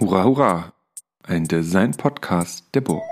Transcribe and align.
Hurra, 0.00 0.22
hurra! 0.22 0.72
Ein 1.24 1.48
Design-Podcast 1.48 2.72
der 2.72 2.82
Burg. 2.82 3.02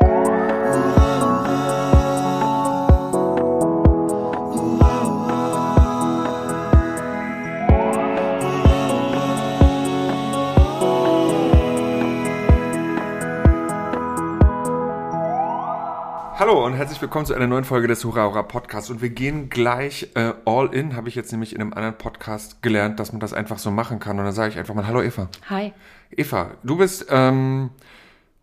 Hallo 16.47 16.65
und 16.65 16.75
herzlich 16.75 17.03
willkommen 17.03 17.27
zu 17.27 17.35
einer 17.35 17.49
neuen 17.49 17.65
Folge 17.65 17.89
des 17.89 18.05
Hurra 18.05 18.23
Hurra 18.23 18.45
Podcasts. 18.45 18.89
Und 18.89 19.03
wir 19.03 19.09
gehen 19.09 19.49
gleich 19.49 20.11
äh, 20.15 20.33
all 20.45 20.73
in, 20.73 20.95
habe 20.95 21.09
ich 21.09 21.17
jetzt 21.17 21.33
nämlich 21.33 21.53
in 21.53 21.61
einem 21.61 21.73
anderen 21.73 21.99
Podcast 21.99 22.63
gelernt, 22.63 23.01
dass 23.01 23.11
man 23.11 23.19
das 23.19 23.33
einfach 23.33 23.59
so 23.59 23.73
machen 23.73 23.99
kann. 23.99 24.17
Und 24.21 24.27
dann 24.27 24.33
sage 24.33 24.53
ich 24.53 24.57
einfach 24.57 24.73
mal 24.73 24.87
Hallo 24.87 25.03
Eva. 25.03 25.29
Hi. 25.51 25.73
Eva, 26.13 26.53
du 26.63 26.77
bist 26.77 27.07
ähm, 27.11 27.71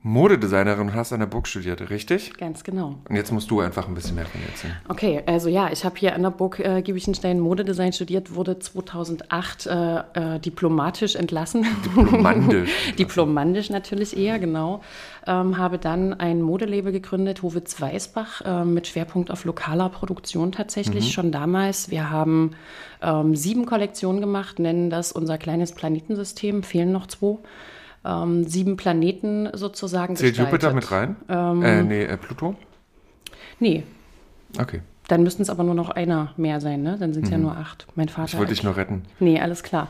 Modedesignerin 0.05 0.81
und 0.89 0.95
hast 0.95 1.13
an 1.13 1.21
der 1.21 1.27
Burg 1.27 1.47
studiert, 1.47 1.89
richtig? 1.89 2.37
Ganz 2.37 2.65
genau. 2.65 2.95
Und 3.07 3.15
jetzt 3.15 3.31
musst 3.31 3.49
du 3.49 3.61
einfach 3.61 3.87
ein 3.87 3.93
bisschen 3.95 4.15
mehr 4.15 4.25
von 4.25 4.41
dir 4.41 4.47
erzählen. 4.47 4.75
Okay, 4.89 5.23
also 5.25 5.47
ja, 5.47 5.71
ich 5.71 5.85
habe 5.85 5.95
hier 5.97 6.13
an 6.13 6.23
der 6.23 6.31
Burg 6.31 6.59
äh, 6.59 6.81
Giebichenstein 6.81 7.39
Modedesign 7.39 7.93
studiert, 7.93 8.35
wurde 8.35 8.59
2008 8.59 9.65
äh, 9.65 9.95
äh, 10.35 10.39
diplomatisch 10.39 11.15
entlassen. 11.15 11.65
Diplomandisch. 11.85 12.69
Diplomandisch 12.99 13.69
natürlich 13.69 14.17
eher, 14.17 14.39
genau. 14.39 14.81
Ähm, 15.25 15.57
habe 15.57 15.77
dann 15.77 16.13
ein 16.13 16.41
Modelabel 16.41 16.91
gegründet, 16.91 17.41
Hovitz 17.41 17.79
Weißbach, 17.79 18.41
äh, 18.41 18.65
mit 18.65 18.87
Schwerpunkt 18.87 19.31
auf 19.31 19.45
lokaler 19.45 19.87
Produktion 19.87 20.51
tatsächlich 20.51 21.05
Mhm. 21.05 21.11
schon 21.11 21.31
damals. 21.31 21.89
Wir 21.89 22.09
haben 22.09 22.51
ähm, 23.01 23.37
sieben 23.37 23.65
Kollektionen 23.65 24.19
gemacht, 24.19 24.59
nennen 24.59 24.89
das 24.89 25.13
unser 25.13 25.37
kleines 25.37 25.71
Planetensystem, 25.71 26.63
fehlen 26.63 26.91
noch 26.91 27.07
zwei. 27.07 27.37
Ähm, 28.05 28.45
sieben 28.45 28.77
Planeten 28.77 29.49
sozusagen 29.53 30.15
Zählt 30.15 30.35
gestaltet. 30.37 30.63
Jupiter 30.63 30.73
mit 30.73 30.91
rein? 30.91 31.15
äh, 31.29 31.83
nee, 31.83 32.03
äh, 32.03 32.17
Pluto? 32.17 32.55
Nee, 33.59 33.83
Okay. 34.59 34.81
Dann 35.09 35.23
müssten 35.23 35.41
es 35.41 35.49
aber 35.49 35.63
nur 35.63 35.75
noch 35.75 35.89
einer 35.89 36.33
mehr 36.37 36.61
sein, 36.61 36.81
ne? 36.81 36.95
Dann 36.97 37.13
sind 37.13 37.25
es 37.25 37.29
ja 37.29 37.37
nur 37.37 37.57
acht. 37.57 37.87
Mein 37.95 38.07
Vater. 38.07 38.21
Mhm. 38.21 38.27
Ich 38.27 38.37
wollte 38.37 38.53
dich 38.53 38.63
nur 38.63 38.77
retten. 38.77 39.01
Nee, 39.19 39.39
alles 39.39 39.61
klar. 39.61 39.89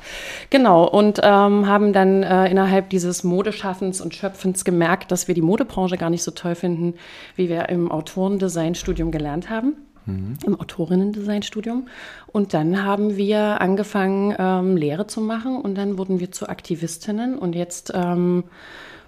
Genau, 0.49 0.85
und 0.85 1.19
ähm, 1.21 1.67
haben 1.67 1.93
dann 1.93 2.23
äh, 2.23 2.49
innerhalb 2.49 2.89
dieses 2.89 3.23
Modeschaffens 3.23 4.01
und 4.01 4.15
Schöpfens 4.15 4.65
gemerkt, 4.65 5.11
dass 5.11 5.27
wir 5.27 5.35
die 5.35 5.43
Modebranche 5.43 5.97
gar 5.97 6.09
nicht 6.09 6.23
so 6.23 6.31
toll 6.31 6.55
finden, 6.55 6.95
wie 7.35 7.47
wir 7.47 7.69
im 7.69 7.91
Autorendesign-Studium 7.91 9.11
gelernt 9.11 9.51
haben. 9.51 9.75
Im 10.05 10.59
Autorinnen-Design-Studium. 10.59 11.87
Und 12.27 12.53
dann 12.53 12.83
haben 12.83 13.15
wir 13.15 13.61
angefangen, 13.61 14.35
ähm, 14.37 14.75
Lehre 14.75 15.07
zu 15.07 15.21
machen 15.21 15.57
und 15.57 15.75
dann 15.75 15.97
wurden 15.97 16.19
wir 16.19 16.31
zu 16.31 16.49
Aktivistinnen 16.49 17.37
und 17.37 17.55
jetzt 17.55 17.91
ähm, 17.93 18.43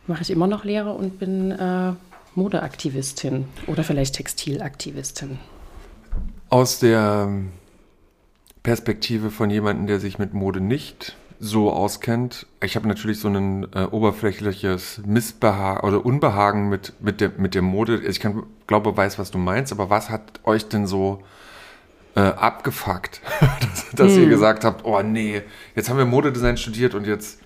mache 0.08 0.22
ich 0.22 0.32
immer 0.32 0.48
noch 0.48 0.64
Lehre 0.64 0.94
und 0.94 1.20
bin 1.20 1.52
äh, 1.52 1.94
Modeaktivistin 2.36 3.46
oder 3.68 3.84
vielleicht 3.84 4.16
Textilaktivistin. 4.16 5.40
Aus 6.50 6.80
der 6.80 7.30
Perspektive 8.64 9.32
von 9.32 9.50
jemandem, 9.50 9.88
der 9.88 10.00
sich 10.00 10.20
mit 10.20 10.34
Mode 10.34 10.62
nicht 10.62 11.16
so 11.40 11.72
auskennt, 11.72 12.48
ich 12.62 12.76
habe 12.76 12.88
natürlich 12.88 13.20
so 13.20 13.28
ein 13.28 13.68
äh, 13.74 13.88
oberflächliches 13.92 15.02
Missbehagen 15.06 15.88
oder 15.88 16.06
Unbehagen 16.06 16.70
mit, 16.70 16.94
mit, 17.00 17.22
der, 17.22 17.32
mit 17.38 17.56
der 17.56 17.62
Mode. 17.62 18.02
Ich 18.08 18.20
kann, 18.20 18.44
glaube, 18.68 18.96
weiß, 18.96 19.20
was 19.20 19.32
du 19.32 19.38
meinst, 19.38 19.72
aber 19.72 19.90
was 19.90 20.10
hat 20.10 20.40
euch 20.44 20.68
denn 20.68 20.88
so 20.88 21.22
äh, 22.16 22.22
abgefuckt, 22.22 23.22
dass, 23.62 23.92
dass 23.92 24.18
ihr 24.18 24.28
gesagt 24.28 24.64
habt, 24.64 24.86
oh 24.86 25.02
nee, 25.02 25.42
jetzt 25.76 25.90
haben 25.90 25.98
wir 25.98 26.06
Modedesign 26.06 26.58
studiert 26.58 26.96
und 26.96 27.06
jetzt 27.06 27.40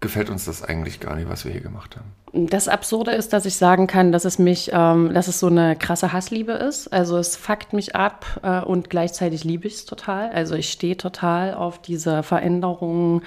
gefällt 0.00 0.30
uns 0.30 0.44
das 0.44 0.62
eigentlich 0.62 1.00
gar 1.00 1.16
nicht, 1.16 1.28
was 1.28 1.44
wir 1.44 1.52
hier 1.52 1.60
gemacht 1.60 1.96
haben. 1.96 2.46
Das 2.48 2.68
Absurde 2.68 3.12
ist, 3.12 3.32
dass 3.32 3.46
ich 3.46 3.56
sagen 3.56 3.86
kann, 3.86 4.12
dass 4.12 4.24
es 4.24 4.38
mich, 4.38 4.70
ähm, 4.72 5.12
dass 5.14 5.28
es 5.28 5.40
so 5.40 5.46
eine 5.46 5.76
krasse 5.76 6.12
Hassliebe 6.12 6.52
ist. 6.52 6.92
Also 6.92 7.16
es 7.16 7.36
fuckt 7.36 7.72
mich 7.72 7.96
ab 7.96 8.26
äh, 8.42 8.60
und 8.60 8.90
gleichzeitig 8.90 9.44
liebe 9.44 9.66
ich 9.66 9.74
es 9.74 9.84
total. 9.86 10.30
Also 10.30 10.54
ich 10.54 10.70
stehe 10.70 10.96
total 10.96 11.54
auf 11.54 11.80
diese 11.80 12.22
Veränderungen, 12.22 13.22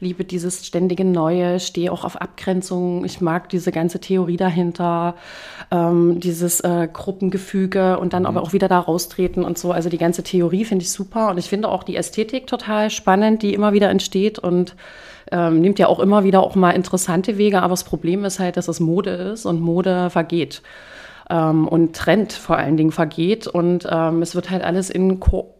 liebe 0.00 0.24
dieses 0.24 0.66
ständige 0.66 1.04
Neue, 1.04 1.60
stehe 1.60 1.90
auch 1.90 2.04
auf 2.04 2.20
Abgrenzungen. 2.20 3.04
Ich 3.04 3.20
mag 3.20 3.48
diese 3.48 3.72
ganze 3.72 4.00
Theorie 4.00 4.36
dahinter, 4.36 5.14
ähm, 5.70 6.20
dieses 6.20 6.60
äh, 6.60 6.88
Gruppengefüge 6.92 7.98
und 7.98 8.12
dann 8.12 8.26
aber 8.26 8.42
auch 8.42 8.52
wieder 8.52 8.68
da 8.68 8.80
raustreten 8.80 9.44
und 9.44 9.58
so. 9.58 9.72
Also 9.72 9.88
die 9.88 9.98
ganze 9.98 10.22
Theorie 10.22 10.64
finde 10.64 10.82
ich 10.82 10.92
super 10.92 11.30
und 11.30 11.38
ich 11.38 11.48
finde 11.48 11.68
auch 11.68 11.84
die 11.84 11.96
Ästhetik 11.96 12.46
total 12.46 12.90
spannend, 12.90 13.42
die 13.42 13.54
immer 13.54 13.72
wieder 13.72 13.90
entsteht 13.90 14.38
und 14.38 14.76
ähm, 15.32 15.60
nimmt 15.60 15.78
ja 15.78 15.88
auch 15.88 15.98
immer 15.98 16.24
wieder 16.24 16.42
auch 16.42 16.54
mal 16.54 16.70
interessante 16.70 17.38
Wege, 17.38 17.62
aber 17.62 17.72
das 17.72 17.84
Problem 17.84 18.24
ist 18.24 18.38
halt, 18.38 18.56
dass 18.56 18.68
es 18.68 18.80
Mode 18.80 19.10
ist 19.10 19.46
und 19.46 19.60
Mode 19.60 20.10
vergeht. 20.10 20.62
Ähm, 21.30 21.66
und 21.66 21.96
Trend 21.96 22.32
vor 22.32 22.56
allen 22.58 22.76
Dingen 22.76 22.92
vergeht 22.92 23.46
und 23.46 23.86
ähm, 23.90 24.22
es 24.22 24.34
wird 24.34 24.50
halt 24.50 24.62
alles 24.62 24.90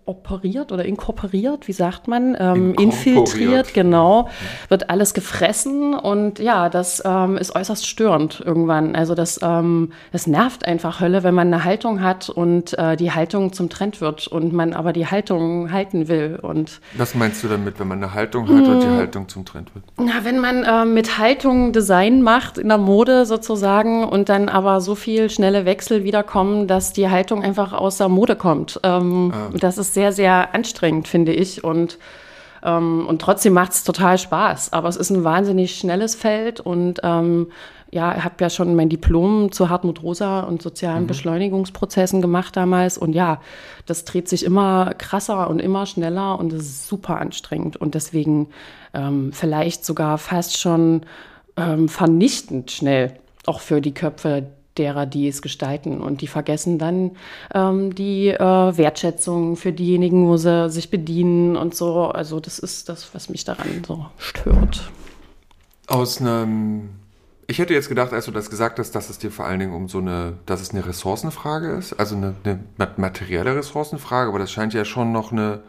inkooperiert 0.05 0.73
oder 0.73 0.85
inkorporiert, 0.85 1.69
wie 1.69 1.73
sagt 1.73 2.09
man? 2.09 2.37
Ähm, 2.39 2.75
infiltriert, 2.75 3.73
genau. 3.73 4.29
Wird 4.69 4.91
alles 4.91 5.15
gefressen 5.15 5.95
und 5.95 6.39
ja, 6.39 6.69
das 6.69 7.03
ähm, 7.05 7.37
ist 7.37 7.55
äußerst 7.55 7.87
störend 7.87 8.43
irgendwann. 8.45 8.97
Also 8.97 9.15
das, 9.15 9.39
ähm, 9.43 9.93
das 10.11 10.27
nervt 10.27 10.67
einfach 10.67 11.01
Hölle, 11.01 11.23
wenn 11.23 11.35
man 11.35 11.49
eine 11.53 11.65
Haltung 11.65 12.03
hat 12.03 12.29
und 12.29 12.77
äh, 12.79 12.97
die 12.97 13.13
Haltung 13.13 13.53
zum 13.53 13.69
Trend 13.69 14.01
wird 14.01 14.27
und 14.27 14.53
man 14.53 14.73
aber 14.73 14.93
die 14.93 15.07
Haltung 15.07 15.71
halten 15.71 16.09
will 16.09 16.39
und 16.43 16.81
Was 16.97 17.15
meinst 17.15 17.43
du 17.45 17.49
damit, 17.49 17.79
wenn 17.79 17.89
man 17.89 18.03
eine 18.03 18.13
Haltung 18.13 18.49
hat 18.49 18.67
und 18.67 18.83
die 18.83 18.89
Haltung 18.89 19.29
zum 19.29 19.45
Trend 19.45 19.75
wird? 19.75 19.85
Na, 19.99 20.25
wenn 20.25 20.41
man 20.41 20.65
äh, 20.65 20.85
mit 20.85 21.19
Haltung 21.19 21.73
Design 21.73 22.23
macht 22.23 22.59
in 22.59 22.69
der 22.69 22.79
Mode 22.79 23.25
sozusagen 23.25 24.05
und 24.05 24.29
dann 24.29 24.49
aber 24.49 24.81
so 24.81 24.95
viel 24.95 25.31
schnelle 25.31 25.65
Wechsel 25.65 26.03
wiederkommen, 26.03 26.67
dass 26.67 26.93
die 26.93 27.09
Haltung 27.09 27.43
einfach 27.43 27.73
aus 27.73 27.99
der 27.99 28.09
Mode 28.09 28.35
kommt. 28.35 28.81
Ähm, 28.83 29.33
Das 29.55 29.79
ist 29.79 29.92
sehr, 29.93 30.13
sehr 30.13 30.55
anstrengend, 30.55 31.09
finde 31.09 31.33
ich. 31.33 31.65
Und, 31.65 31.99
ähm, 32.63 33.07
und 33.07 33.21
trotzdem 33.21 33.53
macht 33.53 33.73
es 33.73 33.85
total 33.85 34.19
Spaß. 34.19 34.73
Aber 34.73 34.89
es 34.89 34.97
ist 34.97 35.11
ein 35.11 35.25
wahnsinnig 35.25 35.77
schnelles 35.77 36.15
Feld 36.15 36.61
und 36.61 37.01
ähm, 37.03 37.49
ja, 37.93 38.17
ich 38.17 38.25
habe 38.25 38.37
ja 38.41 38.49
schon 38.49 38.75
mein 38.75 38.89
Diplom 38.89 39.53
zu 39.53 39.69
Hartmut 39.69 40.03
Rosa 40.03 40.41
und 40.41 40.63
sozialen 40.63 41.07
Beschleunigungsprozessen 41.07 42.23
gemacht 42.23 42.57
damals. 42.57 42.97
Und 42.97 43.13
ja, 43.13 43.43
das 43.85 44.07
dreht 44.07 44.31
sich 44.31 44.47
immer 44.47 44.95
krasser 44.97 45.51
und 45.51 45.61
immer 45.61 45.85
schneller 45.85 46.39
und 46.39 46.55
es 46.55 46.63
ist 46.63 46.89
super 46.89 47.19
anstrengend. 47.21 47.77
Und 47.77 47.95
deswegen 47.95 48.49
ähm, 48.95 49.31
vielleicht 49.35 49.85
sogar 49.85 50.17
fast 50.17 50.59
schon 50.59 51.03
ähm, 51.59 51.91
vernichtend 51.91 52.71
schnell, 52.71 53.13
auch 53.45 53.61
für 53.61 53.83
die 53.83 53.93
Köpfe 53.93 54.47
derer, 54.79 55.07
die 55.07 55.29
es 55.29 55.43
gestalten. 55.43 56.01
Und 56.01 56.21
die 56.21 56.27
vergessen 56.27 56.79
dann 56.79 57.13
ähm, 57.55 57.95
die 57.95 58.29
äh, 58.29 58.39
Wertschätzung 58.39 59.57
für 59.57 59.73
diejenigen, 59.73 60.27
wo 60.27 60.37
sie 60.37 60.71
sich 60.71 60.91
bedienen 60.91 61.57
und 61.57 61.75
so. 61.75 62.07
Also 62.09 62.41
das 62.41 62.59
ist 62.59 62.89
das, 62.89 63.15
was 63.15 63.29
mich 63.29 63.45
daran 63.45 63.83
so 63.87 64.07
stört. 64.19 64.91
Aus 65.87 66.21
einem. 66.21 66.91
Ich 67.49 67.59
hätte 67.59 67.75
jetzt 67.75 67.89
gedacht, 67.89 68.15
als 68.15 68.25
du 68.25 68.31
das 68.31 68.49
gesagt 68.49 68.79
hast, 68.79 68.93
dass 68.93 69.11
es 69.11 69.19
dir 69.19 69.31
vor 69.31 69.45
allen 69.45 69.59
Dingen 69.59 69.75
um 69.75 69.89
so 69.89 69.99
eine, 69.99 70.35
dass 70.47 70.63
es 70.63 70.71
eine 70.71 70.87
Ressourcenfrage 70.87 71.73
ist, 71.73 71.93
also 71.93 72.15
eine, 72.15 72.35
eine 72.45 72.61
mat- 72.79 72.99
materielle 72.99 73.55
Ressourcenfrage, 73.57 74.29
aber 74.31 74.39
das 74.39 74.51
scheint 74.51 74.73
ja 74.73 74.87
schon 74.87 75.13
noch 75.13 75.33
eine, 75.33 75.61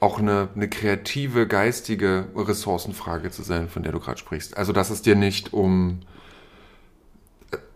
auch 0.00 0.18
eine, 0.18 0.48
eine 0.56 0.68
kreative, 0.68 1.46
geistige 1.46 2.24
Ressourcenfrage 2.34 3.30
zu 3.30 3.42
sein, 3.42 3.68
von 3.68 3.84
der 3.84 3.92
du 3.92 4.00
gerade 4.00 4.18
sprichst. 4.18 4.56
Also, 4.56 4.72
dass 4.72 4.90
es 4.90 5.02
dir 5.02 5.14
nicht 5.14 5.52
um, 5.52 6.00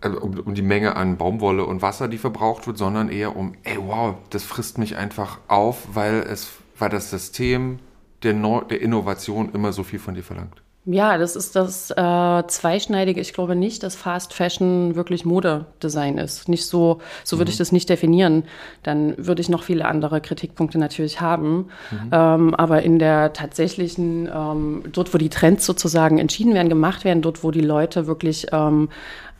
um, 0.04 0.38
um 0.40 0.54
die 0.54 0.62
Menge 0.62 0.96
an 0.96 1.16
Baumwolle 1.16 1.64
und 1.64 1.82
Wasser, 1.82 2.08
die 2.08 2.18
verbraucht 2.18 2.66
wird, 2.66 2.78
sondern 2.78 3.08
eher 3.08 3.36
um, 3.36 3.54
ey, 3.64 3.76
wow, 3.78 4.14
das 4.30 4.44
frisst 4.44 4.78
mich 4.78 4.96
einfach 4.96 5.38
auf, 5.48 5.88
weil 5.94 6.24
es, 6.30 6.48
weil 6.78 6.90
das 6.90 7.10
System 7.10 7.78
der, 8.22 8.34
Neu 8.34 8.62
der 8.62 8.80
Innovation 8.80 9.50
immer 9.52 9.72
so 9.72 9.82
viel 9.82 9.98
von 9.98 10.14
dir 10.14 10.22
verlangt. 10.22 10.62
Ja, 10.86 11.18
das 11.18 11.36
ist 11.36 11.56
das 11.56 11.90
äh, 11.90 12.46
Zweischneidige. 12.46 13.20
Ich 13.20 13.34
glaube 13.34 13.54
nicht, 13.54 13.82
dass 13.82 13.94
Fast 13.94 14.32
Fashion 14.32 14.96
wirklich 14.96 15.26
Modedesign 15.26 16.16
ist. 16.16 16.48
Nicht 16.48 16.66
so, 16.66 17.00
so 17.22 17.36
würde 17.36 17.50
ich 17.50 17.58
das 17.58 17.70
nicht 17.70 17.90
definieren. 17.90 18.44
Dann 18.82 19.14
würde 19.18 19.42
ich 19.42 19.50
noch 19.50 19.62
viele 19.62 19.84
andere 19.84 20.22
Kritikpunkte 20.22 20.78
natürlich 20.78 21.20
haben. 21.20 21.68
Ähm, 22.10 22.54
aber 22.54 22.82
in 22.82 22.98
der 22.98 23.34
tatsächlichen, 23.34 24.26
ähm, 24.34 24.84
dort, 24.90 25.12
wo 25.12 25.18
die 25.18 25.28
Trends 25.28 25.66
sozusagen 25.66 26.18
entschieden 26.18 26.54
werden, 26.54 26.70
gemacht 26.70 27.04
werden, 27.04 27.20
dort, 27.20 27.44
wo 27.44 27.50
die 27.50 27.60
Leute 27.60 28.06
wirklich 28.06 28.46
ähm, 28.50 28.88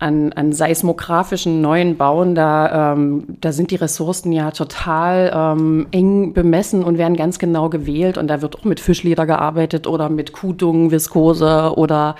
an, 0.00 0.32
an 0.32 0.52
seismografischen 0.52 1.60
neuen 1.60 1.96
Bauen, 1.98 2.34
da, 2.34 2.92
ähm, 2.92 3.24
da 3.40 3.52
sind 3.52 3.70
die 3.70 3.76
Ressourcen 3.76 4.32
ja 4.32 4.50
total 4.50 5.30
ähm, 5.34 5.86
eng 5.90 6.32
bemessen 6.32 6.82
und 6.82 6.96
werden 6.96 7.16
ganz 7.16 7.38
genau 7.38 7.68
gewählt. 7.68 8.16
Und 8.16 8.28
da 8.28 8.40
wird 8.40 8.58
auch 8.58 8.64
mit 8.64 8.80
Fischleder 8.80 9.26
gearbeitet 9.26 9.86
oder 9.86 10.08
mit 10.08 10.32
Kudung, 10.32 10.90
Viskose 10.90 11.74
oder 11.76 12.16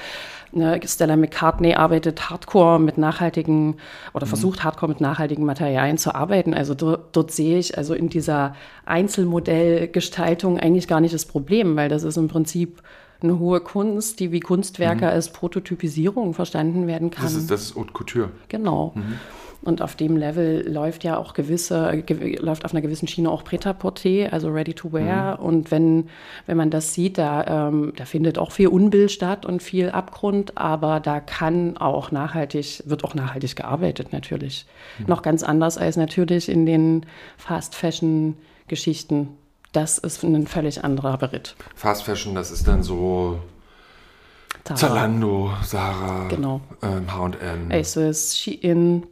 ne, 0.53 0.79
Stella 0.85 1.17
McCartney 1.17 1.75
arbeitet 1.75 2.29
hardcore 2.29 2.79
mit 2.79 2.99
nachhaltigen 2.99 3.77
oder 4.12 4.26
versucht 4.26 4.62
hardcore 4.62 4.91
mit 4.91 5.00
nachhaltigen 5.00 5.47
Materialien 5.47 5.97
zu 5.97 6.15
arbeiten. 6.15 6.53
Also 6.53 6.75
dort, 6.75 7.17
dort 7.17 7.31
sehe 7.31 7.59
ich 7.59 7.79
also 7.79 7.94
in 7.94 8.11
dieser 8.11 8.55
Einzelmodellgestaltung 8.85 10.59
eigentlich 10.59 10.87
gar 10.87 11.00
nicht 11.00 11.15
das 11.15 11.25
Problem, 11.25 11.76
weil 11.76 11.88
das 11.88 12.03
ist 12.03 12.19
im 12.19 12.29
Prinzip 12.29 12.83
eine 13.22 13.38
hohe 13.38 13.61
Kunst, 13.61 14.20
die 14.20 14.32
wie 14.32 14.40
Kunstwerke 14.40 15.05
mhm. 15.05 15.11
als 15.11 15.32
Prototypisierung 15.32 16.34
verstanden 16.34 16.87
werden 16.87 17.11
kann. 17.11 17.25
Das 17.25 17.34
ist, 17.34 17.50
das 17.50 17.62
ist 17.62 17.76
Haute 17.76 17.93
Couture. 17.93 18.31
Genau. 18.49 18.93
Mhm. 18.94 19.19
Und 19.62 19.82
auf 19.82 19.94
dem 19.94 20.17
Level 20.17 20.67
läuft 20.67 21.05
ja 21.05 21.19
auch 21.19 21.34
gewisse, 21.34 22.02
läuft 22.38 22.64
auf 22.64 22.72
einer 22.72 22.81
gewissen 22.81 23.06
Schiene 23.08 23.31
auch 23.31 23.44
Prêt-à-Porter, 23.44 24.32
also 24.32 24.49
Ready 24.49 24.72
to 24.72 24.90
Wear. 24.93 25.38
Mhm. 25.38 25.44
Und 25.44 25.70
wenn, 25.70 26.08
wenn 26.46 26.56
man 26.56 26.70
das 26.70 26.94
sieht, 26.94 27.19
da, 27.19 27.69
ähm, 27.69 27.93
da 27.94 28.06
findet 28.06 28.38
auch 28.38 28.52
viel 28.52 28.69
Unbill 28.69 29.11
statt 29.11 29.44
und 29.44 29.62
viel 29.62 29.90
Abgrund, 29.90 30.56
aber 30.56 30.99
da 31.00 31.20
kann 31.20 31.76
auch 31.76 32.11
nachhaltig, 32.11 32.84
wird 32.87 33.05
auch 33.05 33.14
nachhaltig 33.14 33.55
gearbeitet 33.56 34.14
natürlich. 34.14 34.64
Mhm. 34.99 35.06
Noch 35.08 35.20
ganz 35.20 35.43
anders 35.43 35.76
als 35.76 35.99
natürlich 35.99 36.49
in 36.49 36.64
den 36.64 37.05
Fast-Fashion-Geschichten. 37.37 39.28
Das 39.72 39.99
ist 39.99 40.22
ein 40.25 40.46
völlig 40.46 40.82
anderer 40.82 41.17
Beritt. 41.17 41.55
Fast 41.75 42.02
Fashion, 42.02 42.34
das 42.34 42.50
ist 42.50 42.67
dann 42.67 42.82
so 42.82 43.40
Zara. 44.64 44.76
Zalando, 44.76 45.52
Sarah, 45.62 46.28
genau. 46.28 46.61
ähm, 46.82 47.12
H&M. 47.12 47.70
Asus, 47.72 48.37
Shein, 48.37 49.06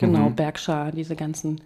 Genau, 0.00 0.30
mhm. 0.30 0.34
Berkshire, 0.34 0.92
diese 0.94 1.14
ganzen 1.14 1.60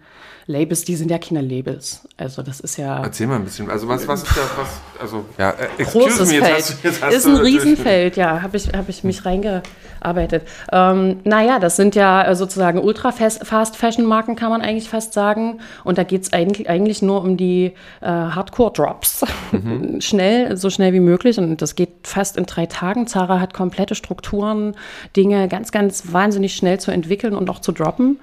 Labels, 0.47 0.85
die 0.85 0.97
sind 0.97 1.09
ja 1.09 1.19
keine 1.19 1.41
Labels. 1.41 2.07
Also 2.17 2.43
das 2.43 2.59
ist 2.59 2.77
ja. 2.77 3.01
Erzähl 3.03 3.29
mal 3.29 3.37
ein 3.37 3.45
bisschen. 3.45 3.71
Also 3.71 3.87
was, 3.87 4.07
was 4.09 4.25
ist 4.25 4.37
da, 4.37 4.41
was, 4.57 4.81
also 5.01 5.25
ja, 5.39 5.51
äh, 5.79 5.85
großes 5.85 6.33
me, 6.33 6.41
Feld. 6.41 6.55
Hast, 6.57 7.03
hast 7.03 7.15
ist 7.15 7.27
ein 7.27 7.37
Riesenfeld, 7.37 8.17
ja, 8.17 8.43
habe 8.43 8.57
ich, 8.57 8.69
hab 8.75 8.89
ich 8.89 9.05
mich 9.05 9.25
reingearbeitet. 9.25 10.43
Ähm, 10.73 11.21
naja, 11.23 11.61
das 11.61 11.77
sind 11.77 11.95
ja 11.95 12.25
äh, 12.27 12.35
sozusagen 12.35 12.81
Ultra-Fast-Fashion-Marken, 12.81 14.35
kann 14.35 14.51
man 14.51 14.61
eigentlich 14.61 14.89
fast 14.89 15.13
sagen. 15.13 15.61
Und 15.85 15.97
da 15.97 16.03
geht 16.03 16.25
es 16.25 16.33
eigentlich, 16.33 16.69
eigentlich 16.69 17.03
nur 17.03 17.23
um 17.23 17.37
die 17.37 17.73
äh, 18.01 18.07
Hardcore-Drops. 18.07 19.25
Mhm. 19.53 20.01
schnell, 20.01 20.57
so 20.57 20.71
schnell 20.71 20.93
wie 20.93 21.01
möglich. 21.01 21.39
Und 21.39 21.63
das 21.63 21.77
geht 21.77 21.91
fast 22.03 22.37
in 22.37 22.47
drei 22.47 22.67
Tagen. 22.67 23.07
Zara 23.07 23.39
hat 23.39 23.55
komplette 23.55 23.95
Strukturen, 23.95 24.75
Dinge 25.17 25.47
ganz, 25.47 25.71
ganz 25.71 26.13
wahnsinnig 26.13 26.57
schnell 26.57 26.81
zu 26.81 26.91
entwickeln 26.91 27.37
und 27.37 27.49
auch 27.49 27.61
zu 27.61 27.71
droppen 27.71 28.19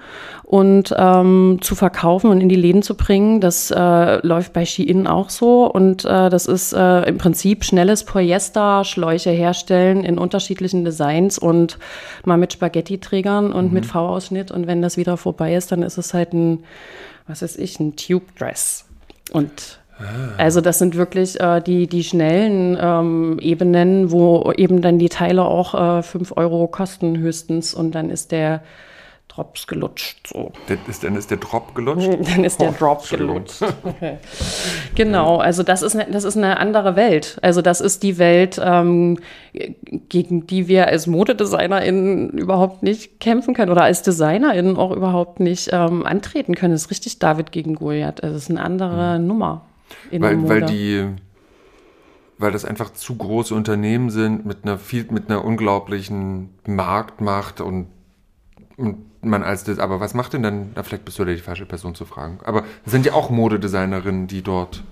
und 0.51 0.93
ähm, 0.97 1.59
zu 1.61 1.75
verkaufen 1.75 2.29
und 2.29 2.41
in 2.41 2.49
die 2.49 2.57
Läden 2.57 2.81
zu 2.81 2.95
bringen. 2.95 3.39
Das 3.39 3.71
äh, 3.71 4.25
läuft 4.27 4.51
bei 4.51 4.65
Shein 4.65 5.07
auch 5.07 5.29
so 5.29 5.65
und 5.65 6.03
äh, 6.03 6.29
das 6.29 6.45
ist 6.45 6.73
äh, 6.73 7.03
im 7.03 7.17
Prinzip 7.17 7.63
schnelles 7.63 8.03
Polyester-Schläuche 8.03 9.29
herstellen 9.29 10.03
in 10.03 10.17
unterschiedlichen 10.17 10.83
Designs 10.83 11.37
und 11.37 11.79
mal 12.25 12.37
mit 12.37 12.51
Spaghetti-Trägern 12.51 13.53
und 13.53 13.67
mhm. 13.67 13.73
mit 13.73 13.85
V-Ausschnitt 13.85 14.51
und 14.51 14.67
wenn 14.67 14.81
das 14.81 14.97
wieder 14.97 15.15
vorbei 15.15 15.55
ist, 15.55 15.71
dann 15.71 15.83
ist 15.83 15.97
es 15.97 16.13
halt 16.13 16.33
ein, 16.33 16.65
was 17.27 17.41
weiß 17.41 17.55
ich, 17.55 17.79
ein 17.79 17.95
Tube-Dress. 17.95 18.83
Und 19.31 19.79
ah. 19.99 20.33
also 20.37 20.59
das 20.59 20.79
sind 20.79 20.97
wirklich 20.97 21.39
äh, 21.39 21.61
die, 21.61 21.87
die 21.87 22.03
schnellen 22.03 22.77
ähm, 22.77 23.39
Ebenen, 23.39 24.11
wo 24.11 24.51
eben 24.57 24.81
dann 24.81 24.99
die 24.99 25.07
Teile 25.07 25.45
auch 25.45 25.99
äh, 25.99 26.03
5 26.03 26.33
Euro 26.35 26.67
kosten 26.67 27.17
höchstens 27.17 27.73
und 27.73 27.95
dann 27.95 28.09
ist 28.09 28.33
der 28.33 28.61
Drops 29.33 29.65
gelutscht. 29.65 30.27
So. 30.27 30.51
Ist, 30.87 31.03
dann 31.03 31.15
ist 31.15 31.31
der 31.31 31.37
Drop 31.37 31.73
gelutscht? 31.73 32.09
Dann 32.29 32.43
ist 32.43 32.59
der 32.59 32.69
oh, 32.69 32.75
Drop 32.77 33.09
gelutscht. 33.09 33.61
Okay. 33.83 34.17
Genau, 34.95 35.37
also 35.37 35.63
das 35.63 35.83
ist, 35.83 35.95
eine, 35.95 36.11
das 36.11 36.25
ist 36.25 36.35
eine 36.35 36.57
andere 36.57 36.97
Welt. 36.97 37.37
Also 37.41 37.61
das 37.61 37.79
ist 37.79 38.03
die 38.03 38.17
Welt, 38.17 38.59
ähm, 38.61 39.19
gegen 40.09 40.47
die 40.47 40.67
wir 40.67 40.87
als 40.87 41.07
ModedesignerInnen 41.07 42.31
überhaupt 42.31 42.83
nicht 42.83 43.21
kämpfen 43.21 43.53
können 43.53 43.71
oder 43.71 43.83
als 43.83 44.01
DesignerInnen 44.03 44.75
auch 44.75 44.91
überhaupt 44.91 45.39
nicht 45.39 45.69
ähm, 45.71 46.05
antreten 46.05 46.55
können. 46.55 46.73
Das 46.73 46.83
ist 46.83 46.91
richtig 46.91 47.19
David 47.19 47.53
gegen 47.53 47.75
Goliath. 47.75 48.21
Also 48.21 48.35
es 48.35 48.43
ist 48.43 48.49
eine 48.49 48.61
andere 48.61 49.17
mhm. 49.17 49.27
Nummer. 49.27 49.65
weil, 50.11 50.49
weil 50.49 50.61
die 50.63 51.07
weil 52.37 52.51
das 52.51 52.65
einfach 52.65 52.91
zu 52.91 53.15
große 53.15 53.53
Unternehmen 53.53 54.09
sind 54.09 54.45
mit 54.45 54.63
einer 54.63 54.79
viel, 54.79 55.05
mit 55.11 55.29
einer 55.29 55.45
unglaublichen 55.45 56.49
Marktmacht 56.65 57.61
und, 57.61 57.87
und 58.77 59.10
man 59.23 59.43
als 59.43 59.63
das, 59.63 59.79
aber 59.79 59.99
was 59.99 60.13
macht 60.13 60.33
denn 60.33 60.43
dann, 60.43 60.71
na, 60.75 60.83
vielleicht 60.83 61.05
bist 61.05 61.19
du 61.19 61.23
ja 61.23 61.33
die 61.33 61.41
falsche 61.41 61.65
Person 61.65 61.95
zu 61.95 62.05
fragen, 62.05 62.39
aber 62.43 62.63
es 62.85 62.91
sind 62.91 63.05
ja 63.05 63.13
auch 63.13 63.29
Modedesignerinnen, 63.29 64.27
die 64.27 64.41
dort 64.41 64.83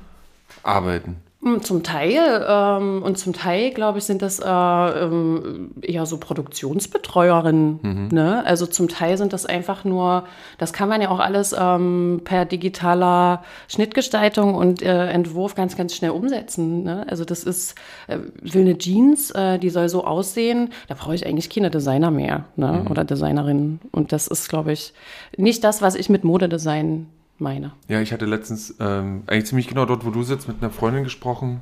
arbeiten. 0.64 1.18
Hm, 1.42 1.64
zum 1.64 1.84
Teil 1.84 2.46
ähm, 2.50 3.02
und 3.02 3.18
zum 3.18 3.32
Teil, 3.32 3.72
glaube 3.72 4.00
ich, 4.00 4.04
sind 4.04 4.22
das 4.22 4.40
äh, 4.40 4.46
ähm, 4.46 5.72
eher 5.82 6.06
so 6.06 6.18
Produktionsbetreuerinnen. 6.18 7.80
Mhm. 7.82 8.08
Ne? 8.12 8.46
Also 8.46 8.66
zum 8.66 8.90
Teil 8.90 9.18
sind 9.18 9.32
das 9.32 9.46
einfach 9.46 9.86
nur, 9.86 10.26
das 10.58 10.74
kann 10.74 10.90
man 10.90 11.02
ja 11.02 11.10
auch 11.10 11.20
alles 11.20 11.56
ähm, 11.58 12.20
per 12.26 12.44
digitaler 12.44 13.42
Schnittgestaltung 13.70 14.54
und 14.54 14.82
äh, 14.82 15.08
Entwurf 15.08 15.56
ganz, 15.56 15.78
ganz 15.78 15.96
schnell 15.96 16.12
umsetzen. 16.12 16.84
Ne? 16.84 17.06
Also 17.10 17.24
das 17.24 17.46
ist, 17.46 17.76
äh, 18.08 18.18
will 18.42 18.64
eine 18.64 18.78
Jeans, 18.78 19.32
äh, 19.32 19.60
die 19.60 19.70
soll 19.70 19.88
so 19.88 20.04
aussehen, 20.04 20.74
da 20.90 20.96
brauche 20.96 21.16
ich 21.16 21.26
eigentlich 21.26 21.50
keine 21.50 21.72
Designer 21.72 22.12
mehr 22.12 22.48
ne? 22.58 22.82
Mhm. 22.84 22.92
oder 22.92 23.06
Designerinnen. 23.06 23.80
Und 23.92 24.12
das 24.12 24.28
ist, 24.28 24.50
glaube 24.50 24.74
ich, 24.74 24.94
nicht 25.38 25.64
das, 25.64 25.82
was 25.82 25.96
ich 25.96 26.10
mit 26.10 26.26
Modedesign 26.26 27.08
meine. 27.40 27.74
Ja, 27.88 28.02
ich 28.02 28.14
hatte 28.14 28.26
letztens 28.26 28.76
ähm, 28.80 29.24
eigentlich 29.28 29.46
ziemlich 29.46 29.68
genau 29.68 29.86
dort, 29.86 30.06
wo 30.06 30.12
du 30.12 30.24
sitzt, 30.24 30.48
mit 30.48 30.62
einer 30.62 30.72
Freundin 30.72 31.04
gesprochen. 31.04 31.62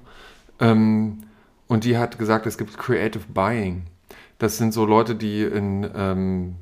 Ähm, 0.59 1.23
und 1.67 1.83
die 1.83 1.97
hat 1.97 2.17
gesagt, 2.17 2.45
es 2.45 2.57
gibt 2.57 2.77
Creative 2.77 3.23
Buying. 3.33 3.83
Das 4.39 4.57
sind 4.57 4.73
so 4.73 4.85
Leute, 4.85 5.15
die 5.15 5.43
in, 5.43 5.89
ähm, 5.95 6.55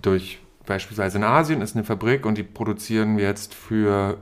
durch 0.00 0.38
beispielsweise 0.66 1.18
in 1.18 1.24
Asien 1.24 1.60
ist 1.60 1.74
eine 1.74 1.84
Fabrik 1.84 2.24
und 2.26 2.38
die 2.38 2.42
produzieren 2.42 3.18
jetzt 3.18 3.54
für 3.54 4.18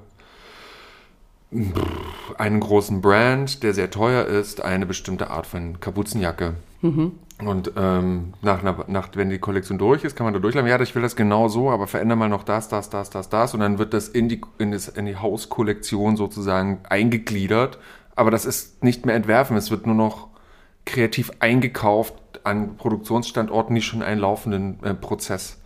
einen 2.38 2.60
großen 2.60 3.00
Brand, 3.00 3.62
der 3.62 3.74
sehr 3.74 3.90
teuer 3.90 4.24
ist, 4.26 4.62
eine 4.62 4.86
bestimmte 4.86 5.30
Art 5.30 5.46
von 5.46 5.80
Kapuzenjacke. 5.80 6.54
Mhm. 6.80 7.12
Und 7.46 7.72
ähm, 7.76 8.34
nach, 8.42 8.62
nach, 8.62 9.08
wenn 9.14 9.30
die 9.30 9.38
Kollektion 9.38 9.78
durch 9.78 10.04
ist, 10.04 10.16
kann 10.16 10.24
man 10.24 10.34
da 10.34 10.40
durchlaufen. 10.40 10.68
Ja, 10.68 10.80
ich 10.80 10.94
will 10.94 11.02
das 11.02 11.16
genau 11.16 11.48
so, 11.48 11.70
aber 11.70 11.86
verändere 11.86 12.18
mal 12.18 12.28
noch 12.28 12.42
das, 12.42 12.68
das, 12.68 12.90
das, 12.90 13.10
das, 13.10 13.28
das. 13.28 13.54
Und 13.54 13.60
dann 13.60 13.78
wird 13.78 13.94
das 13.94 14.08
in 14.08 14.28
die, 14.28 14.40
in, 14.58 14.72
das, 14.72 14.88
in 14.88 15.06
die 15.06 15.16
Hauskollektion 15.16 16.16
sozusagen 16.16 16.80
eingegliedert. 16.88 17.78
Aber 18.16 18.30
das 18.30 18.44
ist 18.44 18.82
nicht 18.82 19.06
mehr 19.06 19.14
entwerfen. 19.14 19.56
Es 19.56 19.70
wird 19.70 19.86
nur 19.86 19.94
noch 19.94 20.28
kreativ 20.84 21.30
eingekauft 21.40 22.14
an 22.44 22.76
Produktionsstandorten, 22.76 23.74
die 23.74 23.82
schon 23.82 24.02
einen 24.02 24.20
laufenden 24.20 24.82
äh, 24.82 24.94
Prozess 24.94 25.59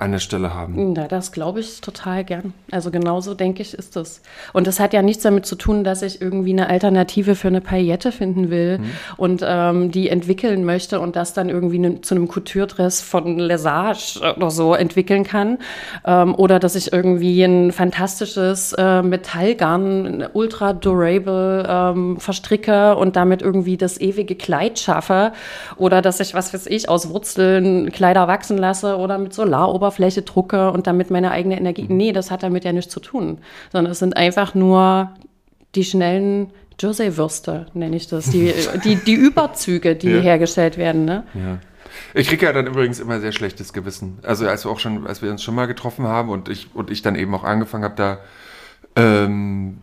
an 0.00 0.12
der 0.12 0.18
Stelle 0.18 0.54
haben. 0.54 0.94
Ja, 0.94 1.06
das 1.08 1.30
glaube 1.30 1.60
ich 1.60 1.80
total 1.80 2.24
gern. 2.24 2.54
Also 2.70 2.90
genauso 2.90 3.34
denke 3.34 3.60
ich, 3.62 3.74
ist 3.74 3.96
das. 3.96 4.22
Und 4.52 4.66
das 4.66 4.80
hat 4.80 4.92
ja 4.94 5.02
nichts 5.02 5.22
damit 5.22 5.44
zu 5.44 5.56
tun, 5.56 5.84
dass 5.84 6.02
ich 6.02 6.22
irgendwie 6.22 6.52
eine 6.52 6.68
Alternative 6.68 7.34
für 7.34 7.48
eine 7.48 7.60
Paillette 7.60 8.10
finden 8.10 8.50
will 8.50 8.78
mhm. 8.78 8.90
und 9.18 9.44
ähm, 9.46 9.90
die 9.90 10.08
entwickeln 10.08 10.64
möchte 10.64 11.00
und 11.00 11.16
das 11.16 11.34
dann 11.34 11.50
irgendwie 11.50 11.78
ne, 11.78 12.00
zu 12.00 12.14
einem 12.14 12.28
Couture-Dress 12.28 13.02
von 13.02 13.38
Lesage 13.38 14.20
oder 14.36 14.50
so 14.50 14.74
entwickeln 14.74 15.24
kann. 15.24 15.58
Ähm, 16.06 16.34
oder 16.34 16.58
dass 16.58 16.76
ich 16.76 16.92
irgendwie 16.92 17.42
ein 17.42 17.70
fantastisches 17.70 18.72
äh, 18.72 19.02
Metallgarn, 19.02 20.26
ultra 20.32 20.72
durable 20.72 21.66
ähm, 21.68 22.18
verstricke 22.18 22.96
und 22.96 23.16
damit 23.16 23.42
irgendwie 23.42 23.76
das 23.76 24.00
ewige 24.00 24.34
Kleid 24.34 24.78
schaffe. 24.78 25.32
Oder 25.76 26.00
dass 26.00 26.20
ich, 26.20 26.32
was 26.32 26.54
weiß 26.54 26.66
ich, 26.68 26.88
aus 26.88 27.10
Wurzeln 27.10 27.92
Kleider 27.92 28.28
wachsen 28.28 28.56
lasse 28.56 28.96
oder 28.96 29.18
mit 29.18 29.34
Solaroberfläche 29.34 29.89
Oberfläche 29.90 30.22
drucke 30.22 30.70
und 30.70 30.86
damit 30.86 31.10
meine 31.10 31.32
eigene 31.32 31.58
Energie. 31.58 31.86
Mhm. 31.88 31.96
Nee, 31.96 32.12
das 32.12 32.30
hat 32.30 32.42
damit 32.42 32.64
ja 32.64 32.72
nichts 32.72 32.92
zu 32.92 33.00
tun. 33.00 33.38
Sondern 33.72 33.90
es 33.90 33.98
sind 33.98 34.16
einfach 34.16 34.54
nur 34.54 35.10
die 35.74 35.84
schnellen 35.84 36.50
Jersey-Würste, 36.78 37.66
nenne 37.74 37.96
ich 37.96 38.06
das. 38.06 38.30
Die, 38.30 38.54
die, 38.84 38.96
die 38.96 39.14
Überzüge, 39.14 39.96
die 39.96 40.10
ja. 40.10 40.20
hergestellt 40.20 40.78
werden. 40.78 41.04
Ne? 41.04 41.24
Ja. 41.34 41.58
Ich 42.14 42.28
kriege 42.28 42.46
ja 42.46 42.52
dann 42.52 42.66
übrigens 42.66 43.00
immer 43.00 43.20
sehr 43.20 43.32
schlechtes 43.32 43.72
Gewissen. 43.72 44.18
Also 44.22 44.46
als 44.46 44.64
wir 44.64 44.70
auch 44.70 44.78
schon, 44.78 45.06
als 45.06 45.22
wir 45.22 45.30
uns 45.30 45.42
schon 45.42 45.54
mal 45.54 45.66
getroffen 45.66 46.06
haben 46.06 46.28
und 46.28 46.48
ich, 46.48 46.68
und 46.74 46.90
ich 46.90 47.02
dann 47.02 47.16
eben 47.16 47.34
auch 47.34 47.44
angefangen 47.44 47.84
habe, 47.84 47.96
da 47.96 48.18
ähm, 48.96 49.78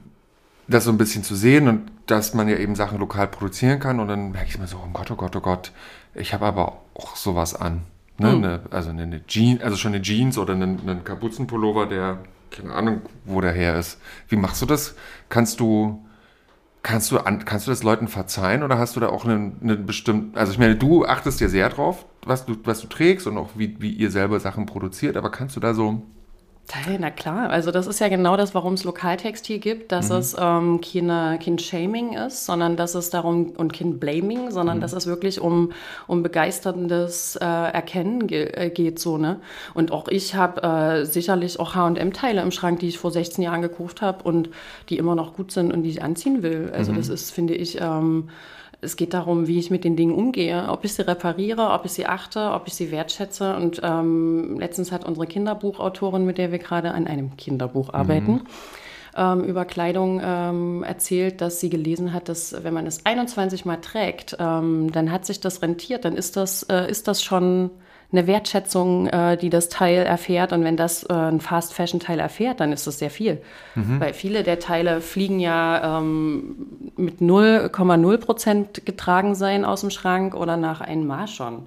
das 0.68 0.86
so 0.86 0.92
ein 0.92 0.98
bisschen 0.98 1.24
zu 1.24 1.36
sehen 1.36 1.68
und 1.68 1.92
dass 2.08 2.34
man 2.34 2.48
ja 2.48 2.58
eben 2.58 2.76
Sachen 2.76 3.00
lokal 3.00 3.28
produzieren 3.28 3.80
kann 3.80 4.00
und 4.00 4.08
dann 4.08 4.32
merke 4.32 4.48
ich 4.50 4.58
mir 4.58 4.68
so, 4.68 4.78
oh 4.78 4.90
Gott, 4.94 5.12
oh 5.12 5.16
Gott, 5.16 5.36
oh 5.36 5.42
Gott, 5.42 5.72
ich 6.16 6.34
habe 6.34 6.46
aber 6.46 6.80
auch 6.94 7.16
sowas 7.16 7.54
an. 7.54 7.84
Ne? 8.20 8.30
Mhm. 8.30 8.44
Eine, 8.44 8.62
also 8.72 8.90
eine 8.90 9.26
Jeans, 9.28 9.62
also 9.62 9.78
schon 9.78 9.94
eine 9.94 10.02
Jeans 10.02 10.38
oder 10.38 10.54
einen, 10.54 10.80
einen 10.80 11.04
Kapuzenpullover, 11.04 11.86
der, 11.86 12.20
keine 12.52 12.74
Ahnung, 12.74 13.02
wo 13.26 13.42
der 13.42 13.52
her 13.52 13.78
ist. 13.78 14.00
Wie 14.28 14.36
machst 14.36 14.62
du 14.62 14.66
das? 14.66 14.96
Kannst 15.30 15.60
du, 15.60 16.04
kannst 16.82 17.12
du, 17.12 17.18
kannst 17.46 17.68
du 17.68 17.72
das 17.72 17.84
Leuten 17.84 18.08
verzeihen 18.08 18.64
oder 18.64 18.80
hast 18.80 18.96
du 18.96 19.00
da 19.00 19.10
auch 19.10 19.26
einen, 19.26 19.58
einen 19.62 19.86
bestimmten, 19.86 20.38
also 20.38 20.52
ich 20.52 20.58
meine, 20.58 20.76
du 20.76 21.06
achtest 21.06 21.40
ja 21.42 21.48
sehr 21.48 21.70
drauf, 21.70 22.06
was 22.26 22.46
du, 22.46 22.56
was 22.64 22.82
du 22.82 22.88
trägst 22.88 23.28
und 23.28 23.38
auch 23.38 23.52
wie, 23.56 23.76
wie 23.80 23.92
ihr 23.92 24.10
selber 24.10 24.40
Sachen 24.40 24.66
produziert, 24.66 25.16
aber 25.16 25.30
kannst 25.30 25.56
du 25.56 25.60
da 25.60 25.74
so 25.74 26.02
na 27.00 27.12
klar, 27.12 27.50
also 27.50 27.72
das 27.72 27.88
ist 27.88 28.00
ja 28.00 28.10
genau 28.10 28.36
das, 28.36 28.54
warum 28.54 28.74
es 28.74 28.84
Lokaltextil 28.84 29.60
gibt, 29.60 29.92
dass 29.92 30.10
mhm. 30.10 30.16
es 30.16 30.36
ähm, 30.38 30.82
keine, 30.82 31.40
kein 31.44 31.60
Shaming 31.60 32.14
ist, 32.14 32.46
sondern 32.46 32.76
dass 32.76 32.94
es 32.94 33.10
darum, 33.10 33.52
und 33.52 33.72
kein 33.72 34.00
Blaming, 34.00 34.52
sondern 34.52 34.78
mhm. 34.78 34.82
dass 34.82 34.92
es 34.92 35.08
wirklich 35.08 35.40
um, 35.40 35.72
um 36.08 36.24
begeisterndes 36.24 37.38
äh, 37.38 37.46
Erkennen 37.46 38.28
ge 38.28 38.52
äh, 38.54 38.70
geht. 38.70 39.00
So, 39.00 39.18
ne? 39.18 39.40
Und 39.76 39.92
auch 39.92 40.10
ich 40.10 40.36
habe 40.36 40.62
äh, 40.62 41.06
sicherlich 41.06 41.58
auch 41.60 41.74
H&M-Teile 41.74 42.42
im 42.42 42.52
Schrank, 42.52 42.80
die 42.80 42.90
ich 42.90 43.00
vor 43.00 43.12
16 43.12 43.44
Jahren 43.44 43.62
gekauft 43.62 44.02
habe 44.02 44.24
und 44.24 44.50
die 44.90 44.98
immer 44.98 45.16
noch 45.16 45.36
gut 45.36 45.52
sind 45.52 45.72
und 45.72 45.84
die 45.84 45.90
ich 45.90 46.04
anziehen 46.04 46.44
will. 46.44 46.72
Also 46.74 46.92
mhm. 46.92 46.98
das 46.98 47.08
ist, 47.08 47.32
finde 47.32 47.56
ich, 47.56 47.80
ähm, 47.80 48.30
es 48.88 48.96
geht 48.96 49.14
darum, 49.14 49.48
wie 49.48 49.60
ich 49.60 49.70
mit 49.70 49.84
den 49.84 49.96
Dingen 49.96 50.16
umgehe, 50.16 50.70
ob 50.70 50.84
ich 50.86 50.94
sie 50.94 51.06
repariere, 51.06 51.72
ob 51.72 51.86
ich 51.86 51.92
sie 51.92 52.08
achte, 52.08 52.52
ob 52.52 52.68
ich 52.68 52.74
sie 52.74 52.90
wertschätze. 52.90 53.56
Und 53.56 53.82
ähm, 53.84 54.58
letztens 54.60 54.92
hat 54.92 55.06
unsere 55.06 55.28
Kinderbuchautorin, 55.28 56.26
mit 56.26 56.38
der 56.38 56.52
wir 56.52 56.60
gerade 56.60 56.92
an 56.92 57.06
einem 57.06 57.36
Kinderbuch 57.38 57.94
arbeiten, 57.94 58.32
mhm. 58.32 58.42
ähm, 59.16 59.44
über 59.44 59.66
Kleidung 59.66 60.22
ähm, 60.24 60.84
erzählt, 60.84 61.42
dass 61.42 61.60
sie 61.60 61.70
gelesen 61.70 62.14
hat, 62.14 62.30
dass 62.30 62.64
wenn 62.64 62.74
man 62.74 62.88
es 62.88 63.06
21 63.06 63.66
Mal 63.66 63.78
trägt, 63.78 64.38
ähm, 64.40 64.92
dann 64.92 65.12
hat 65.12 65.26
sich 65.26 65.40
das 65.42 65.62
rentiert, 65.62 66.06
dann 66.06 66.16
ist 66.16 66.38
das, 66.38 66.64
äh, 66.64 66.90
ist 66.90 67.08
das 67.08 67.22
schon 67.22 67.72
eine 68.12 68.26
Wertschätzung, 68.26 69.08
äh, 69.08 69.38
die 69.38 69.50
das 69.50 69.70
Teil 69.70 70.06
erfährt. 70.06 70.54
Und 70.54 70.64
wenn 70.64 70.78
das 70.78 71.04
äh, 71.04 71.14
ein 71.14 71.42
Fast-Fashion-Teil 71.42 72.20
erfährt, 72.20 72.60
dann 72.60 72.72
ist 72.72 72.88
das 72.88 73.00
sehr 73.00 73.10
viel. 73.10 73.42
Mhm. 73.76 74.00
Weil 74.00 74.14
viele 74.14 74.44
der 74.44 74.60
Teile 74.60 75.02
fliegen 75.02 75.40
ja 75.40 76.00
ähm, 76.00 76.56
mit 76.96 77.20
0,0 77.20 78.18
Prozent 78.18 78.86
getragen 78.86 79.36
sein 79.36 79.66
aus 79.66 79.82
dem 79.82 79.90
Schrank 79.90 80.36
oder 80.36 80.56
nach 80.56 80.82
einem 80.82 81.06
Mal 81.06 81.28
schon. 81.28 81.64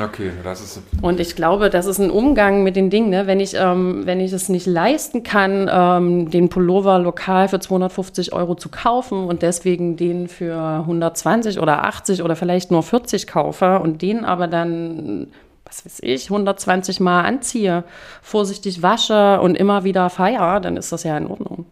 Okay, 0.00 0.30
das 0.42 0.62
ist. 0.62 0.82
Und 1.02 1.20
ich 1.20 1.36
glaube, 1.36 1.68
das 1.68 1.84
ist 1.84 1.98
ein 1.98 2.10
Umgang 2.10 2.62
mit 2.62 2.76
den 2.76 2.88
Dingen. 2.88 3.10
Ne? 3.10 3.26
Wenn, 3.26 3.40
ich, 3.40 3.54
ähm, 3.54 4.06
wenn 4.06 4.20
ich 4.20 4.32
es 4.32 4.48
nicht 4.48 4.66
leisten 4.66 5.22
kann, 5.22 5.68
ähm, 5.70 6.30
den 6.30 6.48
Pullover 6.48 6.98
lokal 6.98 7.48
für 7.48 7.60
250 7.60 8.32
Euro 8.32 8.54
zu 8.54 8.70
kaufen 8.70 9.26
und 9.26 9.42
deswegen 9.42 9.96
den 9.96 10.28
für 10.28 10.56
120 10.56 11.58
oder 11.60 11.84
80 11.84 12.22
oder 12.22 12.36
vielleicht 12.36 12.70
nur 12.70 12.82
40 12.82 13.26
kaufe 13.26 13.80
und 13.80 14.00
den 14.00 14.24
aber 14.24 14.46
dann 14.48 15.26
was 15.72 15.86
weiß 15.86 16.00
ich, 16.02 16.30
120 16.30 17.00
Mal 17.00 17.22
anziehe, 17.22 17.84
vorsichtig 18.20 18.82
wasche 18.82 19.40
und 19.40 19.56
immer 19.56 19.84
wieder 19.84 20.10
feiere, 20.10 20.60
dann 20.60 20.76
ist 20.76 20.92
das 20.92 21.02
ja 21.02 21.16
in 21.16 21.26
Ordnung. 21.26 21.66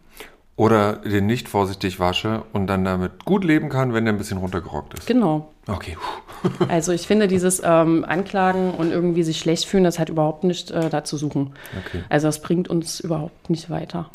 Oder 0.55 0.97
den 0.97 1.27
nicht 1.27 1.47
vorsichtig 1.47 1.99
wasche 1.99 2.43
und 2.53 2.67
dann 2.67 2.83
damit 2.83 3.25
gut 3.25 3.43
leben 3.43 3.69
kann, 3.69 3.93
wenn 3.93 4.05
der 4.05 4.13
ein 4.13 4.17
bisschen 4.17 4.37
runtergerockt 4.37 4.93
ist. 4.95 5.07
Genau. 5.07 5.51
Okay. 5.67 5.97
also 6.67 6.91
ich 6.91 7.07
finde 7.07 7.27
dieses 7.27 7.61
ähm, 7.63 8.03
Anklagen 8.07 8.71
und 8.71 8.91
irgendwie 8.91 9.23
sich 9.23 9.39
schlecht 9.39 9.65
fühlen, 9.65 9.83
das 9.83 9.97
hat 9.99 10.09
überhaupt 10.09 10.43
nicht 10.43 10.71
äh, 10.71 10.89
dazu 10.89 11.17
suchen. 11.17 11.53
Okay. 11.85 12.03
Also 12.09 12.27
das 12.27 12.41
bringt 12.41 12.67
uns 12.67 12.99
überhaupt 12.99 13.49
nicht 13.49 13.69
weiter. 13.69 14.09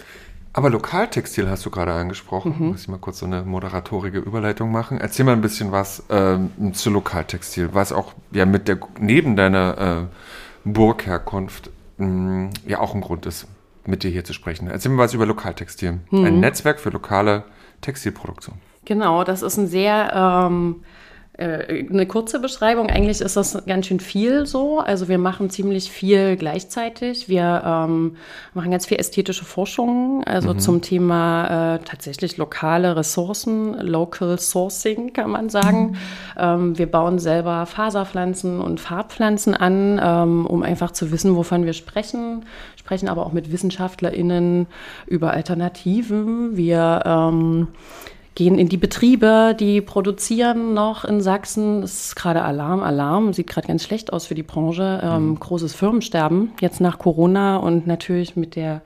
Aber 0.57 0.71
Lokaltextil 0.71 1.51
hast 1.51 1.67
du 1.67 1.71
gerade 1.71 1.93
angesprochen. 1.93 2.55
Mhm. 2.59 2.69
Muss 2.69 2.81
ich 2.81 2.89
mal 2.89 2.97
kurz 2.97 3.19
so 3.19 3.27
eine 3.27 3.43
moderatorige 3.43 4.21
Überleitung 4.21 4.73
machen. 4.73 4.97
Erzähl 4.97 5.27
mal 5.27 5.33
ein 5.33 5.43
bisschen 5.43 5.71
was 5.71 6.03
ähm, 6.09 6.73
zu 6.73 6.89
Lokaltextil, 6.89 7.75
was 7.75 7.93
auch 7.93 8.15
ja 8.33 8.47
mit 8.47 8.67
der 8.67 8.79
neben 8.99 9.37
deiner 9.37 10.09
äh, 10.09 10.17
Burgherkunft 10.65 11.69
mh, 11.99 12.07
mm, 12.07 12.51
ja 12.67 12.81
auch 12.81 12.95
ein 12.95 13.03
Grund 13.03 13.27
ist, 13.27 13.47
mit 13.85 14.03
dir 14.03 14.11
hier 14.11 14.25
zu 14.25 14.33
sprechen. 14.33 14.69
Erzähl 14.69 14.93
mal 14.93 15.05
was 15.05 15.13
über 15.13 15.27
Lokaltextil. 15.27 16.01
Mhm. 16.11 16.25
Ein 16.25 16.41
Netzwerk 16.41 16.81
für 16.81 16.89
lokale 16.89 17.45
Textilproduktion. 17.83 18.57
Genau, 18.87 19.25
das 19.25 19.43
ist 19.43 19.59
ein 19.59 19.67
sehr 19.67 20.11
ähm, 20.15 20.77
äh, 20.77 20.87
eine 21.39 22.07
kurze 22.07 22.41
Beschreibung. 22.41 22.89
Eigentlich 22.89 23.21
ist 23.21 23.37
das 23.37 23.63
ganz 23.67 23.87
schön 23.87 24.01
viel 24.01 24.47
so. 24.47 24.79
Also 24.79 25.09
wir 25.09 25.19
machen 25.19 25.51
ziemlich 25.51 25.91
viel 25.91 26.37
gleichzeitig. 26.37 27.29
Wir 27.29 27.63
ähm, 27.65 28.17
machen 28.55 28.71
ganz 28.71 28.87
viel 28.87 28.99
ästhetische 28.99 29.45
Forschung, 29.45 30.25
also 30.25 30.55
mhm. 30.55 30.59
zum 30.59 30.81
Thema 30.81 31.75
äh, 31.75 31.79
tatsächlich 31.81 32.39
lokale 32.39 32.97
Ressourcen, 32.97 33.75
Local 33.75 34.39
Sourcing 34.39 35.13
kann 35.13 35.31
man 35.31 35.51
sagen. 35.51 35.91
Mhm. 35.91 35.97
Ähm, 36.39 36.79
wir 36.79 36.91
bauen 36.91 37.19
selber 37.19 37.67
Faserpflanzen 37.67 38.61
und 38.61 38.81
Farbpflanzen 38.81 39.55
an, 39.55 40.01
ähm, 40.03 40.47
um 40.47 40.63
einfach 40.63 40.93
zu 40.93 41.11
wissen, 41.11 41.37
wovon 41.37 41.67
wir 41.67 41.75
sprechen. 41.75 42.47
Sprechen 42.77 43.09
aber 43.09 43.27
auch 43.27 43.33
mit 43.33 43.53
WissenschaftlerInnen 43.53 44.67
über 45.07 45.33
Alternativen. 45.33 46.57
Wir 46.57 47.03
ähm, 47.05 47.69
gehen 48.37 48.59
in 48.59 48.69
die 48.69 48.77
Betriebe, 48.77 49.57
die 49.59 49.81
produzieren 49.81 50.75
noch 50.75 51.05
in 51.05 51.21
Sachsen. 51.21 51.83
Es 51.83 52.09
ist 52.09 52.17
gerade 52.17 52.43
Alarm, 52.43 52.83
Alarm, 52.83 53.33
sieht 53.33 53.49
gerade 53.49 53.67
ganz 53.67 53.83
schlecht 53.83 54.13
aus 54.13 54.27
für 54.27 54.37
die 54.37 54.45
Branche. 54.45 55.01
Ähm, 55.03 55.31
mhm. 55.31 55.41
Großes 55.41 55.75
Firmensterben 55.75 56.53
jetzt 56.61 56.81
nach 56.81 56.99
Corona 56.99 57.57
und 57.57 57.87
natürlich 57.87 58.37
mit 58.37 58.55
der 58.55 58.83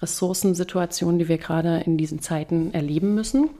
Ressourcensituation, 0.00 1.18
die 1.18 1.28
wir 1.28 1.38
gerade 1.38 1.82
in 1.84 1.98
diesen 1.98 2.20
Zeiten 2.20 2.72
erleben 2.72 3.14
müssen. 3.14 3.50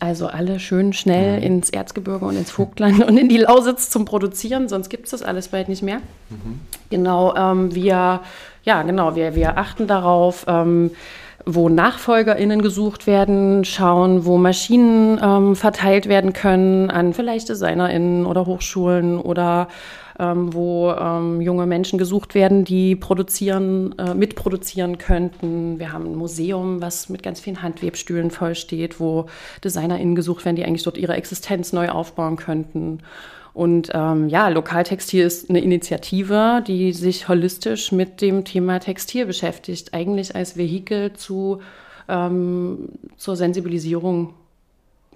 Also 0.00 0.26
alle 0.26 0.58
schön 0.58 0.94
schnell 0.94 1.36
mhm. 1.36 1.46
ins 1.46 1.68
Erzgebirge 1.68 2.24
und 2.24 2.36
ins 2.36 2.50
Vogtland 2.50 3.04
und 3.04 3.18
in 3.18 3.28
die 3.28 3.36
Lausitz 3.38 3.90
zum 3.90 4.06
Produzieren, 4.06 4.68
sonst 4.70 4.88
gibt 4.88 5.04
es 5.04 5.10
das 5.10 5.22
alles 5.22 5.48
bald 5.48 5.68
nicht 5.68 5.82
mehr. 5.82 5.98
Mhm. 6.30 6.60
Genau, 6.88 7.34
ähm, 7.36 7.74
wir, 7.74 8.20
ja, 8.64 8.82
genau, 8.84 9.16
wir, 9.16 9.34
wir 9.34 9.58
achten 9.58 9.86
darauf, 9.86 10.46
ähm, 10.48 10.92
wo 11.46 11.68
NachfolgerInnen 11.68 12.62
gesucht 12.62 13.06
werden, 13.06 13.64
schauen, 13.64 14.24
wo 14.24 14.38
Maschinen 14.38 15.20
ähm, 15.22 15.56
verteilt 15.56 16.08
werden 16.08 16.32
können 16.32 16.90
an 16.90 17.12
vielleicht 17.12 17.48
DesignerInnen 17.48 18.24
oder 18.24 18.46
Hochschulen 18.46 19.18
oder 19.18 19.68
ähm, 20.18 20.54
wo 20.54 20.92
ähm, 20.92 21.40
junge 21.40 21.66
Menschen 21.66 21.98
gesucht 21.98 22.34
werden, 22.34 22.64
die 22.64 22.96
produzieren, 22.96 23.94
äh, 23.98 24.14
mitproduzieren 24.14 24.98
könnten. 24.98 25.78
Wir 25.78 25.92
haben 25.92 26.06
ein 26.06 26.16
Museum, 26.16 26.80
was 26.80 27.08
mit 27.08 27.22
ganz 27.22 27.40
vielen 27.40 27.62
Handwebstühlen 27.62 28.30
vollsteht, 28.30 29.00
wo 29.00 29.26
DesignerInnen 29.62 30.14
gesucht 30.14 30.44
werden, 30.44 30.56
die 30.56 30.64
eigentlich 30.64 30.84
dort 30.84 30.98
ihre 30.98 31.14
Existenz 31.14 31.72
neu 31.72 31.88
aufbauen 31.88 32.36
könnten. 32.36 33.00
Und 33.54 33.90
ähm, 33.94 34.28
ja, 34.28 34.48
Lokaltextil 34.48 35.24
ist 35.24 35.48
eine 35.48 35.60
Initiative, 35.60 36.62
die 36.66 36.92
sich 36.92 37.28
holistisch 37.28 37.92
mit 37.92 38.20
dem 38.20 38.44
Thema 38.44 38.80
Textil 38.80 39.26
beschäftigt, 39.26 39.94
eigentlich 39.94 40.34
als 40.34 40.56
Vehikel 40.56 41.12
zu, 41.12 41.60
ähm, 42.08 42.88
zur 43.16 43.36
Sensibilisierung 43.36 44.34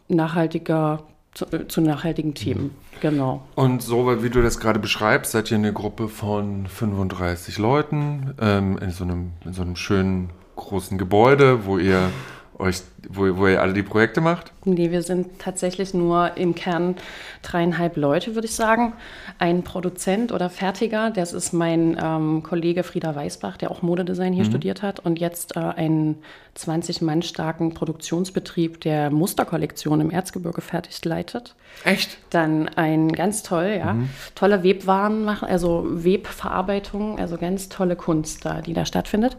nachhaltiger, 0.06 1.02
zu, 1.34 1.46
äh, 1.46 1.66
zu 1.66 1.80
nachhaltigen 1.80 2.34
Themen. 2.34 2.64
Mhm. 2.64 2.70
Genau. 3.00 3.42
Und 3.56 3.82
so, 3.82 4.22
wie 4.22 4.30
du 4.30 4.40
das 4.40 4.60
gerade 4.60 4.78
beschreibst, 4.78 5.32
seid 5.32 5.50
ihr 5.50 5.56
eine 5.56 5.72
Gruppe 5.72 6.08
von 6.08 6.66
35 6.68 7.58
Leuten 7.58 8.34
ähm, 8.40 8.78
in, 8.78 8.90
so 8.90 9.02
einem, 9.04 9.32
in 9.44 9.52
so 9.52 9.62
einem 9.62 9.74
schönen 9.74 10.30
großen 10.54 10.96
Gebäude, 10.96 11.66
wo 11.66 11.78
ihr 11.78 12.10
euch, 12.58 12.82
wo, 13.08 13.36
wo 13.36 13.46
ihr 13.46 13.60
alle 13.62 13.72
die 13.72 13.82
Projekte 13.82 14.20
macht? 14.20 14.52
Nee, 14.64 14.90
wir 14.90 15.02
sind 15.02 15.38
tatsächlich 15.38 15.94
nur 15.94 16.36
im 16.36 16.54
Kern 16.54 16.96
dreieinhalb 17.42 17.96
Leute, 17.96 18.34
würde 18.34 18.46
ich 18.46 18.54
sagen. 18.54 18.94
Ein 19.38 19.62
Produzent 19.62 20.32
oder 20.32 20.50
Fertiger, 20.50 21.10
das 21.10 21.32
ist 21.32 21.52
mein 21.52 21.96
ähm, 22.02 22.42
Kollege 22.42 22.82
Frieda 22.82 23.14
Weißbach, 23.14 23.56
der 23.56 23.70
auch 23.70 23.82
Modedesign 23.82 24.32
hier 24.32 24.44
mhm. 24.44 24.48
studiert 24.48 24.82
hat 24.82 25.00
und 25.00 25.18
jetzt 25.20 25.56
äh, 25.56 25.60
einen 25.60 26.16
20 26.54 27.02
Mann 27.02 27.22
starken 27.22 27.74
Produktionsbetrieb 27.74 28.80
der 28.80 29.10
Musterkollektion 29.10 30.00
im 30.00 30.10
Erzgebirge 30.10 30.60
fertigt 30.60 31.04
leitet. 31.04 31.54
Echt? 31.84 32.18
Dann 32.30 32.68
ein 32.70 33.12
ganz 33.12 33.44
toll, 33.44 33.76
ja, 33.78 33.94
mhm. 33.94 34.10
tolle 34.34 34.64
Webwaren 34.64 35.24
machen, 35.24 35.48
also 35.48 35.86
Webverarbeitung, 35.88 37.18
also 37.18 37.36
ganz 37.38 37.68
tolle 37.68 37.94
Kunst 37.94 38.44
da, 38.44 38.60
die 38.60 38.74
da 38.74 38.84
stattfindet. 38.84 39.36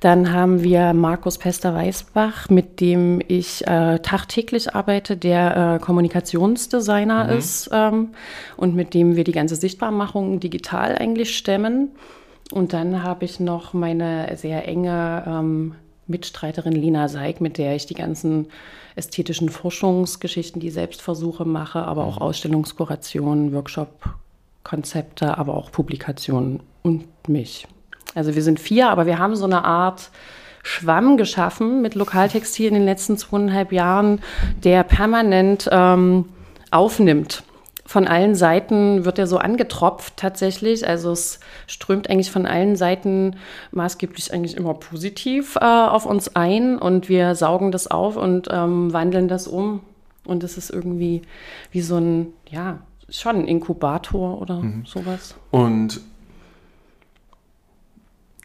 Dann 0.00 0.32
haben 0.32 0.62
wir 0.62 0.92
Markus 0.92 1.38
Pester-Weißbach, 1.38 2.50
mit 2.50 2.80
dem 2.80 3.20
ich 3.26 3.66
äh, 3.66 3.98
tagtäglich 3.98 4.74
arbeite, 4.74 5.16
der 5.16 5.74
äh, 5.76 5.84
Kommunikationsdesigner 5.84 7.24
mhm. 7.24 7.38
ist 7.38 7.68
ähm, 7.72 8.10
und 8.56 8.76
mit 8.76 8.94
dem 8.94 9.16
wir 9.16 9.24
die 9.24 9.32
ganze 9.32 9.56
Sichtbarmachung 9.56 10.38
digital 10.38 10.96
eigentlich 10.96 11.36
stemmen. 11.36 11.90
Und 12.52 12.72
dann 12.72 13.02
habe 13.02 13.24
ich 13.24 13.40
noch 13.40 13.72
meine 13.72 14.36
sehr 14.36 14.68
enge 14.68 15.24
ähm, 15.26 15.74
Mitstreiterin 16.06 16.72
Lena 16.72 17.08
Seig, 17.08 17.40
mit 17.40 17.58
der 17.58 17.74
ich 17.74 17.86
die 17.86 17.94
ganzen 17.94 18.46
ästhetischen 18.94 19.48
Forschungsgeschichten, 19.48 20.60
die 20.60 20.70
Selbstversuche 20.70 21.44
mache, 21.44 21.80
aber 21.80 22.04
auch 22.04 22.16
mhm. 22.16 22.22
Ausstellungskurationen, 22.22 23.52
Workshop-Konzepte, 23.52 25.36
aber 25.38 25.54
auch 25.54 25.72
Publikationen 25.72 26.60
und 26.82 27.04
mich. 27.28 27.66
Also 28.14 28.34
wir 28.34 28.42
sind 28.42 28.60
vier, 28.60 28.90
aber 28.90 29.06
wir 29.06 29.18
haben 29.18 29.36
so 29.36 29.44
eine 29.44 29.64
Art 29.64 30.10
Schwamm 30.62 31.16
geschaffen 31.16 31.82
mit 31.82 31.94
Lokaltextil 31.94 32.68
in 32.68 32.74
den 32.74 32.84
letzten 32.84 33.16
zweieinhalb 33.16 33.72
Jahren, 33.72 34.20
der 34.64 34.82
permanent 34.82 35.68
ähm, 35.70 36.26
aufnimmt. 36.70 37.42
Von 37.86 38.06
allen 38.06 38.34
Seiten 38.34 39.06
wird 39.06 39.18
er 39.18 39.26
so 39.26 39.38
angetropft 39.38 40.18
tatsächlich. 40.18 40.86
Also 40.86 41.10
es 41.10 41.40
strömt 41.66 42.10
eigentlich 42.10 42.30
von 42.30 42.44
allen 42.44 42.76
Seiten 42.76 43.36
maßgeblich 43.70 44.34
eigentlich 44.34 44.58
immer 44.58 44.74
positiv 44.74 45.56
äh, 45.56 45.64
auf 45.64 46.04
uns 46.04 46.36
ein 46.36 46.76
und 46.76 47.08
wir 47.08 47.34
saugen 47.34 47.72
das 47.72 47.90
auf 47.90 48.16
und 48.16 48.48
ähm, 48.50 48.92
wandeln 48.92 49.26
das 49.26 49.48
um. 49.48 49.80
Und 50.26 50.44
es 50.44 50.58
ist 50.58 50.68
irgendwie 50.68 51.22
wie 51.72 51.80
so 51.80 51.96
ein, 51.96 52.34
ja, 52.50 52.80
schon 53.08 53.36
ein 53.36 53.48
Inkubator 53.48 54.38
oder 54.38 54.60
mhm. 54.60 54.84
sowas. 54.84 55.34
Und 55.50 56.02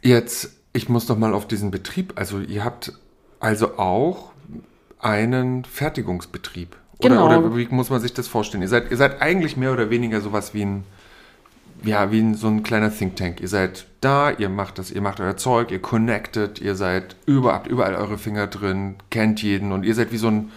Jetzt, 0.03 0.51
ich 0.73 0.89
muss 0.89 1.07
noch 1.07 1.17
mal 1.17 1.33
auf 1.33 1.47
diesen 1.47 1.71
Betrieb. 1.71 2.13
Also 2.15 2.39
ihr 2.39 2.63
habt 2.63 2.93
also 3.39 3.77
auch 3.77 4.31
einen 4.99 5.65
Fertigungsbetrieb. 5.65 6.75
Genau. 6.99 7.25
Oder, 7.25 7.39
oder 7.39 7.57
wie 7.57 7.67
muss 7.69 7.89
man 7.89 7.99
sich 8.01 8.13
das 8.13 8.27
vorstellen? 8.27 8.61
Ihr 8.61 8.69
seid, 8.69 8.91
ihr 8.91 8.97
seid 8.97 9.21
eigentlich 9.21 9.57
mehr 9.57 9.73
oder 9.73 9.89
weniger 9.89 10.21
sowas 10.21 10.53
wie 10.53 10.63
ein, 10.63 10.83
ja, 11.83 12.11
wie 12.11 12.19
ein, 12.19 12.35
so 12.35 12.47
ein 12.47 12.63
kleiner 12.63 12.95
Think 12.95 13.15
Tank. 13.15 13.41
Ihr 13.41 13.47
seid 13.47 13.85
da, 14.01 14.31
ihr 14.31 14.49
macht 14.49 14.77
das, 14.77 14.91
ihr 14.91 15.01
macht 15.01 15.19
euer 15.19 15.37
Zeug, 15.37 15.71
ihr 15.71 15.81
connectet, 15.81 16.59
ihr 16.59 16.75
seid 16.75 17.15
überall, 17.25 17.67
überall 17.67 17.95
eure 17.95 18.17
Finger 18.17 18.47
drin, 18.47 18.95
kennt 19.09 19.41
jeden 19.41 19.71
und 19.71 19.83
ihr 19.83 19.95
seid 19.95 20.11
wie 20.11 20.17
so 20.17 20.27
ein, 20.27 20.51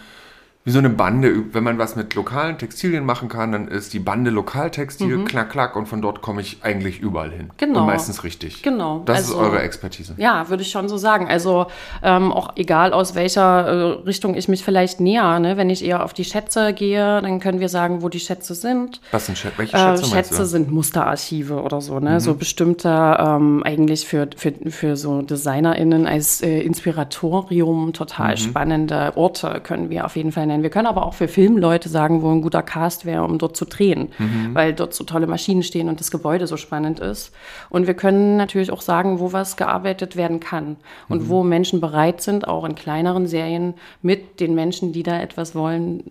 wie 0.67 0.71
so 0.71 0.79
eine 0.79 0.89
Bande. 0.89 1.45
Wenn 1.53 1.63
man 1.63 1.77
was 1.77 1.95
mit 1.95 2.13
lokalen 2.13 2.57
Textilien 2.57 3.05
machen 3.05 3.29
kann, 3.29 3.53
dann 3.53 3.69
ist 3.69 3.93
die 3.93 3.99
Bande 3.99 4.31
Lokaltextil, 4.31 5.19
mhm. 5.19 5.23
klack, 5.23 5.49
klack, 5.49 5.77
und 5.77 5.87
von 5.87 6.01
dort 6.01 6.21
komme 6.21 6.41
ich 6.41 6.57
eigentlich 6.61 6.99
überall 6.99 7.31
hin. 7.31 7.51
Genau. 7.55 7.79
Und 7.79 7.85
meistens 7.85 8.25
richtig. 8.25 8.63
Genau. 8.63 9.01
Das 9.05 9.19
also, 9.19 9.35
ist 9.35 9.39
eure 9.39 9.61
Expertise. 9.61 10.15
Ja, 10.17 10.49
würde 10.49 10.63
ich 10.63 10.69
schon 10.69 10.89
so 10.89 10.97
sagen. 10.97 11.29
Also 11.29 11.67
ähm, 12.03 12.33
auch 12.33 12.57
egal 12.57 12.91
aus 12.91 13.15
welcher 13.15 13.65
äh, 13.65 13.73
Richtung 14.03 14.35
ich 14.35 14.49
mich 14.49 14.61
vielleicht 14.61 14.99
näher. 14.99 15.39
Ne? 15.39 15.55
Wenn 15.55 15.69
ich 15.69 15.85
eher 15.85 16.03
auf 16.03 16.13
die 16.13 16.25
Schätze 16.25 16.73
gehe, 16.73 17.21
dann 17.21 17.39
können 17.39 17.61
wir 17.61 17.69
sagen, 17.69 18.01
wo 18.01 18.09
die 18.09 18.19
Schätze 18.19 18.53
sind. 18.53 18.99
Was 19.11 19.27
sind 19.27 19.37
Schätze? 19.37 19.57
Welche 19.59 19.77
Schätze? 19.77 20.03
Äh, 20.03 20.05
Schätze 20.05 20.45
sind 20.45 20.69
Musterarchive 20.69 21.61
oder 21.61 21.79
so, 21.79 22.01
ne? 22.01 22.15
Mhm. 22.15 22.19
So 22.19 22.33
bestimmte 22.33 22.89
ähm, 23.17 23.63
eigentlich 23.63 24.05
für, 24.05 24.27
für, 24.35 24.51
für 24.69 24.97
so 24.97 25.21
DesignerInnen 25.21 26.07
als 26.07 26.41
äh, 26.41 26.59
Inspiratorium 26.59 27.93
total 27.93 28.31
mhm. 28.31 28.37
spannende 28.37 29.13
Orte 29.15 29.61
können 29.63 29.89
wir 29.89 30.03
auf 30.03 30.17
jeden 30.17 30.33
Fall 30.33 30.45
nennen 30.45 30.56
nennen. 30.57 30.63
Wir 30.63 30.69
können 30.69 30.87
aber 30.87 31.05
auch 31.05 31.13
für 31.13 31.27
Filmleute 31.27 31.89
sagen, 31.89 32.21
wo 32.21 32.31
ein 32.31 32.41
guter 32.41 32.63
Cast 32.63 33.05
wäre, 33.05 33.23
um 33.23 33.37
dort 33.37 33.55
zu 33.55 33.65
drehen, 33.65 34.09
mhm. 34.17 34.53
weil 34.53 34.73
dort 34.73 34.93
so 34.93 35.03
tolle 35.03 35.27
Maschinen 35.27 35.63
stehen 35.63 35.89
und 35.89 35.99
das 35.99 36.11
Gebäude 36.11 36.47
so 36.47 36.57
spannend 36.57 36.99
ist. 36.99 37.31
Und 37.69 37.87
wir 37.87 37.93
können 37.93 38.37
natürlich 38.37 38.71
auch 38.71 38.81
sagen, 38.81 39.19
wo 39.19 39.33
was 39.33 39.57
gearbeitet 39.57 40.15
werden 40.15 40.39
kann 40.39 40.77
und 41.07 41.23
mhm. 41.23 41.29
wo 41.29 41.43
Menschen 41.43 41.81
bereit 41.81 42.21
sind, 42.21 42.47
auch 42.47 42.65
in 42.65 42.75
kleineren 42.75 43.27
Serien 43.27 43.75
mit 44.01 44.39
den 44.39 44.55
Menschen, 44.55 44.91
die 44.91 45.03
da 45.03 45.19
etwas 45.19 45.55
wollen, 45.55 46.03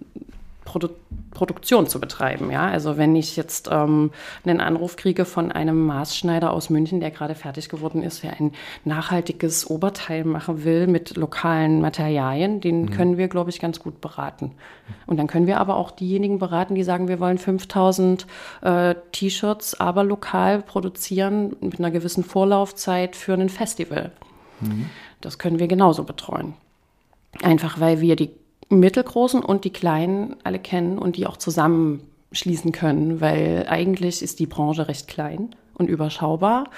Produ 0.66 0.90
Produktion 1.30 1.87
zu 1.87 2.00
betreiben. 2.00 2.50
Ja? 2.50 2.66
Also 2.68 2.96
wenn 2.96 3.14
ich 3.14 3.37
jetzt 3.37 3.68
ähm, 3.70 4.11
einen 4.44 4.61
Anruf 4.61 4.96
kriege 4.96 5.26
von 5.26 5.52
einem 5.52 5.85
Maßschneider 5.85 6.50
aus 6.50 6.70
München, 6.70 6.99
der 7.00 7.11
gerade 7.11 7.35
fertig 7.35 7.68
geworden 7.68 8.02
ist, 8.02 8.23
der 8.23 8.40
ein 8.40 8.52
nachhaltiges 8.85 9.68
Oberteil 9.68 10.25
machen 10.25 10.64
will 10.64 10.87
mit 10.87 11.16
lokalen 11.16 11.82
Materialien, 11.82 12.62
den 12.62 12.82
mhm. 12.82 12.90
können 12.90 13.18
wir, 13.18 13.28
glaube 13.28 13.50
ich, 13.50 13.61
ganz 13.61 13.80
gut 13.80 14.00
beraten. 14.00 14.52
Und 15.06 15.18
dann 15.18 15.26
können 15.26 15.46
wir 15.46 15.61
aber 15.61 15.76
auch 15.76 15.90
diejenigen 15.90 16.38
beraten, 16.38 16.75
die 16.75 16.85
sagen, 16.85 17.06
wir 17.08 17.20
wollen 17.20 17.37
5000 17.37 18.26
äh, 18.62 18.94
T-Shirts, 19.12 19.78
aber 19.78 20.04
lokal 20.04 20.62
produzieren 20.62 21.54
mit 21.61 21.78
einer 21.78 21.90
gewissen 21.90 22.25
Vorlaufzeit 22.25 23.14
für 23.14 23.35
ein 23.35 23.50
Festival. 23.50 24.11
Mhm. 24.61 24.88
Das 25.20 25.38
können 25.38 25.58
wir 25.58 25.68
genauso 25.68 26.04
betreuen. 26.04 26.54
Einfach 27.42 27.78
weil 27.78 28.00
wir 28.00 28.16
die 28.16 28.30
mittelgroßen 28.68 29.42
und 29.42 29.64
die 29.64 29.70
kleinen 29.70 30.37
alle 30.44 30.58
kennen 30.58 30.99
und 30.99 31.16
die 31.16 31.26
auch 31.26 31.37
zusammenschließen 31.37 32.73
können, 32.73 33.20
weil 33.20 33.66
eigentlich 33.68 34.23
ist 34.23 34.38
die 34.38 34.46
Branche 34.46 34.88
recht 34.88 35.08
klein 35.08 35.54
und 35.75 35.88
überschaubar. 35.88 36.70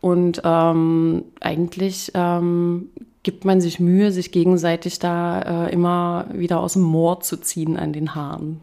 Und 0.00 0.42
ähm, 0.44 1.24
eigentlich 1.40 2.12
ähm, 2.14 2.90
gibt 3.22 3.46
man 3.46 3.60
sich 3.62 3.80
Mühe, 3.80 4.12
sich 4.12 4.32
gegenseitig 4.32 4.98
da 4.98 5.66
äh, 5.66 5.72
immer 5.72 6.26
wieder 6.32 6.60
aus 6.60 6.74
dem 6.74 6.82
Moor 6.82 7.20
zu 7.20 7.38
ziehen 7.38 7.78
an 7.78 7.94
den 7.94 8.14
Haaren. 8.14 8.60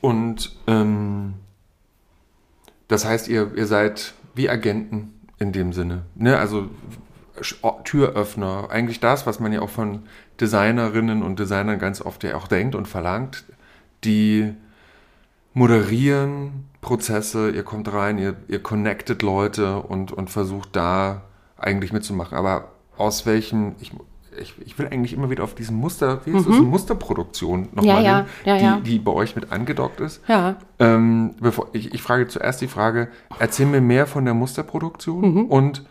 Und 0.00 0.56
ähm, 0.66 1.34
das 2.88 3.04
heißt, 3.04 3.28
ihr, 3.28 3.52
ihr 3.56 3.66
seid 3.66 4.14
wie 4.34 4.50
Agenten 4.50 5.14
in 5.38 5.52
dem 5.52 5.72
Sinne. 5.72 6.02
Ne? 6.16 6.36
Also 6.38 6.68
Türöffner, 7.84 8.68
eigentlich 8.70 9.00
das, 9.00 9.26
was 9.26 9.40
man 9.40 9.52
ja 9.52 9.60
auch 9.60 9.70
von 9.70 10.04
Designerinnen 10.40 11.22
und 11.22 11.38
Designern 11.38 11.78
ganz 11.78 12.00
oft 12.00 12.22
ja 12.22 12.36
auch 12.36 12.46
denkt 12.46 12.74
und 12.74 12.86
verlangt, 12.86 13.44
die 14.04 14.54
moderieren 15.52 16.68
Prozesse, 16.80 17.50
ihr 17.50 17.62
kommt 17.62 17.92
rein, 17.92 18.18
ihr, 18.18 18.36
ihr 18.48 18.62
connectet 18.62 19.22
Leute 19.22 19.78
und, 19.78 20.12
und 20.12 20.28
versucht 20.30 20.76
da 20.76 21.22
eigentlich 21.56 21.92
mitzumachen. 21.92 22.36
Aber 22.36 22.72
aus 22.96 23.24
welchem, 23.24 23.74
ich, 23.80 23.92
ich, 24.38 24.54
ich 24.64 24.78
will 24.78 24.88
eigentlich 24.88 25.14
immer 25.14 25.30
wieder 25.30 25.44
auf 25.44 25.54
diesen 25.54 25.76
Muster, 25.76 26.20
wie 26.26 26.30
ist 26.30 26.46
mhm. 26.46 26.52
das, 26.52 26.60
Musterproduktion 26.60 27.68
nochmal 27.72 28.04
ja, 28.04 28.26
ja, 28.44 28.56
ja, 28.56 28.76
die, 28.76 28.90
die 28.90 28.98
bei 28.98 29.12
euch 29.12 29.34
mit 29.34 29.50
angedockt 29.50 30.00
ist. 30.00 30.20
Ja. 30.28 30.56
Ähm, 30.78 31.34
bevor, 31.40 31.68
ich, 31.72 31.94
ich 31.94 32.02
frage 32.02 32.28
zuerst 32.28 32.60
die 32.60 32.68
Frage, 32.68 33.08
erzähl 33.38 33.66
mir 33.66 33.80
mehr 33.80 34.06
von 34.06 34.24
der 34.24 34.34
Musterproduktion 34.34 35.34
mhm. 35.34 35.44
und 35.46 35.84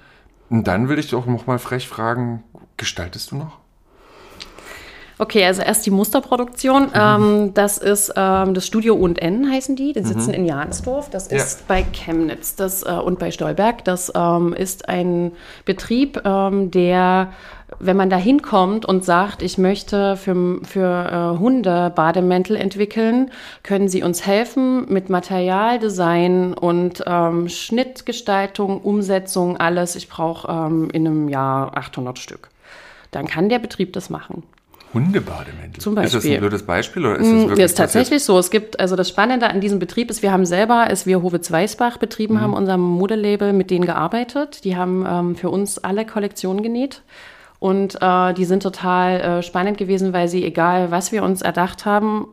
dann 0.61 0.87
will 0.87 0.99
ich 0.99 1.09
doch 1.09 1.25
nochmal 1.25 1.57
frech 1.57 1.87
fragen, 1.87 2.43
gestaltest 2.77 3.31
du 3.31 3.37
noch? 3.37 3.62
Okay, 5.19 5.45
also 5.45 5.61
erst 5.61 5.85
die 5.85 5.91
Musterproduktion. 5.91 6.83
Mhm. 6.83 6.91
Ähm, 6.93 7.53
das 7.53 7.77
ist 7.77 8.13
ähm, 8.15 8.53
das 8.53 8.65
Studio 8.65 8.95
U&N 8.95 9.49
heißen 9.49 9.75
die. 9.75 9.93
Die 9.93 10.03
sitzen 10.03 10.29
mhm. 10.29 10.35
in 10.35 10.45
Jansdorf. 10.45 11.09
Das 11.09 11.29
ja. 11.29 11.37
ist 11.37 11.67
bei 11.67 11.83
Chemnitz 11.83 12.55
das, 12.55 12.83
äh, 12.83 12.91
und 12.91 13.19
bei 13.19 13.31
Stolberg. 13.31 13.83
Das 13.85 14.11
ähm, 14.15 14.53
ist 14.53 14.89
ein 14.89 15.31
Betrieb, 15.65 16.21
ähm, 16.25 16.71
der, 16.71 17.31
wenn 17.79 17.95
man 17.95 18.09
da 18.09 18.17
hinkommt 18.17 18.85
und 18.85 19.05
sagt, 19.05 19.43
ich 19.43 19.57
möchte 19.57 20.17
für, 20.17 20.59
für 20.63 21.35
äh, 21.35 21.39
Hunde 21.39 21.91
Bademäntel 21.95 22.55
entwickeln, 22.55 23.29
können 23.61 23.89
sie 23.89 24.01
uns 24.01 24.25
helfen 24.25 24.91
mit 24.91 25.09
Materialdesign 25.09 26.55
und 26.55 27.03
ähm, 27.05 27.49
Schnittgestaltung, 27.49 28.81
Umsetzung, 28.81 29.57
alles. 29.57 29.95
Ich 29.95 30.09
brauche 30.09 30.51
ähm, 30.51 30.89
in 30.91 31.05
einem 31.05 31.29
Jahr 31.29 31.77
800 31.77 32.17
Stück. 32.17 32.49
Dann 33.11 33.27
kann 33.27 33.47
der 33.47 33.59
Betrieb 33.59 33.93
das 33.93 34.09
machen. 34.09 34.41
Hundebademäntel. 34.93 35.81
Zum 35.81 35.95
Beispiel. 35.95 36.17
Ist 36.17 36.25
das 36.25 36.31
ein 36.31 36.39
blödes 36.39 36.63
Beispiel 36.63 37.05
oder 37.05 37.15
ist 37.17 37.25
das 37.25 37.33
mm, 37.33 37.39
wirklich? 37.39 37.59
Ja, 37.59 37.65
ist 37.65 37.77
tatsächlich 37.77 38.23
so. 38.23 38.37
Es 38.37 38.51
gibt, 38.51 38.79
also 38.79 38.95
das 38.95 39.09
Spannende 39.09 39.49
an 39.49 39.59
diesem 39.59 39.79
Betrieb 39.79 40.11
ist, 40.11 40.21
wir 40.21 40.31
haben 40.31 40.45
selber, 40.45 40.81
als 40.81 41.05
wir 41.05 41.23
Howe 41.23 41.41
Zweisbach 41.41 41.97
betrieben 41.97 42.35
mhm. 42.35 42.41
haben, 42.41 42.53
unserem 42.53 42.81
Modelabel, 42.81 43.53
mit 43.53 43.71
denen 43.71 43.85
gearbeitet. 43.85 44.63
Die 44.63 44.75
haben 44.75 45.05
ähm, 45.07 45.35
für 45.35 45.49
uns 45.49 45.79
alle 45.79 46.05
Kollektionen 46.05 46.61
genäht. 46.61 47.01
Und 47.59 47.97
äh, 48.01 48.33
die 48.33 48.45
sind 48.45 48.61
total 48.61 49.21
äh, 49.21 49.43
spannend 49.43 49.77
gewesen, 49.77 50.13
weil 50.13 50.27
sie, 50.27 50.43
egal 50.43 50.91
was 50.91 51.11
wir 51.11 51.23
uns 51.23 51.41
erdacht 51.41 51.85
haben, 51.85 52.27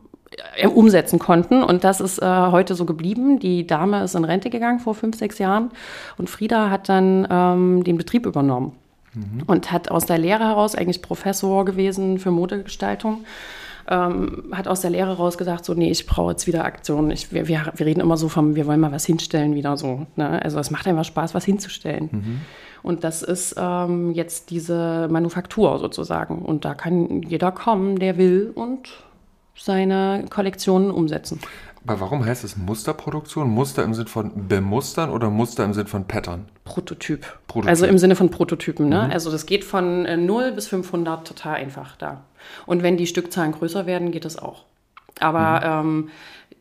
äh, 0.56 0.66
umsetzen 0.66 1.18
konnten. 1.18 1.62
Und 1.62 1.84
das 1.84 2.00
ist 2.00 2.20
äh, 2.20 2.26
heute 2.26 2.74
so 2.74 2.84
geblieben. 2.84 3.38
Die 3.38 3.66
Dame 3.66 4.02
ist 4.02 4.14
in 4.14 4.24
Rente 4.24 4.50
gegangen 4.50 4.80
vor 4.80 4.94
fünf, 4.94 5.16
sechs 5.16 5.38
Jahren. 5.38 5.70
Und 6.18 6.28
Frieda 6.28 6.68
hat 6.68 6.88
dann 6.88 7.26
ähm, 7.30 7.84
den 7.84 7.96
Betrieb 7.96 8.26
übernommen 8.26 8.72
mhm. 9.14 9.42
und 9.46 9.72
hat 9.72 9.90
aus 9.90 10.06
der 10.06 10.18
Lehre 10.18 10.44
heraus, 10.44 10.74
eigentlich 10.74 11.02
Professor 11.02 11.64
gewesen 11.64 12.18
für 12.18 12.30
Modegestaltung, 12.30 13.24
ähm, 13.88 14.44
hat 14.52 14.68
aus 14.68 14.80
der 14.80 14.90
Lehre 14.90 15.10
heraus 15.10 15.36
gesagt, 15.36 15.64
so, 15.64 15.74
nee, 15.74 15.90
ich 15.90 16.06
brauche 16.06 16.32
jetzt 16.32 16.46
wieder 16.46 16.64
Aktionen. 16.64 17.10
Ich, 17.10 17.32
wir, 17.32 17.48
wir, 17.48 17.72
wir, 17.74 17.86
reden 17.86 18.00
immer 18.00 18.16
so 18.16 18.28
vom, 18.28 18.54
wir 18.54 18.66
wollen 18.66 18.80
mal 18.80 18.92
was 18.92 19.04
hinstellen 19.04 19.54
wieder 19.54 19.76
so. 19.76 20.06
Ne? 20.16 20.40
Also 20.42 20.58
es 20.58 20.70
macht 20.70 20.86
einfach 20.86 21.04
Spaß, 21.04 21.34
was 21.34 21.44
hinzustellen. 21.44 22.08
Mhm. 22.12 22.40
Und 22.82 23.04
das 23.04 23.22
ist 23.22 23.56
ähm, 23.58 24.12
jetzt 24.12 24.50
diese 24.50 25.08
Manufaktur 25.10 25.78
sozusagen. 25.78 26.38
Und 26.38 26.64
da 26.64 26.74
kann 26.74 27.22
jeder 27.22 27.52
kommen, 27.52 27.98
der 27.98 28.16
will 28.16 28.52
und 28.54 28.90
seine 29.54 30.24
Kollektionen 30.30 30.90
umsetzen. 30.90 31.40
Aber 31.86 32.00
warum 32.00 32.24
heißt 32.24 32.44
es 32.44 32.56
Musterproduktion? 32.56 33.48
Muster 33.48 33.82
im 33.84 33.94
Sinn 33.94 34.06
von 34.06 34.48
bemustern 34.48 35.10
oder 35.10 35.30
Muster 35.30 35.64
im 35.64 35.72
Sinn 35.72 35.86
von 35.86 36.04
Pattern? 36.04 36.46
Prototyp. 36.64 37.26
Prototyp. 37.46 37.70
Also 37.70 37.86
im 37.86 37.98
Sinne 37.98 38.16
von 38.16 38.30
Prototypen. 38.30 38.88
Ne? 38.88 39.04
Mhm. 39.04 39.10
Also 39.10 39.30
das 39.30 39.46
geht 39.46 39.64
von 39.64 40.02
0 40.26 40.44
äh, 40.44 40.52
bis 40.52 40.68
500 40.68 41.26
total 41.26 41.56
einfach 41.56 41.96
da. 41.96 42.24
Und 42.66 42.82
wenn 42.82 42.96
die 42.96 43.06
Stückzahlen 43.06 43.52
größer 43.52 43.86
werden, 43.86 44.12
geht 44.12 44.24
es 44.24 44.38
auch. 44.38 44.64
Aber 45.20 45.82
mhm. 45.82 45.88
ähm, 45.88 46.08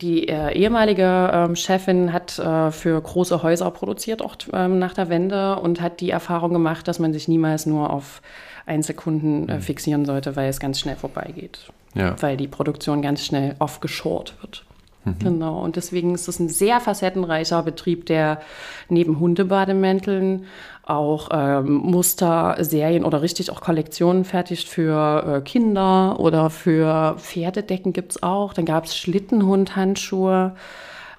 die 0.02 0.30
äh, 0.30 0.54
ehemalige 0.54 1.30
ähm, 1.34 1.56
Chefin 1.56 2.14
hat 2.14 2.40
äh, 2.40 2.72
für 2.72 3.00
große 3.02 3.44
Häuser 3.44 3.70
produziert, 3.72 4.22
auch 4.22 4.38
ähm, 4.54 4.80
nach 4.80 4.94
der 4.94 5.10
Wende, 5.10 5.60
und 5.60 5.82
hat 5.82 6.00
die 6.00 6.10
Erfahrung 6.10 6.54
gemacht, 6.54 6.88
dass 6.88 7.00
man 7.00 7.12
sich 7.12 7.28
niemals 7.28 7.66
nur 7.66 7.90
auf 7.90 8.22
Einzelkunden 8.66 9.50
äh, 9.50 9.56
mhm. 9.56 9.62
fixieren 9.62 10.06
sollte, 10.06 10.36
weil 10.38 10.50
es 10.50 10.60
ganz 10.62 10.80
schnell 10.80 10.96
vorbeigeht. 10.96 11.72
Ja. 11.96 12.16
Weil 12.22 12.38
die 12.38 12.48
Produktion 12.48 13.02
ganz 13.02 13.26
schnell 13.26 13.56
offgeshort 13.60 14.36
wird. 14.42 14.64
Mhm. 15.06 15.20
Genau, 15.20 15.62
und 15.62 15.76
deswegen 15.76 16.14
ist 16.14 16.28
es 16.28 16.40
ein 16.40 16.50
sehr 16.50 16.80
facettenreicher 16.80 17.64
Betrieb, 17.64 18.06
der 18.06 18.42
neben 18.90 19.20
Hundebademänteln 19.20 20.46
auch 20.84 21.30
ähm, 21.32 21.74
Muster, 21.74 22.58
Serien 22.62 23.06
oder 23.06 23.22
richtig 23.22 23.52
auch 23.52 23.62
Kollektionen 23.62 24.26
fertigt 24.26 24.68
für 24.68 25.38
äh, 25.38 25.42
Kinder 25.42 26.20
oder 26.20 26.50
für 26.50 27.16
Pferdedecken 27.20 27.94
gibt 27.94 28.14
es 28.14 28.24
auch. 28.24 28.54
Dann 28.54 28.66
gab 28.66 28.86
es 28.86 28.98
Schlittenhundhandschuhe. 28.98 30.56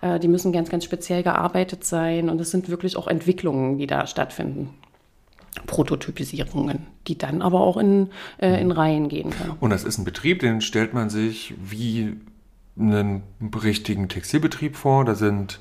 Äh, 0.01 0.19
die 0.19 0.29
müssen 0.29 0.53
ganz, 0.53 0.71
ganz 0.71 0.85
speziell 0.85 1.23
gearbeitet 1.23 1.85
sein. 1.85 2.29
Und 2.29 2.41
es 2.41 2.51
sind 2.51 2.69
wirklich 2.69 2.97
auch 2.97 3.07
Entwicklungen, 3.07 3.79
die 3.79 3.87
da 3.87 4.07
stattfinden. 4.07 4.71
Prototypisierungen, 5.67 6.87
die 7.09 7.19
dann 7.19 7.43
aber 7.43 7.61
auch 7.61 7.77
in, 7.77 8.11
äh, 8.39 8.61
in 8.61 8.71
Reihen 8.71 9.09
gehen 9.09 9.31
können. 9.31 9.57
Und 9.61 9.71
das 9.71 9.85
ist 9.85 9.99
ein 9.99 10.05
Betrieb, 10.05 10.41
den 10.41 10.61
stellt 10.61 10.95
man 10.95 11.11
sich 11.11 11.55
wie 11.63 12.17
einen 12.79 13.23
richtigen 13.63 14.09
Textilbetrieb 14.09 14.77
vor. 14.77 15.05
Da 15.05 15.15
sind 15.15 15.61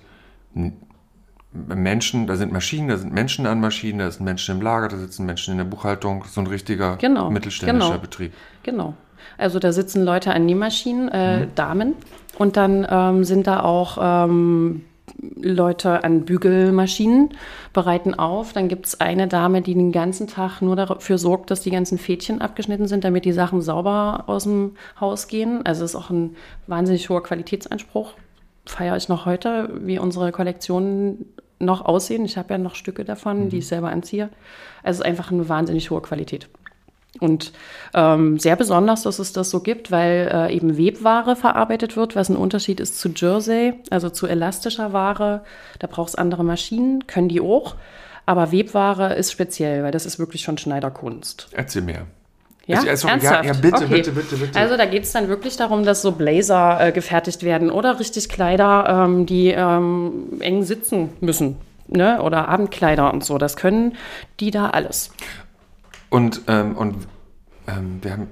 Menschen, 1.52 2.28
da 2.28 2.36
sind 2.36 2.52
Maschinen, 2.52 2.88
da 2.90 2.98
sind 2.98 3.14
Menschen 3.14 3.46
an 3.46 3.60
Maschinen, 3.60 4.00
da 4.00 4.12
sind 4.12 4.24
Menschen 4.24 4.58
im 4.58 4.62
Lager, 4.62 4.88
da 4.88 4.98
sitzen 4.98 5.26
Menschen 5.26 5.54
in 5.54 5.58
der 5.58 5.66
Buchhaltung. 5.66 6.24
So 6.26 6.42
ein 6.42 6.48
richtiger 6.48 6.98
genau, 6.98 7.30
mittelständischer 7.30 7.90
genau, 7.90 8.02
Betrieb. 8.02 8.34
Genau. 8.64 8.94
Also 9.38 9.60
da 9.60 9.72
sitzen 9.72 10.04
Leute 10.04 10.34
an 10.34 10.46
Nähmaschinen, 10.46 11.10
äh, 11.10 11.46
mhm. 11.46 11.56
Damen. 11.56 11.96
Und 12.38 12.58
dann 12.58 12.88
ähm, 12.90 13.24
sind 13.24 13.48
da 13.48 13.62
auch 13.62 13.98
ähm, 14.02 14.86
Leute 15.42 16.04
an 16.04 16.26
Bügelmaschinen, 16.26 17.30
bereiten 17.74 18.14
auf. 18.14 18.54
Dann 18.54 18.68
gibt 18.68 18.88
es 18.88 19.00
eine 19.00 19.28
Dame, 19.28 19.62
die 19.62 19.74
den 19.74 19.92
ganzen 19.92 20.28
Tag 20.28 20.62
nur 20.62 20.76
dafür 20.76 21.18
sorgt, 21.18 21.52
dass 21.52 21.62
die 21.62 21.72
ganzen 21.72 21.98
Fädchen 21.98 22.42
abgeschnitten 22.42 22.88
sind, 22.88 23.04
damit 23.04 23.26
die 23.26 23.32
Sachen 23.32 23.62
sauber 23.62 24.24
aus 24.28 24.44
dem 24.44 24.76
Haus 25.00 25.28
gehen. 25.28 25.66
Also 25.66 25.86
ist 25.86 25.96
auch 25.96 26.10
ein 26.10 26.36
wahnsinnig 26.68 27.10
hoher 27.10 27.24
Qualitätsanspruch. 27.24 28.14
Feiere 28.66 28.98
ich 28.98 29.10
noch 29.10 29.26
heute, 29.26 29.70
wie 29.82 30.00
unsere 30.00 30.32
Kollektionen 30.32 31.26
noch 31.60 31.84
aussehen. 31.84 32.26
Ich 32.26 32.38
habe 32.38 32.54
ja 32.54 32.58
noch 32.58 32.76
Stücke 32.76 33.04
davon, 33.04 33.46
mhm. 33.46 33.50
die 33.50 33.58
ich 33.58 33.68
selber 33.68 33.90
anziehe. 33.90 34.30
Also 34.84 35.00
es 35.00 35.00
ist 35.00 35.06
einfach 35.06 35.32
eine 35.32 35.50
wahnsinnig 35.50 35.90
hohe 35.90 36.02
Qualität. 36.02 36.50
Und 37.20 37.54
ähm, 37.94 38.38
sehr 38.38 38.56
besonders, 38.56 39.02
dass 39.02 39.20
es 39.20 39.34
das 39.34 39.50
so 39.50 39.62
gibt, 39.62 39.92
weil 39.92 40.30
äh, 40.32 40.56
eben 40.56 40.78
Webware 40.78 41.36
verarbeitet 41.36 41.98
wird, 41.98 42.16
was 42.16 42.30
ein 42.30 42.36
Unterschied 42.36 42.80
ist 42.80 43.00
zu 43.00 43.10
Jersey, 43.10 43.74
also 43.90 44.10
zu 44.10 44.28
elastischer 44.28 44.94
Ware. 44.94 45.42
Da 45.80 45.88
braucht 45.88 46.10
es 46.10 46.16
andere 46.16 46.44
Maschinen, 46.44 47.08
können 47.08 47.28
die 47.28 47.42
auch. 47.42 47.76
Aber 48.26 48.52
Webware 48.52 49.16
ist 49.16 49.32
speziell, 49.32 49.84
weil 49.84 49.92
das 49.92 50.06
ist 50.06 50.20
wirklich 50.20 50.44
schon 50.44 50.60
Schneiderkunst. 50.60 51.50
Erzähl 51.52 51.82
mir. 51.82 52.06
Ja, 52.68 52.84
also, 52.84 53.08
ernsthaft? 53.08 53.44
ja, 53.44 53.54
ja 53.54 53.60
bitte, 53.60 53.86
okay. 53.86 53.96
bitte, 53.96 54.12
bitte, 54.12 54.36
bitte. 54.38 54.60
Also 54.60 54.78
da 54.78 54.86
geht 54.86 55.04
es 55.04 55.12
dann 55.12 55.28
wirklich 55.28 55.58
darum, 55.58 55.84
dass 55.84 56.04
so 56.04 56.12
Blazer 56.12 56.80
äh, 56.80 56.92
gefertigt 56.92 57.42
werden 57.42 57.72
oder 57.72 58.00
richtig 58.00 58.30
Kleider, 58.30 59.08
ähm, 59.08 59.26
die 59.26 59.48
ähm, 59.48 60.40
eng 60.40 60.62
sitzen 60.62 61.10
müssen. 61.20 61.58
Ne? 61.88 62.22
Oder 62.22 62.48
Abendkleider 62.48 63.12
und 63.12 63.26
so. 63.26 63.40
Das 63.40 63.58
können 63.58 63.96
die 64.40 64.52
da 64.52 64.70
alles. 64.70 65.10
Und, 66.10 66.42
ähm, 66.48 66.76
und 66.76 66.96
ähm, 67.68 68.00
wir 68.02 68.12
haben, 68.12 68.28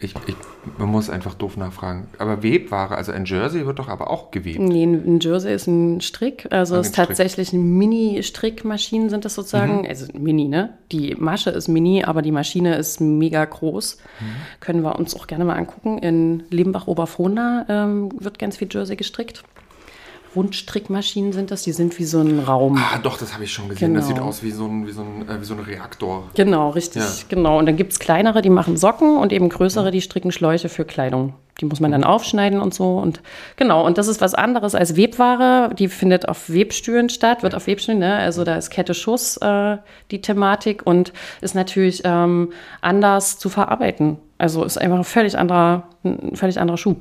ich, 0.00 0.14
ich, 0.26 0.36
man 0.78 0.88
muss 0.88 1.10
einfach 1.10 1.34
doof 1.34 1.56
nachfragen. 1.56 2.08
Aber 2.18 2.42
Webware, 2.42 2.96
also 2.96 3.12
ein 3.12 3.24
Jersey 3.24 3.66
wird 3.66 3.78
doch 3.78 3.88
aber 3.88 4.10
auch 4.10 4.30
gewebt. 4.30 4.58
Nee, 4.58 4.84
ein 4.84 5.20
Jersey 5.20 5.54
ist 5.54 5.66
ein 5.66 6.00
Strick. 6.00 6.46
Also 6.50 6.76
es 6.76 6.88
ist 6.88 6.94
tatsächlich 6.94 7.52
Mini-Strickmaschinen 7.52 9.10
sind 9.10 9.24
das 9.24 9.34
sozusagen. 9.34 9.82
Mhm. 9.82 9.86
Also 9.88 10.06
Mini, 10.18 10.48
ne? 10.48 10.78
Die 10.92 11.14
Masche 11.14 11.50
ist 11.50 11.68
mini, 11.68 12.04
aber 12.04 12.22
die 12.22 12.32
Maschine 12.32 12.76
ist 12.76 13.00
mega 13.00 13.44
groß. 13.44 13.98
Mhm. 14.20 14.24
Können 14.60 14.82
wir 14.82 14.96
uns 14.98 15.14
auch 15.14 15.26
gerne 15.26 15.44
mal 15.44 15.56
angucken. 15.56 15.98
In 15.98 16.44
Limbach-Oberfrohna 16.50 17.66
ähm, 17.68 18.10
wird 18.18 18.38
ganz 18.38 18.56
viel 18.56 18.68
Jersey 18.70 18.96
gestrickt. 18.96 19.44
Rundstrickmaschinen 20.34 21.32
sind 21.32 21.50
das, 21.50 21.62
die 21.62 21.72
sind 21.72 21.98
wie 21.98 22.04
so 22.04 22.20
ein 22.20 22.40
Raum. 22.40 22.78
Ah, 22.78 22.98
doch, 22.98 23.18
das 23.18 23.34
habe 23.34 23.44
ich 23.44 23.52
schon 23.52 23.68
gesehen. 23.68 23.88
Genau. 23.88 24.00
Das 24.00 24.08
sieht 24.08 24.18
aus 24.18 24.42
wie 24.42 24.50
so 24.50 24.66
ein, 24.66 24.86
wie 24.86 24.92
so 24.92 25.02
ein, 25.02 25.28
äh, 25.28 25.40
wie 25.40 25.44
so 25.44 25.54
ein 25.54 25.60
Reaktor. 25.60 26.30
Genau, 26.34 26.70
richtig, 26.70 27.02
ja. 27.02 27.08
genau. 27.28 27.58
Und 27.58 27.66
dann 27.66 27.76
gibt 27.76 27.92
es 27.92 27.98
kleinere, 27.98 28.42
die 28.42 28.50
machen 28.50 28.76
Socken 28.76 29.16
und 29.16 29.32
eben 29.32 29.48
größere, 29.48 29.90
die 29.90 30.00
stricken 30.00 30.32
Schläuche 30.32 30.68
für 30.68 30.84
Kleidung. 30.84 31.34
Die 31.60 31.66
muss 31.66 31.78
man 31.78 31.92
dann 31.92 32.02
aufschneiden 32.02 32.60
und 32.60 32.74
so. 32.74 32.98
Und 32.98 33.20
genau, 33.56 33.86
und 33.86 33.96
das 33.96 34.08
ist 34.08 34.20
was 34.20 34.34
anderes 34.34 34.74
als 34.74 34.96
Webware. 34.96 35.72
Die 35.74 35.88
findet 35.88 36.28
auf 36.28 36.50
Webstühlen 36.50 37.08
statt, 37.08 37.42
wird 37.42 37.54
auf 37.54 37.66
Webstühlen, 37.66 38.00
ne? 38.00 38.16
Also 38.16 38.42
da 38.42 38.56
ist 38.56 38.70
Kette 38.70 38.94
Schuss 38.94 39.36
äh, 39.36 39.76
die 40.10 40.20
Thematik 40.20 40.84
und 40.84 41.12
ist 41.40 41.54
natürlich 41.54 42.02
ähm, 42.04 42.52
anders 42.80 43.38
zu 43.38 43.48
verarbeiten. 43.48 44.18
Also 44.38 44.64
ist 44.64 44.78
einfach 44.78 44.98
ein 44.98 45.04
völlig 45.04 45.38
anderer, 45.38 45.84
ein 46.02 46.34
völlig 46.34 46.58
anderer 46.58 46.76
Schuh, 46.76 46.96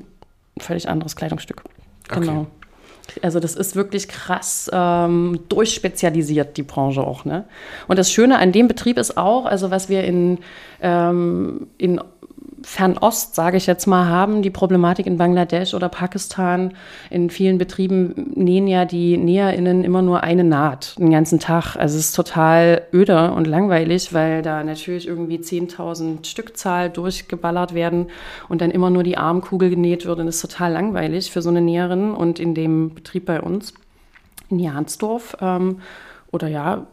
ein 0.56 0.62
völlig 0.62 0.88
anderes 0.88 1.16
Kleidungsstück. 1.16 1.64
Genau. 2.10 2.48
Also 3.22 3.40
das 3.40 3.56
ist 3.56 3.76
wirklich 3.76 4.08
krass 4.08 4.70
ähm, 4.74 5.40
durchspezialisiert, 5.50 6.58
die 6.58 6.64
Branche 6.64 7.02
auch. 7.02 7.26
Ne? 7.26 7.46
Und 7.88 8.00
das 8.00 8.12
Schöne 8.12 8.40
an 8.40 8.52
dem 8.52 8.68
Betrieb 8.68 8.98
ist 8.98 9.18
auch, 9.18 9.46
also 9.46 9.72
was 9.72 9.90
wir 9.90 10.04
in, 10.04 10.40
ähm, 10.82 11.68
in 11.78 12.00
Fernost, 12.64 13.36
sage 13.36 13.58
ich 13.58 13.68
jetzt 13.68 13.88
mal, 13.88 14.08
haben, 14.08 14.42
die 14.42 14.50
Problematik 14.50 15.06
in 15.06 15.18
Bangladesch 15.18 15.74
oder 15.74 15.90
Pakistan. 15.90 16.74
In 17.10 17.30
vielen 17.30 17.58
Betrieben 17.58 18.32
nähen 18.36 18.68
ja 18.68 18.86
die 18.86 19.18
NäherInnen 19.18 19.84
immer 19.84 20.02
nur 20.02 20.24
eine 20.24 20.44
Naht 20.44 20.98
den 20.98 21.12
ganzen 21.12 21.40
Tag. 21.40 21.76
Also 21.76 21.98
es 21.98 22.06
ist 22.06 22.16
total 22.16 22.84
öde 22.94 23.32
und 23.32 23.48
langweilig, 23.48 24.14
weil 24.14 24.42
da 24.42 24.64
natürlich 24.64 25.08
irgendwie 25.08 25.38
10.000 25.38 26.26
Stückzahl 26.26 26.90
durchgeballert 26.90 27.74
werden 27.74 28.08
und 28.48 28.62
dann 28.62 28.72
immer 28.72 28.90
nur 28.90 29.04
die 29.04 29.18
Armkugel 29.18 29.70
genäht 29.70 30.06
wird. 30.06 30.20
Und 30.20 30.26
das 30.26 30.36
ist 30.36 30.42
total 30.42 30.72
langweilig 30.72 31.32
für 31.32 31.42
so 31.42 31.50
eine 31.50 31.62
Näherin. 31.62 32.12
Und 32.14 32.40
in 32.40 32.56
dem 32.56 32.94
Betrieb 32.96 33.26
bei 33.26 33.42
uns 33.42 33.74
in 34.50 34.60
Jansdorf 34.60 35.36
ähm, 35.42 35.80
oder 36.32 36.48
ja, 36.48 36.88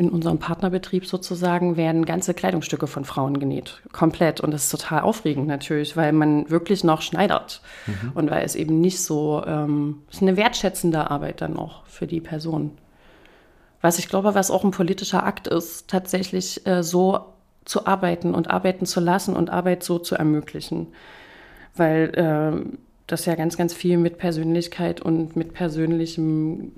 in 0.00 0.08
unserem 0.08 0.38
Partnerbetrieb 0.38 1.04
sozusagen 1.04 1.76
werden 1.76 2.06
ganze 2.06 2.32
Kleidungsstücke 2.32 2.86
von 2.86 3.04
Frauen 3.04 3.38
genäht. 3.38 3.82
Komplett. 3.92 4.40
Und 4.40 4.50
das 4.50 4.64
ist 4.64 4.70
total 4.70 5.02
aufregend 5.02 5.46
natürlich, 5.46 5.94
weil 5.94 6.12
man 6.12 6.48
wirklich 6.48 6.84
noch 6.84 7.02
schneidert. 7.02 7.60
Mhm. 7.86 8.12
Und 8.14 8.30
weil 8.30 8.42
es 8.42 8.54
eben 8.54 8.80
nicht 8.80 9.02
so, 9.02 9.44
ähm, 9.46 9.98
ist 10.10 10.22
eine 10.22 10.38
wertschätzende 10.38 11.10
Arbeit 11.10 11.42
dann 11.42 11.58
auch 11.58 11.84
für 11.84 12.06
die 12.06 12.22
Person. 12.22 12.78
Was 13.82 13.98
ich 13.98 14.08
glaube, 14.08 14.34
was 14.34 14.50
auch 14.50 14.64
ein 14.64 14.70
politischer 14.70 15.22
Akt 15.22 15.46
ist, 15.48 15.88
tatsächlich 15.88 16.66
äh, 16.66 16.82
so 16.82 17.26
zu 17.66 17.86
arbeiten 17.86 18.34
und 18.34 18.48
arbeiten 18.48 18.86
zu 18.86 19.00
lassen 19.00 19.36
und 19.36 19.50
Arbeit 19.50 19.82
so 19.82 19.98
zu 19.98 20.14
ermöglichen. 20.14 20.86
Weil 21.76 22.14
äh, 22.14 22.78
das 23.06 23.26
ja 23.26 23.34
ganz, 23.34 23.58
ganz 23.58 23.74
viel 23.74 23.98
mit 23.98 24.16
Persönlichkeit 24.16 25.02
und 25.02 25.36
mit 25.36 25.52
persönlichem 25.52 26.72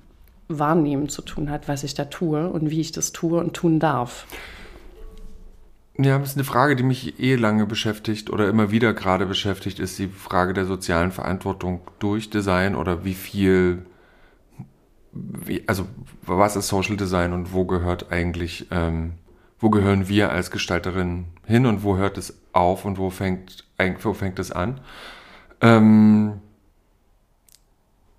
Wahrnehmen 0.59 1.09
zu 1.09 1.23
tun 1.23 1.51
hat, 1.51 1.69
was 1.69 1.85
ich 1.85 1.95
da 1.95 2.05
tue 2.07 2.49
und 2.49 2.71
wie 2.71 2.81
ich 2.81 2.93
das 2.93 3.13
tue 3.13 3.39
und 3.39 3.55
tun 3.55 3.81
darf. 3.81 4.27
Ja, 5.99 6.19
das 6.19 6.31
ist 6.31 6.37
eine 6.37 6.45
Frage, 6.45 6.75
die 6.75 6.83
mich 6.85 7.21
eh 7.21 7.37
lange 7.37 7.67
beschäftigt 7.67 8.31
oder 8.31 8.49
immer 8.49 8.71
wieder 8.71 8.95
gerade 8.95 9.27
beschäftigt, 9.27 9.79
ist 9.79 9.99
die 9.99 10.09
Frage 10.09 10.55
der 10.55 10.65
sozialen 10.65 11.13
Verantwortung 11.13 11.83
durch 11.99 12.31
Design 12.31 12.75
oder 12.75 13.05
wie 13.05 13.15
viel, 13.15 13.85
wie, 15.13 15.63
also 15.69 15.87
was 16.23 16.57
ist 16.57 16.69
Social 16.69 16.97
Design 16.97 17.35
und 17.35 17.53
wo 17.53 17.67
gehört 17.67 18.11
eigentlich, 18.11 18.69
ähm, 18.71 19.13
wo 19.61 19.69
gehören 19.69 20.09
wir 20.09 20.31
als 20.33 20.51
Gestalterin 20.51 21.27
hin 21.47 21.67
und 21.67 21.83
wo 21.83 21.97
hört 21.97 22.17
es 22.17 22.39
auf 22.53 22.87
und 22.87 22.97
wo 22.97 23.11
fängt, 23.11 23.65
wo 24.01 24.15
fängt 24.15 24.39
es 24.39 24.51
an? 24.51 24.81
Ähm, 25.61 26.41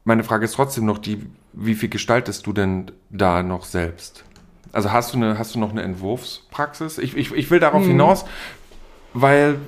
meine 0.03 0.23
Frage 0.23 0.45
ist 0.45 0.53
trotzdem 0.53 0.85
noch 0.85 0.99
die, 0.99 1.25
wie 1.53 1.75
viel 1.75 1.89
gestaltest 1.89 2.45
du 2.45 2.53
denn 2.53 2.91
da 3.09 3.43
noch 3.43 3.65
selbst? 3.65 4.23
Also 4.71 4.91
hast 4.91 5.13
du, 5.13 5.17
eine, 5.17 5.37
hast 5.37 5.53
du 5.53 5.59
noch 5.59 5.71
eine 5.71 5.83
Entwurfspraxis? 5.83 6.97
Ich, 6.97 7.15
ich, 7.15 7.31
ich 7.31 7.51
will 7.51 7.59
darauf 7.59 7.83
hm. 7.83 7.89
hinaus, 7.89 8.25
weil, 9.13 9.59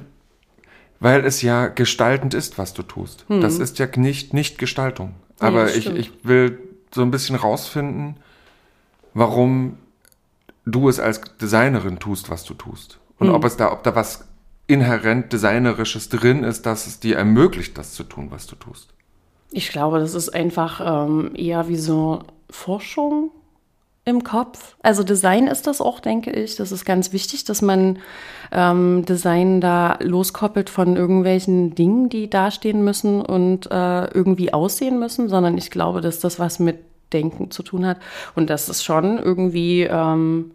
weil 0.99 1.23
es 1.23 1.43
ja 1.43 1.67
gestaltend 1.67 2.33
ist, 2.33 2.57
was 2.57 2.73
du 2.73 2.81
tust. 2.81 3.25
Hm. 3.27 3.39
Das 3.39 3.59
ist 3.59 3.77
ja 3.77 3.87
nicht, 3.95 4.33
nicht 4.33 4.57
Gestaltung. 4.57 5.13
Aber 5.39 5.65
nee, 5.65 5.71
ich, 5.71 5.87
ich 5.87 6.11
will 6.23 6.59
so 6.91 7.03
ein 7.03 7.11
bisschen 7.11 7.35
rausfinden, 7.35 8.17
warum 9.13 9.77
du 10.65 10.89
es 10.89 10.99
als 10.99 11.21
Designerin 11.39 11.99
tust, 11.99 12.31
was 12.31 12.43
du 12.43 12.55
tust. 12.55 12.99
Und 13.19 13.27
hm. 13.27 13.35
ob 13.35 13.45
es 13.45 13.57
da, 13.57 13.71
ob 13.71 13.83
da 13.83 13.95
was 13.95 14.27
inhärent 14.65 15.31
Designerisches 15.31 16.09
drin 16.09 16.43
ist, 16.43 16.65
dass 16.65 16.87
es 16.87 16.99
dir 16.99 17.17
ermöglicht, 17.17 17.77
das 17.77 17.93
zu 17.93 18.03
tun, 18.03 18.31
was 18.31 18.47
du 18.47 18.55
tust. 18.55 18.94
Ich 19.55 19.69
glaube, 19.69 19.99
das 19.99 20.15
ist 20.15 20.35
einfach 20.35 20.81
ähm, 21.07 21.31
eher 21.33 21.69
wie 21.69 21.77
so 21.77 22.19
Forschung 22.49 23.31
im 24.03 24.21
Kopf. 24.25 24.75
Also 24.83 25.01
Design 25.01 25.47
ist 25.47 25.65
das 25.65 25.79
auch, 25.79 26.01
denke 26.01 26.29
ich. 26.29 26.57
Das 26.57 26.73
ist 26.73 26.83
ganz 26.83 27.13
wichtig, 27.13 27.45
dass 27.45 27.61
man 27.61 27.99
ähm, 28.51 29.05
Design 29.05 29.61
da 29.61 29.97
loskoppelt 30.01 30.69
von 30.69 30.97
irgendwelchen 30.97 31.73
Dingen, 31.73 32.09
die 32.09 32.29
dastehen 32.29 32.83
müssen 32.83 33.21
und 33.21 33.71
äh, 33.71 34.07
irgendwie 34.07 34.51
aussehen 34.51 34.99
müssen, 34.99 35.29
sondern 35.29 35.57
ich 35.57 35.71
glaube, 35.71 36.01
dass 36.01 36.19
das 36.19 36.37
was 36.37 36.59
mit 36.59 36.79
Denken 37.13 37.49
zu 37.49 37.63
tun 37.63 37.85
hat 37.85 37.99
und 38.35 38.49
das 38.49 38.67
ist 38.67 38.83
schon 38.83 39.19
irgendwie 39.19 39.83
ähm, 39.83 40.51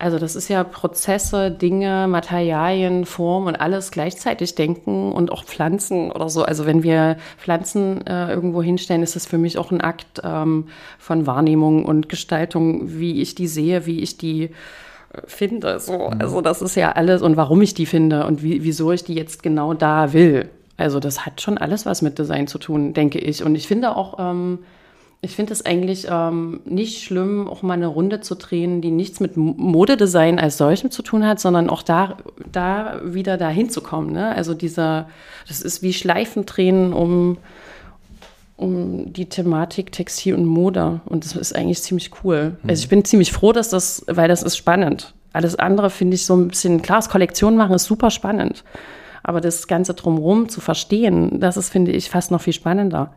also 0.00 0.18
das 0.18 0.34
ist 0.34 0.48
ja 0.48 0.64
Prozesse, 0.64 1.50
Dinge, 1.50 2.06
Materialien, 2.08 3.04
Form 3.04 3.46
und 3.46 3.60
alles 3.60 3.90
gleichzeitig 3.90 4.54
denken 4.54 5.12
und 5.12 5.30
auch 5.30 5.44
Pflanzen 5.44 6.10
oder 6.10 6.30
so. 6.30 6.42
Also 6.42 6.64
wenn 6.64 6.82
wir 6.82 7.18
Pflanzen 7.36 8.06
äh, 8.06 8.30
irgendwo 8.30 8.62
hinstellen, 8.62 9.02
ist 9.02 9.14
das 9.14 9.26
für 9.26 9.36
mich 9.36 9.58
auch 9.58 9.70
ein 9.70 9.82
Akt 9.82 10.22
ähm, 10.24 10.68
von 10.98 11.26
Wahrnehmung 11.26 11.84
und 11.84 12.08
Gestaltung, 12.08 12.98
wie 12.98 13.20
ich 13.20 13.34
die 13.34 13.46
sehe, 13.46 13.84
wie 13.84 14.00
ich 14.00 14.16
die 14.16 14.44
äh, 14.44 14.48
finde. 15.26 15.78
So. 15.78 16.10
Mhm. 16.10 16.20
Also 16.20 16.40
das 16.40 16.62
ist 16.62 16.76
ja 16.76 16.92
alles 16.92 17.20
und 17.20 17.36
warum 17.36 17.60
ich 17.60 17.74
die 17.74 17.86
finde 17.86 18.26
und 18.26 18.42
wie, 18.42 18.64
wieso 18.64 18.92
ich 18.92 19.04
die 19.04 19.14
jetzt 19.14 19.42
genau 19.42 19.74
da 19.74 20.14
will. 20.14 20.48
Also 20.78 20.98
das 20.98 21.26
hat 21.26 21.42
schon 21.42 21.58
alles 21.58 21.84
was 21.84 22.00
mit 22.00 22.18
Design 22.18 22.46
zu 22.46 22.56
tun, 22.58 22.94
denke 22.94 23.18
ich. 23.18 23.44
Und 23.44 23.54
ich 23.54 23.68
finde 23.68 23.94
auch, 23.94 24.18
ähm, 24.18 24.60
ich 25.22 25.36
finde 25.36 25.52
es 25.52 25.64
eigentlich 25.66 26.06
ähm, 26.10 26.60
nicht 26.64 27.04
schlimm, 27.04 27.46
auch 27.46 27.62
mal 27.62 27.74
eine 27.74 27.88
Runde 27.88 28.20
zu 28.20 28.36
drehen, 28.36 28.80
die 28.80 28.90
nichts 28.90 29.20
mit 29.20 29.36
Modedesign 29.36 30.38
als 30.38 30.56
solchem 30.56 30.90
zu 30.90 31.02
tun 31.02 31.26
hat, 31.26 31.40
sondern 31.40 31.68
auch 31.68 31.82
da, 31.82 32.16
da 32.50 33.00
wieder 33.04 33.36
dahin 33.36 33.68
zu 33.68 33.82
kommen. 33.82 34.12
Ne? 34.12 34.34
Also 34.34 34.54
dieser, 34.54 35.08
das 35.46 35.60
ist 35.60 35.82
wie 35.82 35.92
Schleifen 35.92 36.46
drehen 36.46 36.94
um, 36.94 37.36
um 38.56 39.12
die 39.12 39.26
Thematik 39.26 39.92
Textil 39.92 40.34
und 40.34 40.46
Mode. 40.46 41.02
Und 41.04 41.26
das 41.26 41.36
ist 41.36 41.54
eigentlich 41.54 41.82
ziemlich 41.82 42.10
cool. 42.24 42.56
Mhm. 42.62 42.70
Also 42.70 42.82
ich 42.82 42.88
bin 42.88 43.04
ziemlich 43.04 43.30
froh, 43.30 43.52
dass 43.52 43.68
das, 43.68 44.02
weil 44.06 44.28
das 44.28 44.42
ist 44.42 44.56
spannend. 44.56 45.12
Alles 45.34 45.54
andere 45.54 45.90
finde 45.90 46.14
ich 46.14 46.24
so 46.24 46.34
ein 46.34 46.48
bisschen, 46.48 46.80
klar, 46.80 46.98
das 46.98 47.10
Kollektion 47.10 47.56
machen 47.56 47.74
ist 47.74 47.84
super 47.84 48.10
spannend. 48.10 48.64
Aber 49.22 49.42
das 49.42 49.68
Ganze 49.68 49.92
drumherum 49.92 50.48
zu 50.48 50.62
verstehen, 50.62 51.40
das 51.40 51.58
ist, 51.58 51.68
finde 51.68 51.92
ich, 51.92 52.08
fast 52.08 52.30
noch 52.30 52.40
viel 52.40 52.54
spannender 52.54 53.12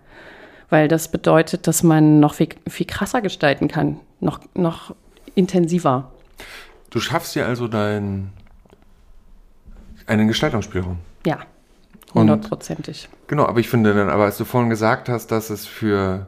weil 0.70 0.88
das 0.88 1.10
bedeutet, 1.10 1.68
dass 1.68 1.84
man 1.84 2.20
noch 2.20 2.34
viel, 2.36 2.50
viel 2.68 2.86
krasser 2.86 3.22
gestalten 3.22 3.68
kann, 3.68 4.00
noch, 4.20 4.40
noch 4.54 4.96
intensiver. 5.36 6.12
Du 6.90 7.00
schaffst 7.00 7.36
dir 7.36 7.46
also 7.48 7.68
dein, 7.68 8.32
einen 10.06 10.28
Gestaltungsspielraum. 10.28 10.98
Ja, 11.26 11.40
hundertprozentig. 12.14 13.10
Genau, 13.28 13.46
aber 13.46 13.60
ich 13.60 13.70
finde 13.70 13.94
dann, 13.94 14.10
aber 14.10 14.26
als 14.26 14.38
du 14.38 14.46
vorhin 14.46 14.70
gesagt 14.70 15.10
hast, 15.10 15.32
dass 15.32 15.50
es 15.50 15.66
für 15.66 16.28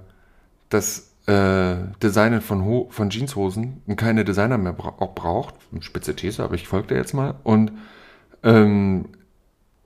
das 0.69 1.11
äh, 1.27 1.75
Designen 2.01 2.41
von, 2.41 2.63
Ho 2.65 2.87
von 2.91 3.09
Jeanshosen 3.09 3.81
keine 3.95 4.25
Designer 4.25 4.57
mehr 4.57 4.73
bra 4.73 4.93
auch 4.99 5.15
braucht, 5.15 5.55
spitze 5.79 6.15
These, 6.15 6.43
aber 6.43 6.55
ich 6.55 6.67
folge 6.67 6.89
dir 6.89 6.95
jetzt 6.97 7.13
mal, 7.13 7.35
und, 7.43 7.71
ähm, 8.43 9.09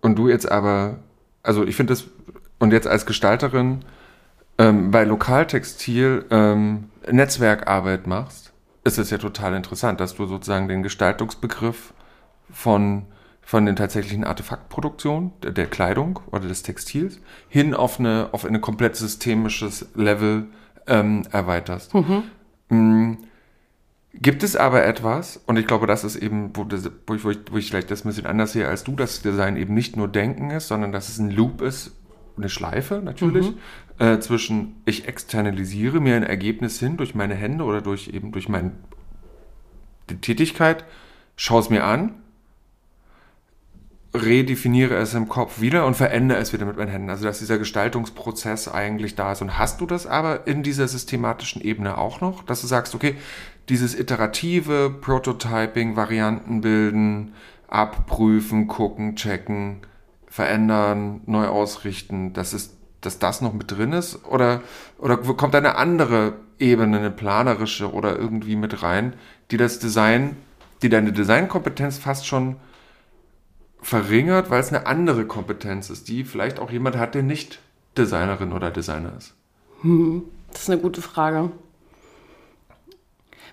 und 0.02 0.18
du 0.18 0.28
jetzt 0.28 0.52
aber, 0.52 1.00
also 1.44 1.66
ich 1.66 1.76
finde 1.76 1.94
das, 1.94 2.06
und 2.60 2.74
jetzt 2.74 2.88
als 2.88 3.06
Gestalterin 3.06 3.86
ähm, 4.60 4.92
bei 4.92 5.06
Lokaltextil 5.06 6.26
ähm, 6.30 6.90
Netzwerkarbeit 7.10 8.06
machst, 8.06 8.54
ist 8.84 9.00
es 9.00 9.10
ja 9.10 9.18
total 9.18 9.56
interessant, 9.56 10.00
dass 10.00 10.16
du 10.16 10.26
sozusagen 10.26 10.68
den 10.68 10.84
Gestaltungsbegriff 10.84 11.94
von, 12.52 13.06
von 13.42 13.66
den 13.66 13.78
tatsächlichen 13.78 14.26
Artefaktproduktionen, 14.26 15.32
der, 15.42 15.52
der 15.52 15.68
Kleidung 15.68 16.20
oder 16.32 16.48
des 16.48 16.62
Textils, 16.62 17.22
hin 17.48 17.74
auf 17.74 18.00
eine, 18.00 18.30
auf 18.34 18.46
ein 18.46 18.60
komplett 18.60 18.98
systemisches 18.98 19.90
Level 19.96 20.48
ähm, 20.88 21.24
erweiterst. 21.32 21.94
Mhm. 21.94 22.24
Mhm. 22.70 23.18
Gibt 24.14 24.44
es 24.44 24.56
aber 24.56 24.84
etwas, 24.86 25.40
und 25.46 25.58
ich 25.58 25.68
glaube, 25.68 25.88
das 25.88 26.04
ist 26.04 26.16
eben, 26.16 26.52
wo, 26.56 26.64
das, 26.66 26.90
wo, 27.08 27.14
ich, 27.14 27.24
wo, 27.24 27.30
ich, 27.30 27.40
wo 27.52 27.58
ich 27.58 27.70
vielleicht 27.70 27.92
das 27.92 28.04
ein 28.04 28.10
bisschen 28.10 28.26
anders 28.26 28.54
sehe 28.54 28.68
als 28.68 28.84
du, 28.84 28.96
dass 28.96 29.22
Design 29.22 29.56
eben 29.56 29.74
nicht 29.74 29.96
nur 29.96 30.08
Denken 30.08 30.50
ist, 30.50 30.68
sondern 30.68 30.92
dass 30.92 31.08
es 31.08 31.20
ein 31.20 31.30
Loop 31.30 31.62
ist, 31.62 31.96
eine 32.40 32.50
Schleife 32.50 33.02
natürlich, 33.04 33.52
mhm. 33.52 34.06
äh, 34.06 34.20
zwischen 34.20 34.82
ich 34.86 35.08
externalisiere 35.08 36.00
mir 36.00 36.16
ein 36.16 36.24
Ergebnis 36.24 36.80
hin 36.80 36.98
durch 36.98 37.16
meine 37.16 37.36
Hände 37.36 37.64
oder 37.64 37.82
durch 37.82 38.08
eben 38.10 38.32
durch 38.32 38.50
meine 38.50 38.72
Tätigkeit, 40.22 40.86
schaue 41.36 41.62
es 41.62 41.70
mir 41.70 41.84
an, 41.84 42.16
redefiniere 44.14 44.96
es 44.96 45.14
im 45.14 45.30
Kopf 45.30 45.62
wieder 45.62 45.86
und 45.86 45.96
verändere 45.96 46.40
es 46.40 46.52
wieder 46.52 46.66
mit 46.66 46.78
meinen 46.78 46.90
Händen. 46.90 47.10
Also 47.10 47.26
dass 47.26 47.40
dieser 47.40 47.60
Gestaltungsprozess 47.60 48.68
eigentlich 48.68 49.16
da 49.16 49.34
ist. 49.34 49.42
Und 49.42 49.58
hast 49.58 49.82
du 49.82 49.86
das 49.86 50.08
aber 50.08 50.48
in 50.48 50.64
dieser 50.64 50.88
systematischen 50.88 51.62
Ebene 51.62 51.98
auch 51.98 52.22
noch, 52.22 52.44
dass 52.44 52.62
du 52.62 52.68
sagst, 52.68 52.96
okay, 52.96 53.16
dieses 53.70 53.98
iterative 53.98 54.90
Prototyping, 54.90 55.96
Varianten 55.96 56.62
bilden, 56.62 57.34
abprüfen, 57.68 58.68
gucken, 58.68 59.16
checken, 59.16 59.82
verändern, 60.40 61.20
neu 61.26 61.48
ausrichten, 61.48 62.32
dass, 62.32 62.54
es, 62.54 62.78
dass 63.02 63.20
das 63.20 63.42
noch 63.42 63.52
mit 63.52 63.70
drin 63.72 63.92
ist? 63.92 64.24
Oder, 64.26 64.62
oder 64.98 65.18
kommt 65.18 65.54
eine 65.54 65.76
andere 65.76 66.36
Ebene, 66.60 66.98
eine 66.98 67.12
planerische 67.12 67.92
oder 67.92 68.18
irgendwie 68.18 68.56
mit 68.56 68.82
rein, 68.82 69.16
die 69.52 69.58
das 69.58 69.80
Design, 69.80 70.38
die 70.82 70.88
deine 70.88 71.12
Designkompetenz 71.12 71.98
fast 71.98 72.26
schon 72.26 72.56
verringert, 73.82 74.50
weil 74.50 74.62
es 74.62 74.70
eine 74.70 74.88
andere 74.88 75.26
Kompetenz 75.26 75.90
ist, 75.90 76.08
die 76.08 76.24
vielleicht 76.24 76.58
auch 76.60 76.72
jemand 76.72 76.96
hat, 76.96 77.16
der 77.16 77.24
nicht 77.24 77.60
Designerin 77.98 78.54
oder 78.54 78.72
Designer 78.72 79.12
ist? 79.18 79.34
Hm, 79.82 80.24
das 80.54 80.62
ist 80.62 80.70
eine 80.70 80.80
gute 80.80 81.02
Frage. 81.02 81.52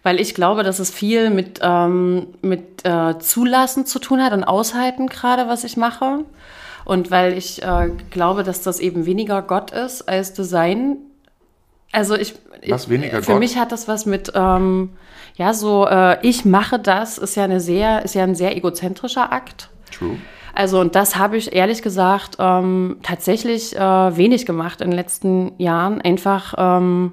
Weil 0.05 0.21
ich 0.21 0.37
glaube, 0.37 0.63
dass 0.63 0.79
es 0.79 0.93
viel 0.93 1.31
mit, 1.31 1.59
ähm, 1.63 2.29
mit 2.43 2.85
äh, 2.85 3.19
Zulassen 3.19 3.87
zu 3.87 3.99
tun 3.99 4.23
hat 4.23 4.33
und 4.33 4.45
Aushalten 4.45 5.09
gerade, 5.09 5.49
was 5.49 5.65
ich 5.65 5.77
mache. 5.77 6.25
Und 6.87 7.11
weil 7.11 7.37
ich 7.37 7.63
äh, 7.63 7.91
glaube, 8.11 8.43
dass 8.43 8.63
das 8.63 8.81
eben 8.81 9.05
weniger 9.05 9.43
Gott 9.43 9.73
ist 9.73 10.09
als 10.09 10.33
Design. 10.33 10.97
Also 11.93 12.15
ich, 12.15 12.35
was 12.69 12.89
weniger 12.89 13.23
für 13.23 13.33
Gott? 13.33 13.41
mich 13.41 13.59
hat 13.59 13.73
das 13.73 13.89
was 13.89 14.07
mit 14.07 14.33
ähm, 14.35 14.91
ja 15.37 15.53
so 15.53 15.87
äh, 15.87 16.19
ich 16.27 16.45
mache 16.45 16.79
das 16.79 17.19
ist 17.19 17.37
ja 17.37 17.45
eine 17.45 17.61
sehr 17.61 18.05
ist 18.05 18.15
ja 18.15 18.23
ein 18.23 18.35
sehr 18.35 18.57
egozentrischer 18.57 19.33
Akt. 19.33 19.69
True. 19.93 20.17
Also, 20.57 20.81
und 20.81 20.95
das 20.95 21.17
habe 21.17 21.37
ich 21.37 21.55
ehrlich 21.55 21.83
gesagt 21.83 22.37
ähm, 22.39 22.97
tatsächlich 23.03 23.77
äh, 23.77 24.17
wenig 24.17 24.47
gemacht 24.47 24.81
in 24.81 24.91
den 24.91 24.97
letzten 24.97 25.53
Jahren. 25.59 26.01
Einfach, 26.01 26.55
ähm, 26.57 27.13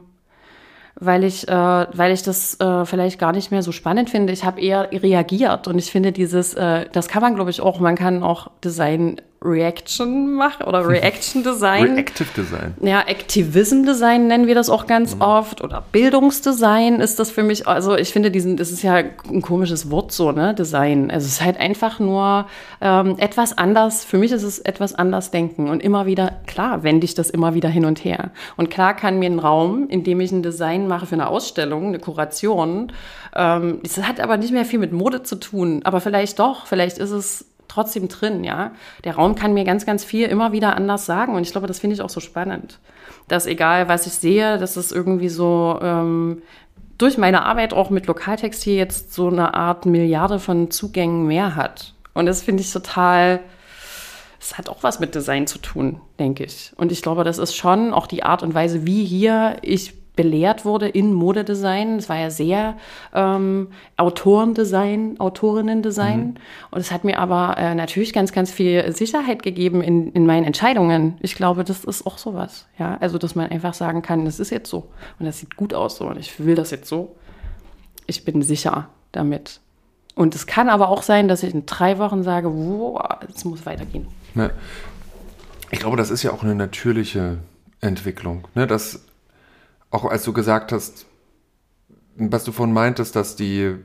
weil 0.96 1.26
ich, 1.26 1.46
äh, 1.50 1.52
weil 1.52 2.14
ich 2.14 2.24
das 2.24 2.58
äh, 2.62 2.86
vielleicht 2.86 3.20
gar 3.20 3.34
nicht 3.34 3.52
mehr 3.52 3.62
so 3.62 3.74
spannend 3.74 4.10
finde. 4.10 4.32
Ich 4.32 4.46
habe 4.46 4.62
eher 4.62 4.90
reagiert 4.94 5.68
und 5.68 5.78
ich 5.78 5.92
finde 5.92 6.14
dieses, 6.14 6.54
äh, 6.54 6.86
das 6.94 7.10
kann 7.10 7.22
man 7.22 7.36
glaube 7.36 7.50
ich 7.50 7.60
auch, 7.60 7.82
man 7.82 7.96
kann 7.96 8.24
auch 8.24 8.50
Design 8.64 9.20
Reaction 9.44 10.34
mache 10.34 10.64
oder 10.64 10.88
Reaction 10.88 11.44
Design. 11.44 11.94
Reactive 11.94 12.30
Design. 12.36 12.74
Ja, 12.82 13.02
Activism 13.02 13.84
Design 13.84 14.28
nennen 14.28 14.48
wir 14.48 14.56
das 14.56 14.70
auch 14.70 14.88
ganz 14.88 15.16
mhm. 15.16 15.22
oft 15.22 15.62
oder 15.62 15.84
Bildungsdesign 15.92 17.00
ist 17.00 17.20
das 17.20 17.32
für 17.32 17.44
mich. 17.44 17.68
Also 17.68 17.96
ich 17.96 18.12
finde 18.12 18.32
diesen, 18.32 18.58
das 18.58 18.72
ist 18.72 18.84
ja 18.84 18.96
ein 18.96 19.42
komisches 19.42 19.92
Wort 19.92 20.12
so, 20.12 20.32
ne, 20.32 20.54
Design. 20.54 21.12
Also 21.12 21.26
es 21.26 21.34
ist 21.34 21.42
halt 21.44 21.60
einfach 21.60 22.00
nur 22.00 22.48
ähm, 22.82 23.16
etwas 23.18 23.58
anders. 23.58 24.06
Für 24.06 24.18
mich 24.18 24.32
ist 24.32 24.44
es 24.44 24.60
etwas 24.60 24.96
anders 24.96 25.32
denken 25.32 25.70
und 25.70 25.84
immer 25.84 26.06
wieder, 26.06 26.40
klar, 26.48 26.84
wende 26.84 27.06
ich 27.06 27.14
das 27.14 27.30
immer 27.30 27.54
wieder 27.54 27.70
hin 27.70 27.86
und 27.86 28.04
her. 28.04 28.32
Und 28.56 28.70
klar 28.70 28.96
kann 28.96 29.20
mir 29.20 29.30
ein 29.30 29.40
Raum, 29.40 29.88
in 29.90 30.04
dem 30.04 30.22
ich 30.22 30.32
ein 30.32 30.44
Design 30.44 30.88
mache 30.88 31.06
für 31.06 31.16
eine 31.16 31.28
Ausstellung, 31.28 31.88
eine 31.88 32.00
Kuration, 32.00 32.92
ähm, 33.36 33.80
das 33.84 33.98
hat 33.98 34.20
aber 34.20 34.38
nicht 34.38 34.52
mehr 34.52 34.66
viel 34.66 34.80
mit 34.80 34.92
Mode 34.92 35.24
zu 35.24 35.36
tun. 35.36 35.82
Aber 35.84 36.02
vielleicht 36.02 36.40
doch, 36.40 36.66
vielleicht 36.68 36.98
ist 36.98 37.12
es 37.12 37.53
trotzdem 37.68 38.08
drin, 38.08 38.44
ja. 38.44 38.72
Der 39.04 39.16
Raum 39.16 39.36
kann 39.36 39.54
mir 39.54 39.64
ganz, 39.64 39.86
ganz 39.86 40.04
viel 40.04 40.28
immer 40.28 40.52
wieder 40.52 40.76
anders 40.76 41.06
sagen 41.06 41.36
und 41.36 41.44
ich 41.44 41.52
glaube, 41.52 41.68
das 41.68 41.80
finde 41.80 41.96
ich 41.96 42.02
auch 42.02 42.10
so 42.10 42.20
spannend. 42.20 42.80
Dass 43.28 43.46
egal, 43.46 43.88
was 43.88 44.08
ich 44.08 44.14
sehe, 44.14 44.58
dass 44.58 44.76
es 44.76 44.92
irgendwie 44.92 45.30
so 45.30 45.80
ähm, 45.82 46.42
durch 46.98 47.18
meine 47.18 47.44
Arbeit 47.44 47.74
auch 47.74 47.90
mit 47.90 48.08
Lokaltextil 48.08 48.76
jetzt 48.76 49.14
so 49.14 49.28
eine 49.28 49.54
Art 49.54 49.86
Milliarde 49.86 50.40
von 50.40 50.72
Zugängen 50.72 51.26
mehr 51.26 51.56
hat. 51.56 51.94
Und 52.14 52.26
das 52.28 52.42
finde 52.42 52.62
ich 52.62 52.72
total, 52.72 53.40
es 54.40 54.58
hat 54.58 54.70
auch 54.70 54.84
was 54.84 55.00
mit 55.00 55.16
Design 55.16 55.48
zu 55.48 55.58
tun, 55.58 56.00
denke 56.20 56.44
ich. 56.44 56.72
Und 56.76 56.92
ich 56.92 57.02
glaube, 57.02 57.24
das 57.24 57.40
ist 57.40 57.56
schon 57.56 57.94
auch 57.94 58.08
die 58.08 58.24
Art 58.24 58.44
und 58.44 58.54
Weise, 58.54 58.86
wie 58.86 59.04
hier 59.04 59.58
ich 59.62 60.03
belehrt 60.16 60.66
wurde 60.66 60.88
in 60.88 61.14
Modedesign. 61.14 61.98
Es 61.98 62.10
war 62.10 62.18
ja 62.18 62.30
sehr 62.30 62.78
ähm, 63.14 63.70
Autorendesign, 63.98 65.20
Autorinnendesign. 65.20 66.20
Mhm. 66.20 66.36
Und 66.72 66.80
es 66.80 66.92
hat 66.92 67.04
mir 67.04 67.20
aber 67.20 67.58
äh, 67.58 67.76
natürlich 67.76 68.14
ganz, 68.14 68.32
ganz 68.32 68.52
viel 68.52 68.92
Sicherheit 68.94 69.42
gegeben 69.42 69.82
in, 69.82 70.12
in 70.12 70.26
meinen 70.26 70.46
Entscheidungen. 70.46 71.18
Ich 71.22 71.36
glaube, 71.36 71.64
das 71.64 71.84
ist 71.84 72.06
auch 72.06 72.18
sowas. 72.18 72.68
Ja, 72.78 72.98
also, 73.00 73.18
dass 73.18 73.36
man 73.36 73.50
einfach 73.50 73.74
sagen 73.74 74.02
kann, 74.02 74.26
das 74.26 74.40
ist 74.40 74.52
jetzt 74.52 74.70
so. 74.70 74.90
Und 75.20 75.26
das 75.26 75.40
sieht 75.40 75.56
gut 75.56 75.74
aus 75.74 75.98
so. 75.98 76.08
Und 76.08 76.18
ich 76.20 76.44
will 76.44 76.56
das 76.56 76.72
jetzt 76.72 76.88
so. 76.88 77.16
Ich 78.06 78.26
bin 78.26 78.42
sicher 78.42 78.90
damit. 79.12 79.62
Und 80.16 80.36
es 80.36 80.46
kann 80.46 80.70
aber 80.70 80.90
auch 80.90 81.02
sein, 81.02 81.28
dass 81.28 81.42
ich 81.42 81.54
in 81.54 81.66
drei 81.66 81.98
Wochen 81.98 82.22
sage, 82.22 82.52
wow, 82.54 83.02
es 83.34 83.46
muss 83.46 83.66
weitergehen. 83.66 84.08
Ja. 84.36 84.52
Ich 85.72 85.80
glaube, 85.80 85.98
das 85.98 86.12
ist 86.12 86.22
ja 86.22 86.32
auch 86.32 86.44
eine 86.44 86.54
natürliche 86.54 87.40
Entwicklung. 87.82 88.48
Ne? 88.54 88.68
Das 88.68 89.06
auch 89.94 90.06
als 90.06 90.24
du 90.24 90.34
gesagt 90.34 90.72
hast, 90.72 91.06
was 92.16 92.44
du 92.44 92.52
vorhin 92.52 92.74
meintest, 92.74 93.16
dass 93.16 93.36
die, 93.36 93.76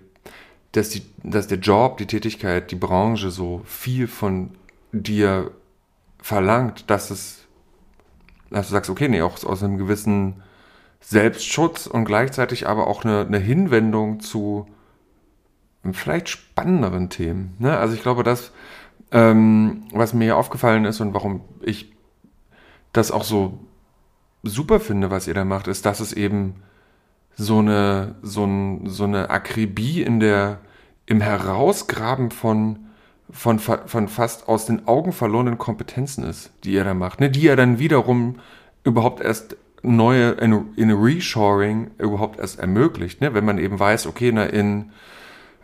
dass 0.73 0.89
die, 0.89 1.03
dass 1.23 1.47
der 1.47 1.59
Job, 1.59 1.99
die 1.99 2.07
Tätigkeit, 2.07 2.71
die 2.71 2.77
Branche 2.77 3.31
so 3.31 3.61
viel 3.65 4.09
von 4.09 4.53
dir 4.93 5.51
verlangt, 6.23 6.91
dass 6.91 7.11
es, 7.11 7.47
dass 8.51 8.69
du 8.69 8.73
sagst, 8.73 8.91
okay, 8.91 9.09
nee, 9.09 9.21
auch 9.21 9.43
aus 9.45 9.63
einem 9.63 9.77
gewissen 9.77 10.43
Selbstschutz 11.01 11.87
und 11.87 12.07
gleichzeitig 12.07 12.67
aber 12.67 12.87
auch 12.87 13.05
eine, 13.05 13.21
eine 13.21 13.39
Hinwendung 13.39 14.21
zu 14.21 14.67
vielleicht 15.93 16.29
spannenderen 16.29 17.11
Themen. 17.11 17.55
Ne? 17.59 17.77
Also 17.77 17.95
ich 17.95 18.03
glaube, 18.03 18.23
das, 18.23 18.53
ähm, 19.13 19.85
was 19.93 20.15
mir 20.15 20.37
aufgefallen 20.37 20.87
ist 20.87 21.01
und 21.01 21.13
warum 21.15 21.43
ich 21.61 21.93
das 22.93 23.11
auch 23.11 23.25
so 23.25 23.59
super 24.43 24.81
finde, 24.81 25.11
was 25.11 25.27
ihr 25.27 25.35
da 25.35 25.45
macht, 25.45 25.69
ist, 25.69 25.85
dass 25.87 26.01
es 26.01 26.13
eben 26.13 26.57
so 27.37 27.59
eine, 27.59 28.17
so, 28.23 28.45
ein, 28.45 28.87
so 28.87 29.05
eine 29.05 29.31
Akribie 29.31 30.03
in 30.03 30.21
der, 30.21 30.59
im 31.07 31.21
Herausgraben 31.21 32.31
von, 32.31 32.81
von, 33.31 33.59
von 33.59 34.09
fast 34.09 34.49
aus 34.49 34.67
den 34.67 34.89
Augen 34.89 35.13
verlorenen 35.13 35.59
Kompetenzen 35.59 36.25
ist, 36.25 36.51
die 36.65 36.73
ihr 36.73 36.85
da 36.85 36.95
macht, 36.95 37.21
ne? 37.21 37.31
die 37.31 37.43
ja 37.43 37.57
dann 37.57 37.79
wiederum 37.79 38.37
überhaupt 38.85 39.21
erst 39.21 39.57
neue, 39.83 40.31
in, 40.33 40.75
in 40.77 40.91
Reshoring 40.91 41.93
überhaupt 41.99 42.41
erst 42.41 42.59
ermöglicht, 42.59 43.21
ne? 43.21 43.35
wenn 43.35 43.45
man 43.45 43.59
eben 43.59 43.79
weiß, 43.79 44.07
okay, 44.07 44.33
na, 44.33 44.45
in 44.45 44.91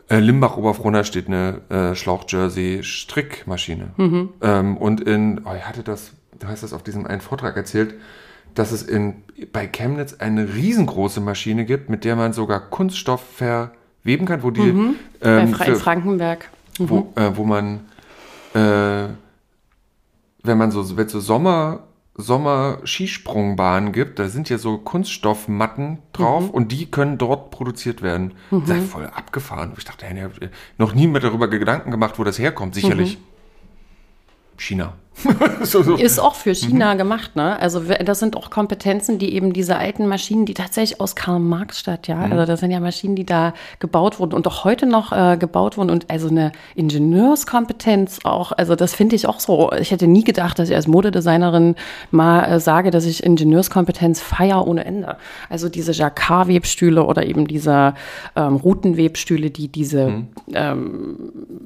äh, 0.09 0.19
Limbach-Oberfrohna 0.19 1.03
steht 1.05 1.27
eine 1.27 1.63
äh, 1.71 1.95
Schlauch-Jersey-Strickmaschine. 1.95 3.91
Mhm. 3.97 4.29
Ähm, 4.43 4.77
und 4.77 5.01
in, 5.01 5.41
oh, 5.45 5.55
ich 5.57 5.67
hatte 5.67 5.83
das, 5.83 6.13
du 6.39 6.47
hast 6.47 6.63
das 6.63 6.73
auf 6.73 6.83
diesem 6.83 7.07
einen 7.07 7.21
Vortrag 7.21 7.57
erzählt, 7.57 7.95
dass 8.55 8.73
es 8.73 8.83
in, 8.83 9.23
bei 9.53 9.67
Chemnitz 9.67 10.15
eine 10.15 10.55
riesengroße 10.55 11.21
Maschine 11.21 11.65
gibt, 11.65 11.91
mit 11.91 12.05
der 12.05 12.17
man 12.17 12.33
sogar 12.33 12.61
Kunststoff 12.61 13.23
verweben 13.35 14.27
kann, 14.27 14.43
wo 14.43 14.51
die 14.51 14.61
mhm, 14.61 14.97
ähm, 15.21 15.53
bei 15.53 15.57
Fra 15.57 15.75
Frankenberg, 15.75 16.51
mhm. 16.79 16.91
wo, 16.91 17.13
äh, 17.17 17.37
wo 17.37 17.45
man 17.45 17.81
äh, 18.55 19.09
wenn 20.45 20.59
man 20.59 20.71
so, 20.71 20.97
wenn 20.97 21.09
so 21.09 21.21
Sommer 21.21 21.85
Sommer-Skisprungbahn 22.17 23.93
gibt. 23.93 24.19
Da 24.19 24.29
sind 24.29 24.49
ja 24.49 24.59
so 24.59 24.79
Kunststoffmatten 24.79 25.99
drauf 26.13 26.45
mhm. 26.45 26.51
und 26.51 26.73
die 26.73 26.87
können 26.87 27.19
dort 27.19 27.51
produziert 27.51 28.03
werden. 28.03 28.35
Mhm. 28.51 28.63
Ist 28.63 28.91
voll 28.91 29.07
abgefahren. 29.07 29.73
Ich 29.77 29.85
dachte, 29.85 30.07
ich 30.07 30.23
habe 30.23 30.51
noch 30.79 30.95
nie 30.95 31.09
mehr 31.09 31.21
darüber 31.21 31.49
Gedanken 31.49 31.91
gemacht, 31.91 32.19
wo 32.19 32.25
das 32.25 32.39
herkommt. 32.39 32.75
Sicherlich 32.75 33.19
mhm. 33.19 34.59
China. 34.59 34.93
so, 35.63 35.83
so. 35.83 35.95
Ist 35.95 36.19
auch 36.19 36.35
für 36.35 36.55
China 36.55 36.95
mhm. 36.95 36.99
gemacht, 36.99 37.37
ne? 37.37 37.59
Also 37.61 37.81
das 37.81 38.19
sind 38.19 38.37
auch 38.37 38.51
Kompetenzen, 38.51 39.19
die 39.19 39.35
eben 39.35 39.53
diese 39.53 39.77
alten 39.77 40.07
Maschinen, 40.07 40.45
die 40.45 40.55
tatsächlich 40.55 41.01
aus 41.01 41.15
Karl 41.15 41.39
Marx 41.39 41.79
statt, 41.79 42.09
ja. 42.09 42.17
Mhm. 42.17 42.33
Also 42.33 42.47
das 42.47 42.61
sind 42.61 42.73
ja 42.73 42.81
Maschinen, 42.81 43.15
die 43.15 43.25
da 43.25 43.55
gebaut 43.79 44.19
wurden 44.19 44.35
und 44.35 44.47
auch 44.47 44.65
heute 44.65 44.87
noch 44.87 45.13
äh, 45.13 45.37
gebaut 45.37 45.77
wurden 45.79 45.91
und 45.91 46.11
also 46.11 46.29
eine 46.29 46.53
Ingenieurskompetenz 46.75 48.21
auch. 48.25 48.53
Also 48.53 48.75
das 48.75 48.95
finde 48.95 49.15
ich 49.17 49.27
auch 49.29 49.41
so. 49.41 49.71
Ich 49.79 49.93
hätte 49.93 50.07
nie 50.07 50.25
gedacht, 50.25 50.59
dass 50.59 50.69
ich 50.69 50.75
als 50.75 50.89
Modedesignerin 50.89 51.77
mal 52.11 52.45
äh, 52.45 52.61
sage, 52.61 52.91
dass 52.91 53.07
ich 53.07 53.23
Ingenieurskompetenz 53.23 54.21
feier 54.21 54.67
ohne 54.67 54.85
Ende. 54.85 55.17
Also 55.49 55.69
diese 55.69 55.93
Jacquard-Webstühle 55.93 57.05
oder 57.05 57.25
eben 57.25 57.47
diese 57.47 57.95
ähm, 58.35 58.57
Routenwebstühle, 58.57 59.51
die 59.51 59.69
diese 59.69 60.09
mhm. 60.09 60.29
ähm, 60.53 61.17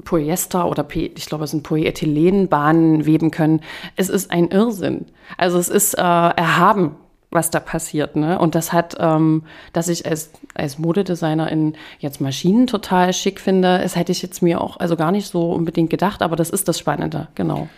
Polyester 0.05 0.69
oder 0.69 0.83
P 0.83 1.13
ich 1.17 1.27
glaube, 1.27 1.45
es 1.45 1.51
sind 1.51 1.63
Polyethylenbahnen 1.63 3.07
weben 3.07 3.31
können 3.31 3.38
können. 3.39 3.61
Es 3.95 4.09
ist 4.09 4.31
ein 4.33 4.49
Irrsinn. 4.49 5.07
Also 5.37 5.59
es 5.59 5.69
ist 5.69 5.95
äh, 5.95 6.01
erhaben, 6.01 6.97
was 7.31 7.51
da 7.51 7.61
passiert. 7.61 8.17
Ne? 8.17 8.39
Und 8.39 8.55
das 8.55 8.73
hat, 8.73 8.97
ähm, 8.99 9.45
dass 9.73 9.89
ich 9.89 10.07
als, 10.07 10.31
als 10.55 10.79
Modedesignerin 10.79 11.77
jetzt 12.01 12.21
Maschinen 12.21 12.67
total 12.67 13.13
schick 13.13 13.39
finde, 13.41 13.79
das 13.79 13.95
hätte 13.95 14.13
ich 14.13 14.23
jetzt 14.23 14.43
mir 14.43 14.61
auch 14.61 14.79
also 14.79 14.97
gar 14.97 15.13
nicht 15.13 15.29
so 15.29 15.53
unbedingt 15.53 15.91
gedacht, 15.91 16.23
aber 16.23 16.37
das 16.37 16.51
ist 16.51 16.67
das 16.67 16.79
Spannende, 16.79 17.29
genau. 17.35 17.69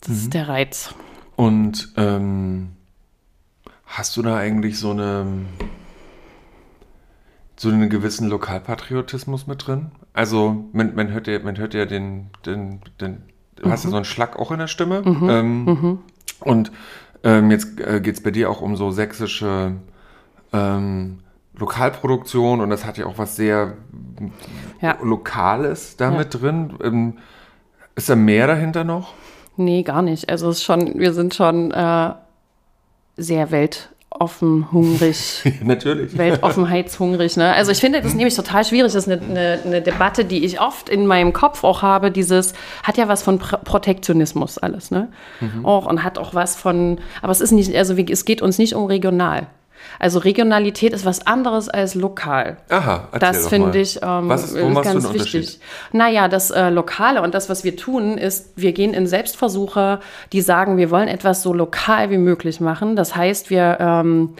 Das 0.00 0.08
mhm. 0.08 0.14
ist 0.16 0.34
der 0.34 0.48
Reiz. 0.48 0.94
Und 1.36 1.92
ähm, 1.96 2.72
hast 3.84 4.16
du 4.16 4.22
da 4.22 4.36
eigentlich 4.36 4.78
so 4.78 4.90
eine 4.90 5.26
so 7.58 7.70
einen 7.70 7.88
gewissen 7.88 8.28
Lokalpatriotismus 8.28 9.46
mit 9.46 9.66
drin? 9.66 9.92
Also 10.12 10.66
man, 10.72 10.94
man 10.94 11.10
hört 11.10 11.26
ja, 11.26 11.38
man 11.38 11.56
hört 11.56 11.74
ja 11.74 11.86
den, 11.86 12.28
den, 12.44 12.80
den 13.00 13.22
du 13.56 13.66
mhm. 13.66 13.72
hast 13.72 13.84
ja 13.84 13.90
so 13.90 13.96
einen 13.96 14.04
Schlag 14.04 14.38
auch 14.38 14.50
in 14.50 14.58
der 14.58 14.68
Stimme. 14.68 15.02
Mhm. 15.02 15.28
Ähm, 15.30 15.64
mhm. 15.64 15.98
Und 16.40 16.72
ähm, 17.24 17.50
jetzt 17.50 17.80
äh, 17.80 18.00
geht 18.00 18.16
es 18.16 18.22
bei 18.22 18.30
dir 18.30 18.50
auch 18.50 18.60
um 18.60 18.76
so 18.76 18.90
sächsische 18.90 19.72
ähm, 20.52 21.18
Lokalproduktion 21.58 22.60
und 22.60 22.70
das 22.70 22.84
hat 22.84 22.98
ja 22.98 23.06
auch 23.06 23.18
was 23.18 23.36
sehr 23.36 23.74
ja. 24.80 24.96
Lokales 25.02 25.96
damit 25.96 26.34
ja. 26.34 26.40
drin. 26.40 26.74
Ähm, 26.82 27.18
ist 27.94 28.10
da 28.10 28.16
mehr 28.16 28.46
dahinter 28.46 28.84
noch? 28.84 29.14
Nee, 29.56 29.82
gar 29.82 30.02
nicht. 30.02 30.28
Also 30.28 30.50
es 30.50 30.58
ist 30.58 30.64
schon, 30.64 30.98
wir 30.98 31.14
sind 31.14 31.34
schon 31.34 31.70
äh, 31.70 32.12
sehr 33.16 33.50
welt 33.50 33.90
offen, 34.20 34.70
hungrig. 34.72 35.42
Natürlich. 35.62 36.16
Weltoffenheitshungrig. 36.16 37.36
Ne? 37.36 37.52
Also 37.52 37.72
ich 37.72 37.78
finde 37.78 38.00
das 38.00 38.14
nämlich 38.14 38.34
total 38.34 38.64
schwierig. 38.64 38.92
Das 38.92 39.06
ist 39.06 39.10
eine, 39.10 39.20
eine, 39.22 39.58
eine, 39.64 39.82
Debatte, 39.82 40.24
die 40.24 40.44
ich 40.44 40.60
oft 40.60 40.88
in 40.88 41.06
meinem 41.06 41.32
Kopf 41.32 41.64
auch 41.64 41.82
habe. 41.82 42.10
Dieses 42.10 42.54
hat 42.82 42.96
ja 42.96 43.08
was 43.08 43.22
von 43.22 43.38
Protektionismus 43.38 44.58
alles, 44.58 44.90
ne? 44.90 45.08
Mhm. 45.40 45.64
Auch 45.64 45.86
und 45.86 46.02
hat 46.02 46.18
auch 46.18 46.34
was 46.34 46.56
von. 46.56 46.98
Aber 47.22 47.32
es 47.32 47.40
ist 47.40 47.52
nicht, 47.52 47.74
also 47.76 47.94
es 47.94 48.24
geht 48.24 48.42
uns 48.42 48.58
nicht 48.58 48.74
um 48.74 48.86
regional. 48.86 49.46
Also 49.98 50.18
Regionalität 50.18 50.92
ist 50.92 51.04
was 51.04 51.26
anderes 51.26 51.68
als 51.68 51.94
lokal. 51.94 52.58
Aha, 52.68 53.08
das 53.18 53.48
finde 53.48 53.78
ich 53.78 54.00
ähm, 54.02 54.28
was 54.28 54.52
ist, 54.52 54.60
wo 54.60 54.68
ist 54.68 54.82
ganz 54.82 55.12
wichtig. 55.12 55.60
Naja, 55.92 56.28
das 56.28 56.50
äh, 56.50 56.70
Lokale 56.70 57.22
und 57.22 57.34
das, 57.34 57.48
was 57.48 57.64
wir 57.64 57.76
tun, 57.76 58.18
ist, 58.18 58.52
wir 58.56 58.72
gehen 58.72 58.94
in 58.94 59.06
Selbstversuche, 59.06 60.00
die 60.32 60.40
sagen, 60.40 60.76
wir 60.76 60.90
wollen 60.90 61.08
etwas 61.08 61.42
so 61.42 61.52
lokal 61.52 62.10
wie 62.10 62.18
möglich 62.18 62.60
machen. 62.60 62.96
Das 62.96 63.16
heißt, 63.16 63.50
wir 63.50 63.78
ähm, 63.80 64.34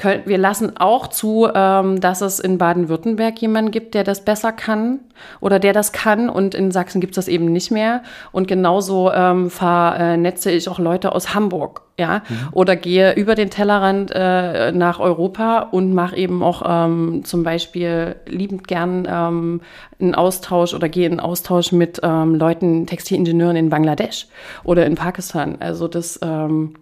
können, 0.00 0.22
wir 0.24 0.38
lassen 0.38 0.78
auch 0.78 1.08
zu, 1.08 1.46
ähm, 1.54 2.00
dass 2.00 2.22
es 2.22 2.40
in 2.40 2.56
Baden-Württemberg 2.56 3.40
jemanden 3.40 3.70
gibt, 3.70 3.94
der 3.94 4.02
das 4.02 4.24
besser 4.24 4.50
kann 4.50 5.00
oder 5.40 5.58
der 5.58 5.74
das 5.74 5.92
kann 5.92 6.30
und 6.30 6.54
in 6.54 6.70
Sachsen 6.70 7.02
gibt 7.02 7.12
es 7.12 7.16
das 7.16 7.28
eben 7.28 7.52
nicht 7.52 7.70
mehr. 7.70 8.02
Und 8.32 8.48
genauso 8.48 9.12
ähm, 9.12 9.50
vernetze 9.50 10.50
ich 10.50 10.70
auch 10.70 10.78
Leute 10.78 11.14
aus 11.14 11.34
Hamburg, 11.34 11.82
ja, 11.98 12.22
mhm. 12.26 12.48
oder 12.52 12.76
gehe 12.76 13.12
über 13.12 13.34
den 13.34 13.50
Tellerrand 13.50 14.10
äh, 14.14 14.72
nach 14.72 15.00
Europa 15.00 15.68
und 15.70 15.92
mache 15.92 16.16
eben 16.16 16.42
auch 16.42 16.62
ähm, 16.66 17.20
zum 17.24 17.42
Beispiel 17.42 18.16
liebend 18.26 18.66
gern 18.66 19.06
ähm, 19.06 19.60
einen 20.00 20.14
Austausch 20.14 20.72
oder 20.72 20.88
gehe 20.88 21.06
in 21.06 21.20
Austausch 21.20 21.72
mit 21.72 22.00
ähm, 22.02 22.36
Leuten, 22.36 22.86
Textilingenieuren 22.86 23.56
in 23.56 23.68
Bangladesch 23.68 24.28
oder 24.64 24.86
in 24.86 24.94
Pakistan. 24.94 25.56
Also 25.60 25.88
das 25.88 26.18
ähm, 26.22 26.74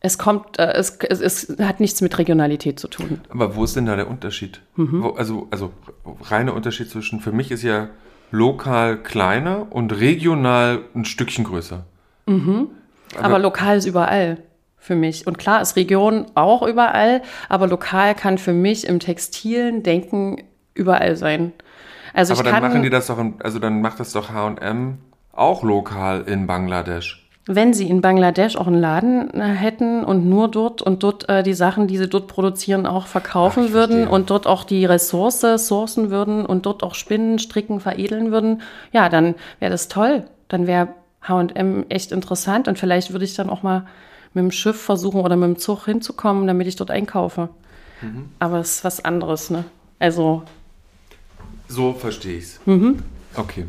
es 0.00 0.18
kommt, 0.18 0.58
äh, 0.58 0.72
es, 0.72 0.98
es, 0.98 1.20
es, 1.20 1.56
hat 1.60 1.80
nichts 1.80 2.00
mit 2.00 2.16
Regionalität 2.18 2.78
zu 2.78 2.88
tun. 2.88 3.20
Aber 3.30 3.56
wo 3.56 3.64
ist 3.64 3.76
denn 3.76 3.86
da 3.86 3.96
der 3.96 4.08
Unterschied? 4.08 4.60
Mhm. 4.76 5.02
Wo, 5.02 5.10
also, 5.10 5.48
also 5.50 5.72
reiner 6.22 6.54
Unterschied 6.54 6.90
zwischen, 6.90 7.20
für 7.20 7.32
mich 7.32 7.50
ist 7.50 7.62
ja 7.62 7.88
lokal 8.30 8.98
kleiner 8.98 9.66
und 9.70 9.98
regional 9.98 10.80
ein 10.94 11.04
Stückchen 11.04 11.44
größer. 11.44 11.84
Mhm. 12.26 12.68
Aber, 13.14 13.24
aber 13.24 13.38
lokal 13.38 13.78
ist 13.78 13.86
überall 13.86 14.38
für 14.76 14.94
mich. 14.94 15.26
Und 15.26 15.38
klar 15.38 15.62
ist 15.62 15.76
Region 15.76 16.26
auch 16.34 16.62
überall, 16.62 17.22
aber 17.48 17.66
lokal 17.66 18.14
kann 18.14 18.38
für 18.38 18.52
mich 18.52 18.86
im 18.86 19.00
textilen 19.00 19.82
Denken 19.82 20.42
überall 20.74 21.16
sein. 21.16 21.52
Also 22.12 22.34
aber 22.34 22.44
dann 22.44 22.62
machen 22.62 22.82
die 22.82 22.90
das 22.90 23.08
doch, 23.08 23.18
in, 23.18 23.34
also 23.42 23.58
dann 23.58 23.80
macht 23.80 24.00
das 24.00 24.12
doch 24.12 24.30
H&M 24.30 24.98
auch 25.32 25.62
lokal 25.62 26.22
in 26.22 26.46
Bangladesch 26.46 27.25
wenn 27.46 27.72
sie 27.72 27.88
in 27.88 28.00
Bangladesch 28.00 28.56
auch 28.56 28.66
einen 28.66 28.80
Laden 28.80 29.32
äh, 29.34 29.44
hätten 29.44 30.04
und 30.04 30.28
nur 30.28 30.48
dort 30.48 30.82
und 30.82 31.02
dort 31.02 31.28
äh, 31.28 31.44
die 31.44 31.54
Sachen, 31.54 31.86
die 31.86 31.96
sie 31.96 32.08
dort 32.08 32.26
produzieren, 32.26 32.86
auch 32.86 33.06
verkaufen 33.06 33.66
Ach, 33.68 33.72
würden 33.72 34.08
und 34.08 34.30
dort 34.30 34.46
auch 34.46 34.64
die 34.64 34.84
Ressource 34.84 35.40
sourcen 35.40 36.10
würden 36.10 36.44
und 36.44 36.66
dort 36.66 36.82
auch 36.82 36.94
spinnen, 36.94 37.38
stricken, 37.38 37.78
veredeln 37.78 38.32
würden, 38.32 38.62
ja, 38.92 39.08
dann 39.08 39.36
wäre 39.60 39.70
das 39.70 39.88
toll. 39.88 40.24
Dann 40.48 40.66
wäre 40.66 40.88
H&M 41.22 41.86
echt 41.88 42.12
interessant 42.12 42.66
und 42.66 42.78
vielleicht 42.78 43.12
würde 43.12 43.24
ich 43.24 43.34
dann 43.34 43.48
auch 43.48 43.62
mal 43.62 43.86
mit 44.34 44.42
dem 44.42 44.50
Schiff 44.50 44.80
versuchen 44.80 45.20
oder 45.20 45.36
mit 45.36 45.48
dem 45.48 45.58
Zug 45.58 45.84
hinzukommen, 45.86 46.46
damit 46.46 46.66
ich 46.66 46.76
dort 46.76 46.90
einkaufe. 46.90 47.48
Mhm. 48.02 48.30
Aber 48.40 48.58
es 48.58 48.76
ist 48.76 48.84
was 48.84 49.04
anderes, 49.04 49.50
ne? 49.50 49.64
Also. 49.98 50.42
So 51.68 51.94
verstehe 51.94 52.38
ich 52.38 52.44
es. 52.44 52.60
Mhm. 52.66 53.02
Okay. 53.34 53.66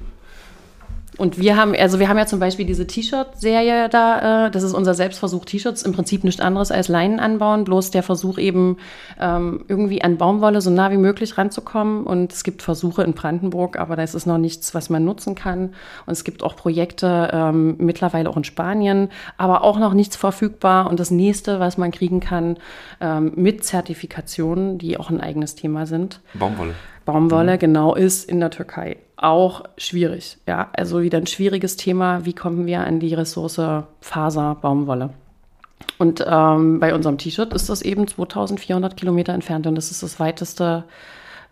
Und 1.18 1.40
wir 1.40 1.58
haben, 1.58 1.74
also 1.76 2.00
wir 2.00 2.10
haben 2.10 2.18
ja 2.18 2.28
zum 2.28 2.40
Beispiel 2.40 2.66
diese 2.66 2.86
T-Shirt-Serie 2.86 3.90
da, 3.90 4.48
äh, 4.48 4.52
das 4.52 4.62
ist 4.62 4.74
unser 4.74 4.94
Selbstversuch 4.94 5.46
T-Shirts, 5.46 5.82
im 5.82 5.94
Prinzip 5.94 6.24
nichts 6.24 6.42
anderes 6.42 6.72
als 6.72 6.90
Leinen 6.90 7.20
anbauen, 7.20 7.64
bloß 7.64 7.90
der 7.90 8.04
Versuch 8.04 8.38
eben 8.38 8.78
ähm, 9.20 9.66
irgendwie 9.68 10.04
an 10.04 10.18
Baumwolle 10.18 10.62
so 10.62 10.70
nah 10.70 10.92
wie 10.92 10.98
möglich 10.98 11.38
ranzukommen. 11.38 12.04
Und 12.04 12.34
es 12.34 12.44
gibt 12.44 12.62
Versuche 12.62 13.04
in 13.04 13.14
Brandenburg, 13.14 13.80
aber 13.80 13.96
das 13.96 14.14
ist 14.14 14.28
noch 14.28 14.38
nichts, 14.38 14.76
was 14.76 14.90
man 14.92 15.06
nutzen 15.06 15.34
kann. 15.34 15.74
Und 16.06 16.14
es 16.14 16.24
gibt 16.24 16.44
auch 16.44 16.56
Projekte 16.56 17.30
ähm, 17.34 17.76
mittlerweile 17.80 18.30
auch 18.30 18.38
in 18.38 18.44
Spanien, 18.44 19.10
aber 19.38 19.64
auch 19.64 19.80
noch 19.80 19.94
nichts 19.94 20.16
verfügbar. 20.16 20.88
Und 20.88 21.00
das 21.00 21.10
nächste, 21.10 21.60
was 21.60 21.78
man 21.78 21.92
kriegen 21.92 22.20
kann, 22.20 22.58
ähm, 23.02 23.32
mit 23.36 23.64
Zertifikationen, 23.64 24.78
die 24.78 25.00
auch 25.00 25.10
ein 25.10 25.20
eigenes 25.20 25.56
Thema 25.56 25.88
sind. 25.88 26.22
Baumwolle. 26.36 26.76
Baumwolle, 27.06 27.54
mhm. 27.54 27.60
genau, 27.60 27.96
ist 27.96 28.30
in 28.30 28.40
der 28.40 28.52
Türkei 28.52 28.98
auch 29.18 29.64
schwierig. 29.78 30.38
Ja, 30.48 30.70
also 30.74 31.02
wieder 31.02 31.18
ein 31.18 31.28
schwieriges 31.28 31.76
Thema. 31.76 32.26
Wie 32.26 32.34
kommen 32.34 32.66
wir 32.66 32.82
an 32.82 33.00
die 33.00 33.14
Ressource 33.14 33.60
Faser, 34.00 34.56
Baumwolle? 34.62 35.10
Und 35.98 36.24
ähm, 36.28 36.80
bei 36.80 36.94
unserem 36.94 37.18
T-Shirt 37.18 37.54
ist 37.54 37.70
das 37.70 37.82
eben 37.82 38.08
2400 38.08 38.96
Kilometer 38.96 39.34
entfernt 39.34 39.66
und 39.68 39.76
das 39.76 39.92
ist 39.92 40.04
das 40.04 40.20
weiteste 40.20 40.84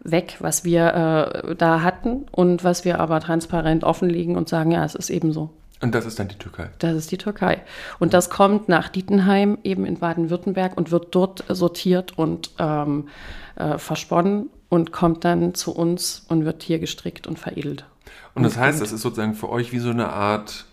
weg, 0.01 0.37
was 0.39 0.63
wir 0.63 1.33
äh, 1.47 1.55
da 1.55 1.81
hatten 1.81 2.25
und 2.31 2.63
was 2.63 2.85
wir 2.85 2.99
aber 2.99 3.19
transparent 3.19 3.83
offenlegen 3.83 4.35
und 4.37 4.47
sagen, 4.47 4.71
ja, 4.71 4.85
es 4.85 4.93
ist 4.93 5.09
eben 5.09 5.33
so. 5.33 5.49
Und 5.81 5.93
das 5.93 6.05
ist 6.05 6.19
dann 6.19 6.27
die 6.27 6.37
Türkei? 6.37 6.69
Das 6.79 6.95
ist 6.95 7.11
die 7.11 7.17
Türkei. 7.17 7.61
Und 7.99 8.13
das 8.13 8.29
kommt 8.29 8.69
nach 8.69 8.89
Dietenheim, 8.89 9.57
eben 9.63 9.85
in 9.85 9.99
Baden-Württemberg 9.99 10.77
und 10.77 10.91
wird 10.91 11.13
dort 11.13 11.43
sortiert 11.49 12.17
und 12.17 12.51
ähm, 12.59 13.09
äh, 13.55 13.77
versponnen 13.77 14.49
und 14.69 14.91
kommt 14.91 15.23
dann 15.23 15.53
zu 15.53 15.75
uns 15.75 16.25
und 16.27 16.45
wird 16.45 16.63
hier 16.63 16.79
gestrickt 16.79 17.27
und 17.27 17.39
veredelt. 17.39 17.85
Und 18.33 18.43
das 18.43 18.57
heißt, 18.57 18.81
das 18.81 18.91
ist 18.91 19.01
sozusagen 19.01 19.33
für 19.33 19.49
euch 19.49 19.71
wie 19.71 19.79
so 19.79 19.89
eine 19.89 20.09
Art 20.09 20.65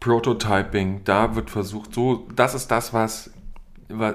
Prototyping. 0.00 1.02
Da 1.04 1.36
wird 1.36 1.50
versucht, 1.50 1.94
so, 1.94 2.26
das 2.34 2.54
ist 2.54 2.70
das, 2.70 2.92
was, 2.92 3.30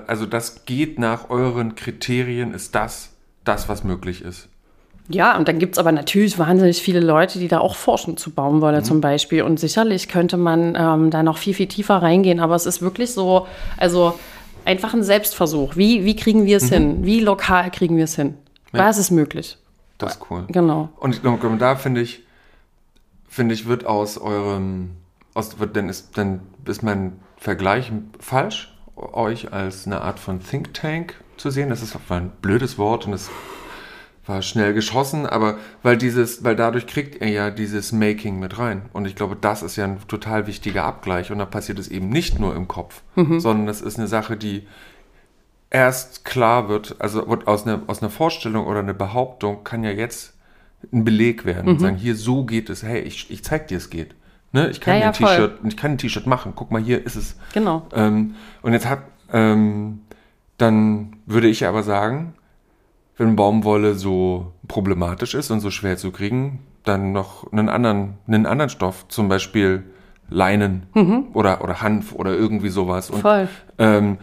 also 0.08 0.26
das 0.26 0.66
geht 0.66 0.99
nach 0.99 1.30
euren 1.30 1.76
Kriterien, 1.76 2.53
ist 2.53 2.76
das 2.76 3.14
das, 3.45 3.70
was 3.70 3.84
möglich 3.84 4.22
ist. 4.22 4.49
Ja, 5.10 5.38
und 5.38 5.47
dann 5.47 5.58
gibt 5.58 5.76
es 5.76 5.80
aber 5.80 5.93
natürlich 5.93 6.38
wahnsinnig 6.38 6.82
viele 6.82 6.99
Leute, 6.99 7.39
die 7.39 7.47
da 7.47 7.60
auch 7.60 7.76
forschen 7.76 8.18
zu 8.18 8.32
Baumwolle 8.32 8.80
mhm. 8.80 8.84
zum 8.84 9.01
Beispiel. 9.01 9.41
Und 9.41 9.58
sicherlich 9.58 10.10
könnte 10.10 10.36
man 10.36 10.76
ähm, 10.78 11.12
da 11.12 11.24
noch 11.24 11.38
viel, 11.38 11.53
viel 11.53 11.68
tiefer 11.68 11.95
reingehen. 12.01 12.41
Aber 12.41 12.55
es 12.55 12.66
ist 12.66 12.82
wirklich 12.82 13.14
so, 13.14 13.47
also 13.78 14.20
einfach 14.66 14.93
ein 14.93 15.03
Selbstversuch. 15.03 15.78
Wie, 15.78 16.03
wie 16.03 16.18
kriegen 16.18 16.45
wir 16.45 16.58
es 16.58 16.66
mhm. 16.66 16.74
hin? 16.74 17.05
Wie 17.05 17.20
lokal 17.22 17.72
kriegen 17.72 17.95
wir 17.95 18.03
es 18.03 18.18
hin? 18.18 18.34
Ja. 18.74 18.86
Was 18.86 18.97
ist 18.97 19.11
möglich? 19.11 19.57
Das 19.97 20.15
ist 20.15 20.22
cool. 20.30 20.45
Genau. 20.49 20.89
Und 20.97 21.22
da 21.59 21.76
finde 21.76 22.01
ich, 22.01 22.24
finde 23.28 23.55
ich, 23.55 23.68
wird 23.68 23.86
aus 23.86 24.18
eurem, 24.18 24.91
aus, 25.34 25.59
wird, 25.59 25.76
dann 25.76 25.89
ist, 25.89 26.18
dann 26.18 26.41
ist 26.65 26.84
man 26.84 27.20
Vergleich 27.38 27.91
falsch, 28.20 28.74
euch 28.95 29.53
als 29.53 29.86
eine 29.86 30.01
Art 30.01 30.20
von 30.20 30.41
Think 30.41 30.74
Tank 30.74 31.15
zu 31.38 31.51
sehen. 31.51 31.70
Das 31.70 31.82
ist 31.82 31.95
ein 32.09 32.32
blödes 32.41 32.78
Wort 32.78 33.05
und 33.05 33.13
es 33.13 33.30
war 34.28 34.41
schnell 34.41 34.74
geschossen, 34.74 35.26
aber 35.26 35.57
weil 35.84 35.97
dieses, 35.97 36.43
weil 36.43 36.55
dadurch 36.55 36.88
kriegt 36.88 37.22
er 37.22 37.30
ja 37.30 37.49
dieses 37.49 37.91
Making 37.91 38.39
mit 38.39 38.57
rein. 38.57 38.84
Und 38.93 39.05
ich 39.05 39.15
glaube, 39.15 39.38
das 39.39 39.63
ist 39.63 39.76
ja 39.76 39.86
ein 39.86 39.99
total 40.07 40.47
wichtiger 40.47 40.84
Abgleich. 40.84 41.32
Und 41.32 41.39
da 41.39 41.45
passiert 41.45 41.80
es 41.80 41.88
eben 41.88 42.09
nicht 42.09 42.39
nur 42.39 42.55
im 42.55 42.68
Kopf, 42.68 43.03
mhm. 43.15 43.39
sondern 43.39 43.68
es 43.68 43.82
ist 43.82 43.97
eine 43.97 44.07
Sache, 44.07 44.36
die 44.36 44.68
erst 45.70 46.26
klar 46.26 46.70
wird, 46.70 46.95
also 46.99 47.26
aus 47.45 47.65
einer, 47.65 47.82
aus 47.88 48.01
einer 48.01 48.09
Vorstellung 48.09 48.65
oder 48.68 48.80
einer 48.80 48.93
Behauptung 48.93 49.63
kann 49.63 49.84
ja 49.84 49.91
jetzt 49.91 50.34
ein 50.91 51.03
Beleg 51.03 51.45
werden. 51.45 51.74
Mhm. 51.74 51.80
Sagen, 51.80 51.95
hier 51.97 52.15
so 52.15 52.45
geht 52.45 52.70
es, 52.70 52.84
hey, 52.84 53.01
ich, 53.01 53.30
ich 53.32 53.43
zeig 53.43 53.68
dir, 53.68 53.78
es 53.78 53.89
geht. 53.89 54.15
Ne? 54.53 54.70
Ich 54.70 54.80
kann 54.80 54.95
ja, 54.95 55.01
ja, 55.01 55.07
ein 55.07 55.13
T-Shirt, 55.13 55.59
ich 55.68 55.78
kann 55.78 55.91
ein 55.91 55.97
T-Shirt 55.97 56.28
machen. 56.28 56.53
Guck 56.55 56.72
mal, 56.72 56.82
hier 56.82 57.05
ist 57.05 57.15
es. 57.15 57.36
Genau. 57.53 57.88
Ähm, 57.93 58.36
und 58.61 58.74
jetzt 58.74 58.88
hat, 58.88 58.99
ähm, 59.34 60.01
dann 60.57 61.18
würde 61.26 61.47
ich 61.47 61.65
aber 61.65 61.84
sagen, 61.84 62.34
wenn 63.18 63.36
Baumwolle 63.36 63.95
so 63.95 64.53
problematisch 64.68 65.34
ist 65.34 65.51
und 65.51 65.59
so 65.59 65.72
schwer 65.72 65.97
zu 65.97 66.11
kriegen, 66.11 66.59
dann 66.84 67.11
noch 67.11 67.51
einen 67.51 67.68
anderen, 67.68 68.15
einen 68.28 68.45
anderen 68.45 68.70
Stoff, 68.70 69.07
zum 69.09 69.28
Beispiel 69.28 69.84
Leinen 70.30 70.88
mhm. 70.93 71.28
oder, 71.34 71.63
oder 71.63 71.82
Hanf 71.82 72.13
oder 72.13 72.34
irgendwie 72.34 72.70
sowas. 72.70 73.09
Und, 73.09 73.22
Voll. 73.22 73.47
Ähm, 73.78 74.18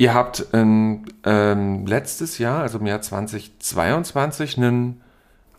ihr 0.00 0.14
habt 0.14 0.46
ähm, 0.54 1.04
ähm, 1.24 1.84
letztes 1.84 2.38
Jahr, 2.38 2.62
also 2.62 2.78
im 2.78 2.86
Jahr 2.86 3.02
2022, 3.02 4.56
einen 4.56 5.02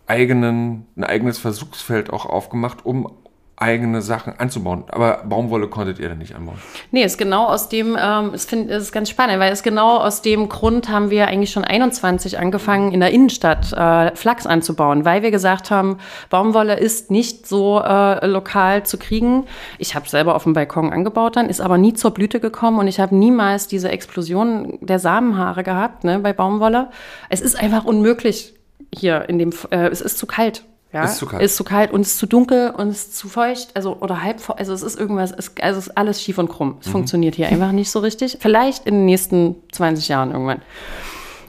eigenen, 0.08 0.88
ein 0.96 1.04
eigenes 1.04 1.38
Versuchsfeld 1.38 2.10
auch 2.10 2.26
aufgemacht, 2.26 2.84
um 2.84 3.14
eigene 3.62 4.02
Sachen 4.02 4.34
anzubauen. 4.38 4.84
Aber 4.90 5.24
Baumwolle 5.24 5.68
konntet 5.68 6.00
ihr 6.00 6.10
dann 6.10 6.18
nicht 6.18 6.36
anbauen? 6.36 6.58
Nee, 6.92 7.04
ist 7.04 7.18
genau 7.18 7.46
aus 7.46 7.70
dem, 7.70 7.98
ähm, 8.02 8.32
es 8.34 8.46
find, 8.46 8.70
ist 8.70 8.92
ganz 8.92 9.10
spannend, 9.10 9.40
weil 9.40 9.52
es 9.52 9.64
genau 9.64 9.98
aus 9.98 10.22
dem 10.22 10.50
Grund 10.50 10.90
haben 10.90 11.10
wir 11.10 11.28
eigentlich 11.28 11.52
schon 11.52 11.64
21 11.64 12.40
angefangen, 12.40 12.92
in 12.92 13.00
der 13.00 13.12
Innenstadt 13.12 13.72
äh, 13.74 14.16
Flachs 14.16 14.46
anzubauen, 14.46 15.06
weil 15.06 15.22
wir 15.22 15.32
gesagt 15.32 15.72
haben, 15.72 15.98
Baumwolle 16.30 16.80
ist 16.80 17.12
nicht 17.12 17.48
so 17.48 17.80
äh, 17.80 18.26
lokal 18.26 18.84
zu 18.84 18.98
kriegen. 18.98 19.46
Ich 19.78 19.96
habe 19.96 20.10
selber 20.10 20.36
auf 20.36 20.44
dem 20.44 20.54
Balkon 20.54 20.92
angebaut 20.92 21.36
dann, 21.36 21.50
ist 21.50 21.62
aber 21.62 21.78
nie 21.78 21.94
zur 21.94 22.12
Blüte 22.12 22.40
gekommen 22.40 22.80
und 22.80 22.88
ich 22.88 23.00
habe 23.00 23.16
niemals 23.16 23.68
diese 23.68 23.90
Explosion 23.90 24.78
der 24.82 25.00
Samenhaare 25.00 25.64
gehabt 25.64 26.04
ne, 26.04 26.20
bei 26.20 26.34
Baumwolle. 26.34 26.90
Es 27.30 27.42
ist 27.42 27.60
einfach 27.60 27.86
unmöglich 27.86 28.54
hier 28.94 29.30
in 29.30 29.40
dem, 29.40 29.52
äh, 29.70 29.88
es 29.88 30.02
ist 30.02 30.18
zu 30.18 30.26
kalt. 30.26 30.64
Ja, 30.94 31.06
ist 31.06 31.18
zu 31.18 31.26
kalt. 31.26 31.42
Ist 31.42 31.56
zu 31.56 31.64
kalt 31.64 31.92
und 31.92 32.02
es 32.02 32.14
ist 32.14 32.18
zu 32.18 32.26
dunkel 32.26 32.72
und 32.72 32.90
es 32.90 32.98
ist 32.98 33.18
zu 33.18 33.30
feucht, 33.30 33.70
also 33.76 33.98
oder 34.02 34.22
halb, 34.22 34.42
also 34.58 34.74
es 34.74 34.82
ist 34.82 35.00
irgendwas, 35.00 35.32
es, 35.32 35.52
also 35.62 35.80
es 35.80 35.88
ist 35.88 35.98
alles 35.98 36.22
schief 36.22 36.38
und 36.38 36.50
krumm. 36.50 36.78
Es 36.82 36.88
mhm. 36.88 36.92
funktioniert 36.92 37.36
hier 37.36 37.48
einfach 37.48 37.72
nicht 37.72 37.90
so 37.90 38.00
richtig. 38.00 38.38
Vielleicht 38.42 38.86
in 38.86 38.96
den 38.96 39.06
nächsten 39.06 39.56
20 39.72 40.10
Jahren 40.10 40.32
irgendwann. 40.32 40.62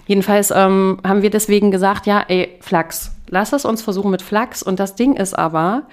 Jedenfalls 0.07 0.51
ähm, 0.51 0.99
haben 1.05 1.23
wir 1.23 1.31
deswegen 1.31 1.71
gesagt, 1.71 2.07
ja, 2.07 2.25
ey, 2.29 2.57
Flachs, 2.61 3.13
lass 3.33 3.53
es 3.53 3.65
uns 3.65 3.83
versuchen 3.83 4.13
mit 4.13 4.23
Flachs. 4.23 4.63
Und 4.63 4.79
das 4.79 4.95
Ding 4.95 5.17
ist 5.17 5.37
aber, 5.37 5.89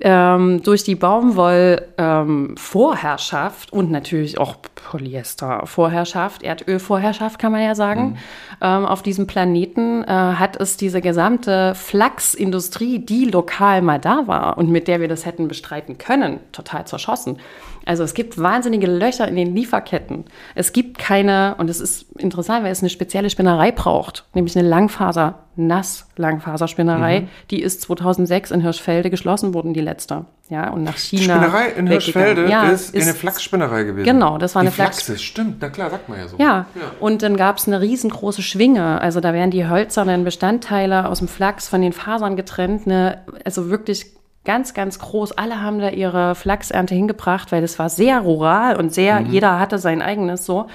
ähm, 0.00 0.62
durch 0.62 0.84
die 0.84 0.96
Baumwoll-Vorherrschaft 0.96 3.72
ähm, 3.72 3.78
und 3.78 3.90
natürlich 3.90 4.36
auch 4.38 4.56
Polyester-Vorherrschaft, 4.74 6.42
Erdöl-Vorherrschaft 6.42 7.38
kann 7.38 7.52
man 7.52 7.62
ja 7.62 7.76
sagen, 7.76 8.10
mhm. 8.10 8.16
ähm, 8.60 8.84
auf 8.86 9.02
diesem 9.02 9.26
Planeten 9.26 10.04
äh, 10.04 10.08
hat 10.08 10.60
es 10.60 10.76
diese 10.76 11.00
gesamte 11.00 11.74
Flachsindustrie, 11.76 12.98
die 12.98 13.24
lokal 13.26 13.82
mal 13.82 14.00
da 14.00 14.26
war 14.26 14.58
und 14.58 14.68
mit 14.68 14.88
der 14.88 15.00
wir 15.00 15.06
das 15.08 15.24
hätten 15.26 15.46
bestreiten 15.48 15.96
können, 15.96 16.40
total 16.52 16.86
zerschossen. 16.86 17.38
Also 17.86 18.02
es 18.04 18.14
gibt 18.14 18.38
wahnsinnige 18.38 18.86
Löcher 18.86 19.26
in 19.28 19.36
den 19.36 19.54
Lieferketten. 19.54 20.24
Es 20.54 20.72
gibt 20.72 20.98
keine, 20.98 21.54
und 21.58 21.70
es 21.70 21.80
ist 21.80 22.06
interessant, 22.18 22.64
weil 22.64 22.72
es 22.72 22.80
eine 22.80 22.90
spezielle 22.90 23.30
Spinnerei 23.30 23.72
braucht, 23.72 24.26
nämlich 24.34 24.56
eine 24.56 24.68
Langfaser, 24.68 25.40
Nass-Langfaserspinnerei. 25.56 27.20
Mhm. 27.20 27.28
Die 27.50 27.62
ist 27.62 27.82
2006 27.82 28.50
in 28.50 28.60
Hirschfelde 28.60 29.10
geschlossen 29.10 29.54
worden, 29.54 29.74
die 29.74 29.80
letzte. 29.80 30.24
Ja, 30.48 30.70
und 30.70 30.82
nach 30.82 30.96
China. 30.96 31.36
Spinnerei 31.36 31.68
in 31.68 31.86
Hirschfelde 31.86 32.48
ja, 32.48 32.70
ist, 32.70 32.94
ist 32.94 33.04
eine 33.04 33.14
Flachsspinnerei 33.14 33.84
gewesen. 33.84 34.04
Genau, 34.04 34.38
das 34.38 34.54
war 34.54 34.62
die 34.62 34.68
eine 34.68 34.74
Flachs. 34.74 35.02
Flachs. 35.02 35.22
stimmt, 35.22 35.56
na 35.60 35.68
klar, 35.68 35.90
sagt 35.90 36.08
man 36.08 36.18
ja 36.18 36.28
so. 36.28 36.36
Ja, 36.38 36.66
ja. 36.74 36.92
und 36.98 37.22
dann 37.22 37.36
gab 37.36 37.58
es 37.58 37.68
eine 37.68 37.80
riesengroße 37.80 38.42
Schwinge. 38.42 39.00
Also 39.00 39.20
da 39.20 39.32
werden 39.32 39.50
die 39.50 39.68
hölzernen 39.68 40.24
Bestandteile 40.24 41.08
aus 41.08 41.18
dem 41.18 41.28
Flachs 41.28 41.68
von 41.68 41.82
den 41.82 41.92
Fasern 41.92 42.36
getrennt. 42.36 42.86
Eine, 42.86 43.24
also 43.44 43.70
wirklich 43.70 44.06
ganz, 44.44 44.74
ganz 44.74 44.98
groß. 44.98 45.32
Alle 45.32 45.60
haben 45.60 45.78
da 45.78 45.90
ihre 45.90 46.34
Flachsernte 46.34 46.94
hingebracht, 46.94 47.52
weil 47.52 47.62
das 47.62 47.78
war 47.78 47.88
sehr 47.88 48.20
rural 48.20 48.76
und 48.76 48.92
sehr, 48.92 49.20
mhm. 49.20 49.30
jeder 49.30 49.58
hatte 49.58 49.78
sein 49.78 50.02
eigenes 50.02 50.46
so. 50.46 50.66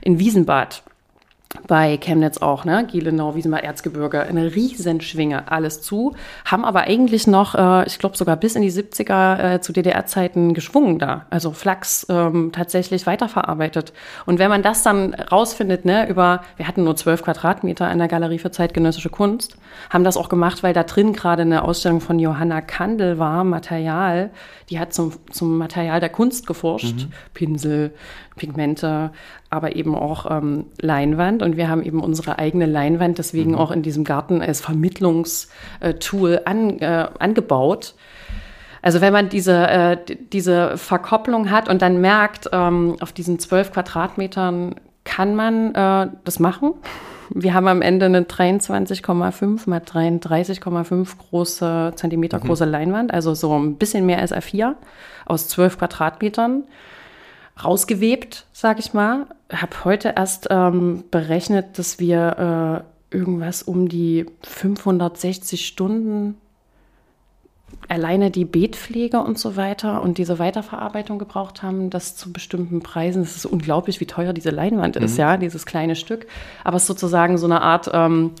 In 0.00 0.18
Wiesenbad 0.18 0.82
bei 1.66 1.96
Chemnitz 1.96 2.38
auch, 2.38 2.64
ne? 2.64 2.86
Gielenau, 2.90 3.34
Wiesenbad, 3.34 3.62
Erzgebirge, 3.62 4.22
eine 4.22 4.54
Riesenschwinge, 4.54 5.50
alles 5.50 5.82
zu, 5.82 6.14
haben 6.44 6.64
aber 6.64 6.82
eigentlich 6.82 7.26
noch, 7.26 7.54
äh, 7.54 7.86
ich 7.86 7.98
glaube 7.98 8.16
sogar 8.16 8.36
bis 8.36 8.56
in 8.56 8.62
die 8.62 8.72
70er 8.72 9.54
äh, 9.54 9.60
zu 9.60 9.72
DDR-Zeiten 9.72 10.54
geschwungen 10.54 10.98
da, 10.98 11.26
also 11.30 11.52
Flachs 11.52 12.06
ähm, 12.08 12.52
tatsächlich 12.52 13.06
weiterverarbeitet. 13.06 13.92
Und 14.26 14.38
wenn 14.38 14.50
man 14.50 14.62
das 14.62 14.82
dann 14.82 15.14
rausfindet, 15.14 15.84
ne, 15.84 16.08
über, 16.08 16.42
wir 16.56 16.66
hatten 16.66 16.84
nur 16.84 16.96
zwölf 16.96 17.22
Quadratmeter 17.22 17.90
in 17.90 17.98
der 17.98 18.08
Galerie 18.08 18.38
für 18.38 18.50
zeitgenössische 18.50 19.10
Kunst, 19.10 19.56
haben 19.90 20.04
das 20.04 20.16
auch 20.16 20.28
gemacht, 20.28 20.62
weil 20.62 20.74
da 20.74 20.82
drin 20.82 21.12
gerade 21.12 21.42
eine 21.42 21.62
Ausstellung 21.64 22.00
von 22.00 22.18
Johanna 22.18 22.60
Kandel 22.60 23.18
war, 23.18 23.44
Material, 23.44 24.30
die 24.70 24.78
hat 24.78 24.92
zum, 24.94 25.12
zum 25.30 25.58
Material 25.58 26.00
der 26.00 26.08
Kunst 26.08 26.46
geforscht, 26.46 27.06
mhm. 27.06 27.12
Pinsel, 27.34 27.92
Pigmente, 28.42 29.12
aber 29.50 29.76
eben 29.76 29.94
auch 29.94 30.28
ähm, 30.28 30.64
Leinwand. 30.80 31.42
Und 31.42 31.56
wir 31.56 31.68
haben 31.68 31.84
eben 31.84 32.00
unsere 32.00 32.40
eigene 32.40 32.66
Leinwand 32.66 33.18
deswegen 33.18 33.52
mhm. 33.52 33.58
auch 33.58 33.70
in 33.70 33.82
diesem 33.82 34.02
Garten 34.02 34.42
als 34.42 34.60
Vermittlungstool 34.60 36.40
an, 36.44 36.78
äh, 36.80 37.06
angebaut. 37.20 37.94
Also 38.82 39.00
wenn 39.00 39.12
man 39.12 39.28
diese, 39.28 39.68
äh, 39.68 39.96
diese 40.32 40.76
Verkopplung 40.76 41.52
hat 41.52 41.68
und 41.68 41.82
dann 41.82 42.00
merkt, 42.00 42.50
ähm, 42.52 42.96
auf 43.00 43.12
diesen 43.12 43.38
zwölf 43.38 43.72
Quadratmetern 43.72 44.74
kann 45.04 45.36
man 45.36 45.72
äh, 45.76 46.08
das 46.24 46.40
machen. 46.40 46.74
Wir 47.30 47.54
haben 47.54 47.68
am 47.68 47.80
Ende 47.80 48.06
eine 48.06 48.22
23,5 48.22 49.70
mal 49.70 49.78
33,5 49.78 51.16
große 51.16 51.92
Zentimeter 51.94 52.38
mhm. 52.38 52.42
große 52.48 52.64
Leinwand, 52.64 53.14
also 53.14 53.34
so 53.34 53.56
ein 53.56 53.76
bisschen 53.76 54.04
mehr 54.04 54.18
als 54.18 54.34
A4 54.34 54.74
aus 55.26 55.46
12 55.46 55.78
Quadratmetern 55.78 56.64
rausgewebt, 57.62 58.46
sag 58.52 58.78
ich 58.78 58.94
mal. 58.94 59.26
Habe 59.50 59.84
heute 59.84 60.14
erst 60.16 60.48
ähm, 60.50 61.04
berechnet, 61.10 61.78
dass 61.78 61.98
wir 61.98 62.84
äh, 63.12 63.16
irgendwas 63.16 63.62
um 63.62 63.88
die 63.88 64.26
560 64.42 65.66
Stunden 65.66 66.36
alleine 67.88 68.30
die 68.30 68.44
Beetpflege 68.44 69.20
und 69.20 69.38
so 69.38 69.56
weiter 69.56 70.02
und 70.02 70.18
diese 70.18 70.38
Weiterverarbeitung 70.38 71.18
gebraucht 71.18 71.62
haben, 71.62 71.90
das 71.90 72.16
zu 72.16 72.32
bestimmten 72.32 72.80
Preisen. 72.80 73.22
Es 73.22 73.36
ist 73.36 73.46
unglaublich, 73.46 74.00
wie 74.00 74.06
teuer 74.06 74.32
diese 74.32 74.50
Leinwand 74.50 74.96
mhm. 74.96 75.04
ist, 75.04 75.16
ja, 75.18 75.36
dieses 75.36 75.66
kleine 75.66 75.96
Stück. 75.96 76.26
Aber 76.64 76.76
es 76.76 76.84
ist 76.84 76.88
sozusagen 76.88 77.38
so 77.38 77.46
eine 77.46 77.60
Art, 77.60 77.90
ähm, 77.92 78.32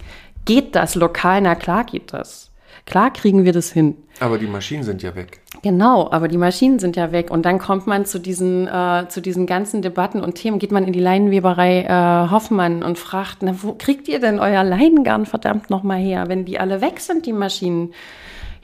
geht 0.44 0.74
das 0.74 0.94
lokal? 0.94 1.40
Na 1.40 1.54
klar 1.54 1.84
geht 1.84 2.12
das. 2.12 2.51
Klar 2.86 3.12
kriegen 3.12 3.44
wir 3.44 3.52
das 3.52 3.70
hin. 3.70 3.96
Aber 4.20 4.38
die 4.38 4.46
Maschinen 4.46 4.82
sind 4.82 5.02
ja 5.02 5.14
weg. 5.14 5.40
Genau, 5.62 6.10
aber 6.10 6.28
die 6.28 6.36
Maschinen 6.36 6.78
sind 6.78 6.96
ja 6.96 7.12
weg. 7.12 7.30
Und 7.30 7.44
dann 7.44 7.58
kommt 7.58 7.86
man 7.86 8.04
zu 8.04 8.18
diesen, 8.18 8.66
äh, 8.66 9.06
zu 9.08 9.20
diesen 9.20 9.46
ganzen 9.46 9.82
Debatten 9.82 10.20
und 10.20 10.34
Themen, 10.34 10.58
geht 10.58 10.72
man 10.72 10.84
in 10.84 10.92
die 10.92 11.00
Leinenweberei 11.00 11.82
äh, 11.82 12.30
Hoffmann 12.30 12.82
und 12.82 12.98
fragt, 12.98 13.38
na, 13.42 13.54
wo 13.62 13.74
kriegt 13.74 14.08
ihr 14.08 14.20
denn 14.20 14.38
euer 14.38 14.64
Leinengarn 14.64 15.26
verdammt 15.26 15.70
nochmal 15.70 15.98
her, 15.98 16.28
wenn 16.28 16.44
die 16.44 16.58
alle 16.58 16.80
weg 16.80 17.00
sind, 17.00 17.26
die 17.26 17.32
Maschinen? 17.32 17.94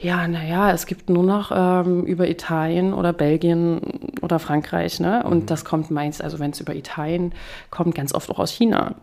Ja, 0.01 0.27
naja, 0.29 0.71
es 0.71 0.85
gibt 0.85 1.09
nur 1.09 1.23
noch 1.23 1.51
ähm, 1.53 2.05
über 2.05 2.29
Italien 2.29 2.93
oder 2.93 3.11
Belgien 3.11 3.81
oder 4.21 4.39
Frankreich, 4.39 5.01
ne? 5.01 5.23
Und 5.23 5.39
mhm. 5.39 5.45
das 5.45 5.65
kommt 5.65 5.91
meist, 5.91 6.23
also 6.23 6.39
wenn 6.39 6.51
es 6.51 6.61
über 6.61 6.73
Italien 6.73 7.33
kommt, 7.69 7.95
ganz 7.95 8.13
oft 8.13 8.29
auch 8.29 8.39
aus 8.39 8.51
China. 8.51 8.95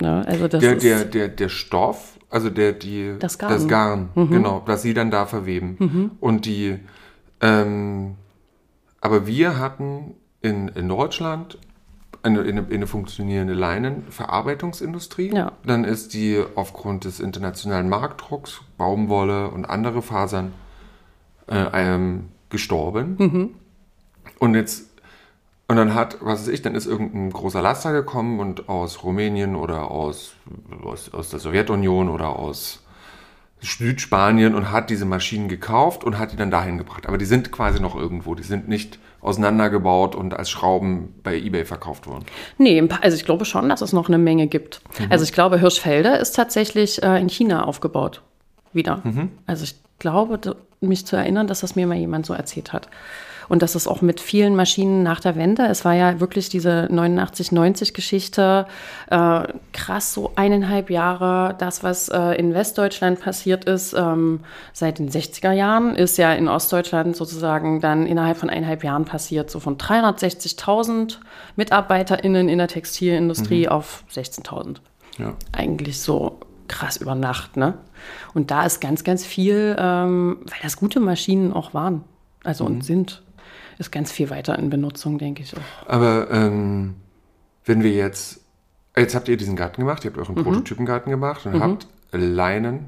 Ne? 0.00 0.24
Also 0.26 0.48
das 0.48 0.60
der, 0.60 0.76
der, 0.76 1.04
der, 1.04 1.28
der 1.28 1.48
Stoff, 1.50 2.18
also 2.30 2.48
der, 2.48 2.72
die, 2.72 3.16
das 3.18 3.38
Garn, 3.38 3.52
das 3.52 3.68
Garn 3.68 4.08
mhm. 4.14 4.30
genau, 4.30 4.62
das 4.64 4.82
sie 4.82 4.94
dann 4.94 5.10
da 5.10 5.26
verweben. 5.26 5.76
Mhm. 5.78 6.10
Und 6.20 6.46
die, 6.46 6.78
ähm, 7.40 8.14
aber 9.00 9.26
wir 9.26 9.58
hatten 9.58 10.14
in, 10.40 10.68
in 10.68 10.88
Deutschland 10.88 11.58
eine, 12.22 12.42
eine, 12.42 12.66
eine 12.70 12.86
funktionierende 12.86 13.54
Leinenverarbeitungsindustrie. 13.54 15.34
Ja. 15.34 15.52
Dann 15.64 15.84
ist 15.84 16.14
die 16.14 16.42
aufgrund 16.54 17.04
des 17.04 17.18
internationalen 17.18 17.88
Marktdrucks, 17.88 18.60
Baumwolle 18.76 19.48
und 19.48 19.64
andere 19.64 20.02
Fasern 20.02 20.52
äh, 21.46 21.66
ähm, 21.72 22.28
gestorben. 22.50 23.16
Mhm. 23.18 23.50
Und 24.38 24.54
jetzt 24.54 24.89
und 25.70 25.76
dann 25.76 25.94
hat, 25.94 26.16
was 26.20 26.40
weiß 26.40 26.48
ich, 26.48 26.62
dann 26.62 26.74
ist 26.74 26.86
irgendein 26.86 27.30
großer 27.30 27.62
Laster 27.62 27.92
gekommen 27.92 28.40
und 28.40 28.68
aus 28.68 29.04
Rumänien 29.04 29.54
oder 29.54 29.88
aus, 29.88 30.32
aus, 30.82 31.14
aus 31.14 31.30
der 31.30 31.38
Sowjetunion 31.38 32.08
oder 32.08 32.30
aus 32.30 32.82
Südspanien 33.60 34.56
und 34.56 34.72
hat 34.72 34.90
diese 34.90 35.04
Maschinen 35.04 35.48
gekauft 35.48 36.02
und 36.02 36.18
hat 36.18 36.32
die 36.32 36.36
dann 36.36 36.50
dahin 36.50 36.76
gebracht. 36.76 37.06
Aber 37.06 37.18
die 37.18 37.24
sind 37.24 37.52
quasi 37.52 37.78
noch 37.78 37.94
irgendwo. 37.94 38.34
Die 38.34 38.42
sind 38.42 38.68
nicht 38.68 38.98
auseinandergebaut 39.20 40.16
und 40.16 40.34
als 40.34 40.50
Schrauben 40.50 41.14
bei 41.22 41.36
eBay 41.36 41.64
verkauft 41.64 42.08
wurden? 42.08 42.24
Nee, 42.58 42.82
also 43.00 43.16
ich 43.16 43.24
glaube 43.24 43.44
schon, 43.44 43.68
dass 43.68 43.80
es 43.80 43.92
noch 43.92 44.08
eine 44.08 44.18
Menge 44.18 44.48
gibt. 44.48 44.80
Mhm. 44.98 45.06
Also 45.10 45.22
ich 45.22 45.32
glaube, 45.32 45.60
Hirschfelde 45.60 46.16
ist 46.16 46.34
tatsächlich 46.34 47.00
äh, 47.04 47.20
in 47.20 47.28
China 47.28 47.62
aufgebaut. 47.62 48.22
Wieder. 48.72 49.02
Mhm. 49.04 49.30
Also 49.46 49.62
ich 49.62 49.76
glaube, 50.00 50.56
mich 50.80 51.06
zu 51.06 51.14
erinnern, 51.14 51.46
dass 51.46 51.60
das 51.60 51.76
mir 51.76 51.86
mal 51.86 51.96
jemand 51.96 52.26
so 52.26 52.34
erzählt 52.34 52.72
hat. 52.72 52.88
Und 53.50 53.62
das 53.62 53.74
ist 53.74 53.88
auch 53.88 54.00
mit 54.00 54.20
vielen 54.20 54.54
Maschinen 54.54 55.02
nach 55.02 55.18
der 55.18 55.34
Wende. 55.34 55.66
Es 55.66 55.84
war 55.84 55.92
ja 55.92 56.20
wirklich 56.20 56.48
diese 56.50 56.86
89-90-Geschichte. 56.88 58.64
Äh, 59.10 59.42
krass, 59.72 60.14
so 60.14 60.30
eineinhalb 60.36 60.88
Jahre. 60.88 61.56
Das, 61.58 61.82
was 61.82 62.08
äh, 62.10 62.38
in 62.38 62.54
Westdeutschland 62.54 63.20
passiert 63.20 63.64
ist, 63.64 63.92
ähm, 63.92 64.38
seit 64.72 65.00
den 65.00 65.10
60er 65.10 65.50
Jahren, 65.50 65.96
ist 65.96 66.16
ja 66.16 66.32
in 66.32 66.46
Ostdeutschland 66.46 67.16
sozusagen 67.16 67.80
dann 67.80 68.06
innerhalb 68.06 68.36
von 68.36 68.50
eineinhalb 68.50 68.84
Jahren 68.84 69.04
passiert. 69.04 69.50
So 69.50 69.58
von 69.58 69.76
360.000 69.78 71.16
MitarbeiterInnen 71.56 72.48
in 72.48 72.58
der 72.58 72.68
Textilindustrie 72.68 73.66
mhm. 73.66 73.72
auf 73.72 74.04
16.000. 74.14 74.76
Ja. 75.18 75.34
Eigentlich 75.50 76.00
so 76.00 76.38
krass 76.68 76.98
über 76.98 77.16
Nacht, 77.16 77.56
ne? 77.56 77.74
Und 78.32 78.52
da 78.52 78.64
ist 78.64 78.80
ganz, 78.80 79.02
ganz 79.02 79.26
viel, 79.26 79.74
ähm, 79.76 80.38
weil 80.44 80.58
das 80.62 80.76
gute 80.76 81.00
Maschinen 81.00 81.52
auch 81.52 81.74
waren, 81.74 82.04
also 82.44 82.64
mhm. 82.64 82.76
und 82.76 82.84
sind 82.84 83.22
ist 83.80 83.90
ganz 83.90 84.12
viel 84.12 84.30
weiter 84.30 84.58
in 84.58 84.70
Benutzung, 84.70 85.18
denke 85.18 85.42
ich 85.42 85.56
auch. 85.56 85.88
Aber 85.88 86.30
ähm, 86.30 86.96
wenn 87.64 87.82
wir 87.82 87.92
jetzt, 87.92 88.40
jetzt 88.96 89.14
habt 89.14 89.28
ihr 89.28 89.36
diesen 89.36 89.56
Garten 89.56 89.80
gemacht, 89.80 90.04
ihr 90.04 90.10
habt 90.10 90.18
euren 90.18 90.34
mhm. 90.34 90.44
Prototypengarten 90.44 91.10
gemacht 91.10 91.46
und 91.46 91.54
mhm. 91.54 91.62
habt 91.62 91.86
Leinen 92.12 92.86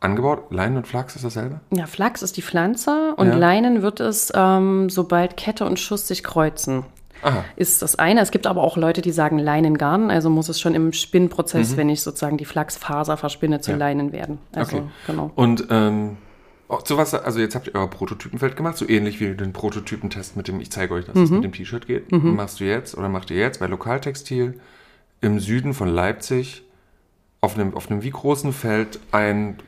angebaut. 0.00 0.50
Leinen 0.50 0.76
und 0.76 0.86
Flachs 0.86 1.14
ist 1.14 1.24
dasselbe? 1.24 1.60
Ja, 1.70 1.86
Flachs 1.86 2.22
ist 2.22 2.36
die 2.36 2.42
Pflanze 2.42 3.14
und 3.16 3.28
ja. 3.28 3.36
Leinen 3.36 3.82
wird 3.82 4.00
es, 4.00 4.32
ähm, 4.34 4.90
sobald 4.90 5.36
Kette 5.36 5.64
und 5.64 5.78
Schuss 5.78 6.08
sich 6.08 6.24
kreuzen. 6.24 6.84
Aha. 7.22 7.44
Ist 7.54 7.82
das 7.82 7.96
eine. 7.96 8.20
Es 8.20 8.32
gibt 8.32 8.48
aber 8.48 8.62
auch 8.62 8.76
Leute, 8.76 9.00
die 9.00 9.12
sagen 9.12 9.38
Leinengarn, 9.38 10.10
also 10.10 10.28
muss 10.28 10.48
es 10.48 10.60
schon 10.60 10.74
im 10.74 10.92
Spinnprozess, 10.92 11.72
mhm. 11.72 11.76
wenn 11.76 11.88
ich 11.88 12.02
sozusagen 12.02 12.36
die 12.36 12.44
Flachsfaser 12.44 13.16
verspinne, 13.16 13.60
zu 13.60 13.70
ja. 13.70 13.76
Leinen 13.76 14.10
werden. 14.10 14.38
Also, 14.52 14.78
okay. 14.78 14.86
genau. 15.06 15.30
Und 15.36 15.68
ähm, 15.70 16.16
zu 16.80 16.96
was, 16.96 17.12
also 17.12 17.38
jetzt 17.38 17.54
habt 17.54 17.66
ihr 17.66 17.74
euer 17.74 17.90
Prototypenfeld 17.90 18.56
gemacht, 18.56 18.78
so 18.78 18.88
ähnlich 18.88 19.20
wie 19.20 19.34
den 19.34 19.52
Prototypentest, 19.52 20.36
mit 20.36 20.48
dem 20.48 20.60
ich 20.60 20.70
zeige 20.70 20.94
euch, 20.94 21.04
dass 21.04 21.14
mhm. 21.14 21.22
es 21.24 21.30
mit 21.30 21.44
dem 21.44 21.52
T-Shirt 21.52 21.86
geht. 21.86 22.10
Mhm. 22.10 22.34
Machst 22.34 22.60
du 22.60 22.64
jetzt 22.64 22.96
oder 22.96 23.08
macht 23.08 23.30
ihr 23.30 23.36
jetzt 23.36 23.60
bei 23.60 23.66
Lokaltextil 23.66 24.58
im 25.20 25.38
Süden 25.38 25.74
von 25.74 25.88
Leipzig 25.88 26.62
auf 27.42 27.56
einem, 27.56 27.74
auf 27.74 27.90
einem 27.90 28.02
wie 28.02 28.10
großen 28.10 28.52
Feld 28.52 28.98
ein 29.12 29.58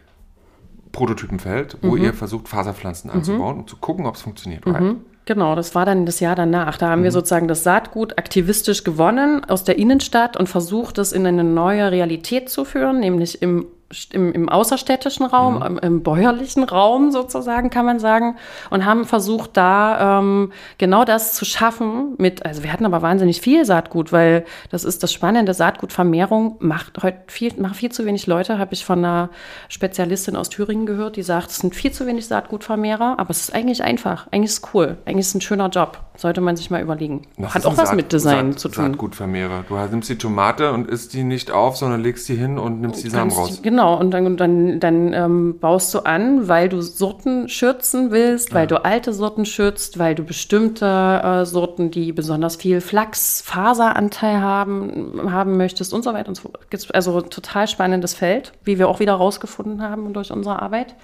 Prototypenfeld, 0.93 1.79
wo 1.83 1.97
mhm. 1.97 2.05
ihr 2.05 2.15
versucht, 2.15 2.49
Faserpflanzen 2.49 3.11
mhm. 3.11 3.17
anzubauen 3.17 3.59
und 3.59 3.69
zu 3.69 3.77
gucken, 3.77 4.07
ob 4.07 4.15
es 4.15 4.23
funktioniert. 4.23 4.67
Right? 4.67 4.81
Mhm. 4.81 5.01
Genau, 5.27 5.55
das 5.55 5.75
war 5.75 5.87
dann 5.87 6.07
das 6.07 6.21
Jahr 6.21 6.37
danach. 6.37 6.77
Da 6.77 6.91
haben 6.91 7.03
wir 7.03 7.11
mhm. 7.11 7.15
sozusagen 7.15 7.49
das 7.49 7.65
Saatgut 7.65 8.19
aktivistisch 8.19 8.85
gewonnen 8.85 9.45
aus 9.45 9.65
der 9.65 9.79
Innenstadt 9.79 10.37
und 10.37 10.49
versucht, 10.49 10.99
es 10.99 11.13
in 11.13 11.27
eine 11.27 11.45
neue 11.45 11.91
Realität 11.91 12.49
zu 12.49 12.65
führen, 12.65 13.01
nämlich 13.01 13.43
im 13.43 13.67
im, 14.13 14.33
im 14.33 14.49
außerstädtischen 14.49 15.27
Raum, 15.27 15.57
mhm. 15.57 15.63
im, 15.63 15.79
im, 15.79 16.03
bäuerlichen 16.03 16.65
Raum 16.65 17.11
sozusagen, 17.11 17.71
kann 17.71 17.87
man 17.87 17.99
sagen, 17.99 18.37
und 18.71 18.85
haben 18.85 19.05
versucht, 19.05 19.57
da 19.57 20.19
ähm, 20.19 20.53
genau 20.79 21.05
das 21.05 21.35
zu 21.35 21.45
schaffen 21.45 22.15
mit, 22.19 22.45
also 22.45 22.63
wir 22.63 22.73
hatten 22.73 22.87
aber 22.87 23.03
wahnsinnig 23.03 23.41
viel 23.41 23.65
Saatgut, 23.65 24.13
weil 24.13 24.45
das 24.71 24.85
ist 24.85 25.03
das 25.03 25.13
Spannende, 25.13 25.55
Saatgutvermehrung 25.55 26.57
macht 26.61 27.03
heute 27.03 27.19
viel, 27.29 27.53
machen 27.61 27.75
viel 27.75 27.93
zu 27.93 28.05
wenig 28.05 28.27
Leute, 28.27 28.59
habe 28.59 28.75
ich 28.75 28.85
von 28.85 28.99
einer 28.99 29.31
Spezialistin 29.69 30.37
aus 30.37 30.49
Thüringen 30.49 30.87
gehört, 30.87 31.17
die 31.17 31.23
sagt, 31.23 31.51
es 31.51 31.59
sind 31.59 31.75
viel 31.75 31.93
zu 31.93 32.07
wenig 32.07 32.27
Saatgutvermehrer, 32.27 33.17
aber 33.19 33.31
es 33.31 33.41
ist 33.41 33.55
eigentlich 33.55 33.83
einfach, 33.83 34.27
eigentlich 34.31 34.51
ist 34.51 34.65
es 34.65 34.75
cool, 34.75 34.99
eigentlich 35.05 35.21
ist 35.21 35.29
es 35.29 35.35
ein 35.37 35.41
schöner 35.41 35.69
Job, 35.69 36.01
sollte 36.17 36.41
man 36.41 36.57
sich 36.57 36.71
mal 36.71 36.83
überlegen. 36.83 37.23
Das 37.37 37.55
Hat 37.55 37.67
auch 37.67 37.77
was 37.77 37.89
Saat, 37.89 37.97
mit 37.97 38.13
Design 38.13 38.53
Saat, 38.53 38.61
zu 38.61 38.69
tun. 38.69 38.85
Saatgutvermehrer, 38.87 39.65
du 39.69 39.75
nimmst 39.77 40.09
die 40.09 40.19
Tomate 40.19 40.73
und 40.73 40.89
isst 40.89 41.13
die 41.15 41.25
nicht 41.25 41.51
auf, 41.51 41.77
sondern 41.77 42.01
legst 42.01 42.29
die 42.29 42.35
hin 42.35 42.59
und 42.59 42.81
nimmst 42.81 43.05
die 43.05 43.11
Samen 43.11 43.31
raus. 43.31 43.61
Genau, 43.63 43.84
Genau, 43.85 44.01
und 44.01 44.13
dann, 44.13 44.39
dann, 44.39 44.81
dann 44.81 45.13
ähm, 45.13 45.59
baust 45.59 45.93
du 45.93 45.99
an, 46.07 46.49
weil 46.49 46.71
du 46.71 46.81
Sorten 46.81 47.51
schützen 47.51 48.13
willst, 48.13 48.55
weil 48.55 48.67
du 48.67 48.83
alte 48.83 49.13
Sorten 49.13 49.45
schützt, 49.45 49.99
weil 49.99 50.15
du 50.15 50.25
bestimmte 50.25 50.87
äh, 51.23 51.45
Sorten, 51.45 51.91
die 51.91 52.13
besonders 52.13 52.57
viel 52.57 52.81
Flachsfaseranteil 52.81 54.41
haben, 54.41 55.31
haben 55.31 55.59
möchtest 55.59 55.93
und 55.93 56.03
so 56.03 56.15
weiter 56.15 56.29
und 56.29 56.37
so 56.37 56.49
fort. 56.49 56.61
Also 56.95 57.21
total 57.21 57.69
spannendes 57.69 58.15
Feld, 58.15 58.55
wie 58.65 58.79
wir 58.79 58.89
auch 58.89 59.01
wieder 59.01 59.13
rausgefunden 59.13 59.83
haben 59.83 60.15
durch 60.15 60.33
unsere 60.33 60.63
Arbeit. 60.63 60.95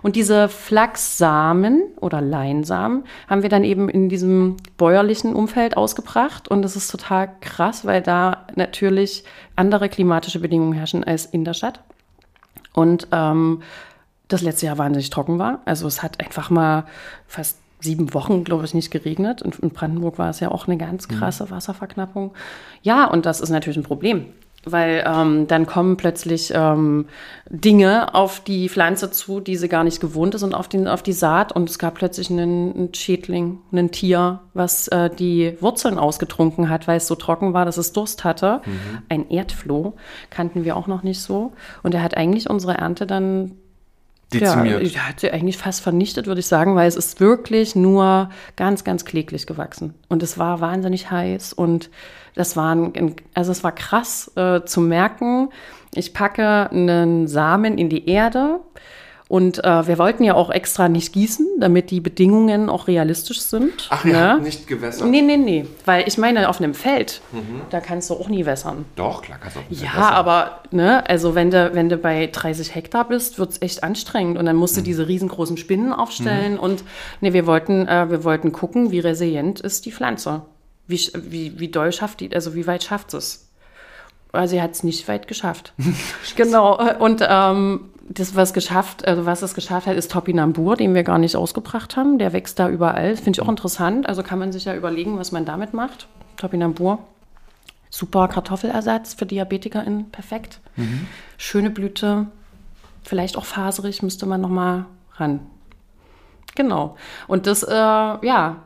Und 0.00 0.14
diese 0.14 0.48
Flachssamen 0.48 1.82
oder 2.00 2.20
Leinsamen 2.20 3.02
haben 3.28 3.42
wir 3.42 3.50
dann 3.50 3.64
eben 3.64 3.88
in 3.88 4.08
diesem 4.08 4.56
bäuerlichen 4.76 5.34
Umfeld 5.34 5.76
ausgebracht. 5.76 6.46
Und 6.46 6.62
das 6.62 6.76
ist 6.76 6.92
total 6.92 7.28
krass, 7.40 7.84
weil 7.84 8.02
da 8.02 8.46
natürlich 8.54 9.24
andere 9.56 9.88
klimatische 9.88 10.38
Bedingungen 10.38 10.74
herrschen 10.74 11.02
als 11.02 11.26
in 11.26 11.44
der 11.44 11.54
Stadt. 11.54 11.80
Und 12.72 13.08
ähm, 13.12 13.62
das 14.28 14.42
letzte 14.42 14.66
Jahr 14.66 14.78
wahnsinnig 14.78 15.10
trocken 15.10 15.38
war. 15.38 15.60
Also 15.64 15.86
es 15.86 16.02
hat 16.02 16.20
einfach 16.20 16.50
mal 16.50 16.84
fast 17.26 17.58
sieben 17.80 18.14
Wochen, 18.14 18.44
glaube 18.44 18.64
ich, 18.64 18.74
nicht 18.74 18.90
geregnet. 18.90 19.42
Und 19.42 19.58
in 19.58 19.70
Brandenburg 19.70 20.18
war 20.18 20.30
es 20.30 20.40
ja 20.40 20.50
auch 20.50 20.66
eine 20.66 20.76
ganz 20.76 21.08
mhm. 21.08 21.18
krasse 21.18 21.44
mhm. 21.46 21.50
Wasserverknappung. 21.50 22.32
Ja, 22.82 23.06
und 23.06 23.26
das 23.26 23.40
ist 23.40 23.50
natürlich 23.50 23.78
ein 23.78 23.82
Problem 23.82 24.26
weil 24.64 25.04
ähm, 25.06 25.46
dann 25.46 25.66
kommen 25.66 25.96
plötzlich 25.96 26.52
ähm, 26.54 27.06
Dinge 27.48 28.14
auf 28.14 28.40
die 28.40 28.68
Pflanze 28.68 29.10
zu, 29.10 29.40
die 29.40 29.56
sie 29.56 29.68
gar 29.68 29.84
nicht 29.84 30.00
gewohnt 30.00 30.34
ist 30.34 30.42
und 30.42 30.54
auf, 30.54 30.68
den, 30.68 30.86
auf 30.86 31.02
die 31.02 31.14
Saat 31.14 31.52
und 31.52 31.70
es 31.70 31.78
gab 31.78 31.94
plötzlich 31.94 32.30
einen, 32.30 32.74
einen 32.74 32.94
Schädling, 32.94 33.58
ein 33.72 33.90
Tier, 33.90 34.40
was 34.52 34.88
äh, 34.88 35.08
die 35.08 35.56
Wurzeln 35.60 35.98
ausgetrunken 35.98 36.68
hat, 36.68 36.86
weil 36.86 36.98
es 36.98 37.06
so 37.06 37.14
trocken 37.14 37.54
war, 37.54 37.64
dass 37.64 37.78
es 37.78 37.92
Durst 37.92 38.24
hatte. 38.24 38.60
Mhm. 38.66 39.02
Ein 39.08 39.30
Erdfloh 39.30 39.94
kannten 40.28 40.64
wir 40.64 40.76
auch 40.76 40.86
noch 40.86 41.02
nicht 41.02 41.20
so 41.20 41.52
und 41.82 41.94
er 41.94 42.02
hat 42.02 42.16
eigentlich 42.16 42.50
unsere 42.50 42.74
Ernte 42.74 43.06
dann 43.06 43.52
Dezimiert. 44.32 44.82
Ja, 44.92 45.08
hat 45.08 45.20
sie 45.20 45.32
eigentlich 45.32 45.58
fast 45.58 45.80
vernichtet, 45.80 46.26
würde 46.26 46.38
ich 46.38 46.46
sagen, 46.46 46.76
weil 46.76 46.86
es 46.86 46.94
ist 46.94 47.18
wirklich 47.18 47.74
nur 47.74 48.30
ganz, 48.54 48.84
ganz 48.84 49.04
kläglich 49.04 49.46
gewachsen. 49.46 49.94
Und 50.08 50.22
es 50.22 50.38
war 50.38 50.60
wahnsinnig 50.60 51.10
heiß 51.10 51.52
und 51.52 51.90
das 52.34 52.56
war, 52.56 52.74
ein, 52.74 53.16
also 53.34 53.52
es 53.52 53.64
war 53.64 53.72
krass 53.72 54.30
äh, 54.36 54.62
zu 54.64 54.80
merken. 54.80 55.50
Ich 55.94 56.14
packe 56.14 56.70
einen 56.70 57.26
Samen 57.26 57.78
in 57.78 57.88
die 57.88 58.08
Erde 58.08 58.60
und 59.30 59.62
äh, 59.62 59.86
wir 59.86 59.96
wollten 59.98 60.24
ja 60.24 60.34
auch 60.34 60.50
extra 60.50 60.88
nicht 60.88 61.12
gießen, 61.12 61.46
damit 61.60 61.92
die 61.92 62.00
Bedingungen 62.00 62.68
auch 62.68 62.88
realistisch 62.88 63.40
sind. 63.42 63.86
Ach 63.88 64.04
ja, 64.04 64.34
ne? 64.34 64.42
nicht 64.42 64.66
gewässert? 64.66 65.06
Nee, 65.06 65.22
nee, 65.22 65.36
nee. 65.36 65.66
Weil 65.84 66.02
ich 66.08 66.18
meine, 66.18 66.48
auf 66.48 66.58
einem 66.58 66.74
Feld, 66.74 67.20
mhm. 67.30 67.60
da 67.70 67.78
kannst 67.78 68.10
du 68.10 68.14
auch 68.14 68.28
nie 68.28 68.44
wässern. 68.44 68.86
Doch, 68.96 69.22
klar 69.22 69.38
kannst 69.40 69.54
du 69.54 69.60
auch 69.60 69.70
nicht 69.70 69.82
Ja, 69.84 69.90
wässern. 69.90 70.14
aber, 70.14 70.62
ne, 70.72 71.08
also 71.08 71.36
wenn 71.36 71.52
du, 71.52 71.72
wenn 71.74 71.88
du 71.88 71.96
bei 71.96 72.26
30 72.26 72.74
Hektar 72.74 73.06
bist, 73.06 73.38
wird 73.38 73.50
es 73.50 73.62
echt 73.62 73.84
anstrengend. 73.84 74.36
Und 74.36 74.46
dann 74.46 74.56
musst 74.56 74.76
du 74.76 74.80
mhm. 74.80 74.86
diese 74.86 75.06
riesengroßen 75.06 75.58
Spinnen 75.58 75.92
aufstellen. 75.92 76.54
Mhm. 76.54 76.58
Und 76.58 76.84
nee, 77.20 77.32
wir 77.32 77.46
wollten, 77.46 77.86
äh, 77.86 78.10
wir 78.10 78.24
wollten 78.24 78.50
gucken, 78.50 78.90
wie 78.90 78.98
resilient 78.98 79.60
ist 79.60 79.86
die 79.86 79.92
Pflanze. 79.92 80.42
Wie, 80.90 81.00
wie, 81.14 81.58
wie 81.58 81.68
doll 81.68 81.92
schafft 81.92 82.20
die, 82.20 82.34
also 82.34 82.54
wie 82.54 82.66
weit 82.66 82.82
schafft 82.82 83.14
es? 83.14 83.46
Also 84.32 84.52
sie 84.52 84.62
hat 84.62 84.72
es 84.72 84.84
nicht 84.84 85.08
weit 85.08 85.28
geschafft. 85.28 85.72
genau. 86.36 86.78
Und 86.98 87.24
ähm, 87.26 87.90
das, 88.08 88.34
was 88.34 88.52
geschafft, 88.52 89.06
also 89.06 89.26
was 89.26 89.42
es 89.42 89.54
geschafft 89.54 89.86
hat, 89.86 89.96
ist 89.96 90.10
Topinambur, 90.10 90.76
den 90.76 90.94
wir 90.94 91.02
gar 91.02 91.18
nicht 91.18 91.36
ausgebracht 91.36 91.96
haben. 91.96 92.18
Der 92.18 92.32
wächst 92.32 92.58
da 92.58 92.68
überall. 92.68 93.16
Finde 93.16 93.38
ich 93.38 93.42
auch 93.42 93.48
interessant. 93.48 94.08
Also 94.08 94.22
kann 94.22 94.38
man 94.38 94.52
sich 94.52 94.64
ja 94.64 94.74
überlegen, 94.74 95.18
was 95.18 95.32
man 95.32 95.44
damit 95.44 95.74
macht. 95.74 96.08
Topinambur. 96.36 96.98
Super 97.88 98.28
Kartoffelersatz 98.28 99.14
für 99.14 99.26
DiabetikerInnen. 99.26 100.10
Perfekt. 100.10 100.60
Mhm. 100.76 101.06
Schöne 101.36 101.70
Blüte. 101.70 102.26
Vielleicht 103.02 103.36
auch 103.36 103.44
faserig, 103.44 104.02
müsste 104.02 104.26
man 104.26 104.40
nochmal 104.40 104.86
ran. 105.14 105.40
Genau. 106.54 106.96
Und 107.26 107.46
das, 107.46 107.62
äh, 107.62 107.74
ja, 107.74 108.56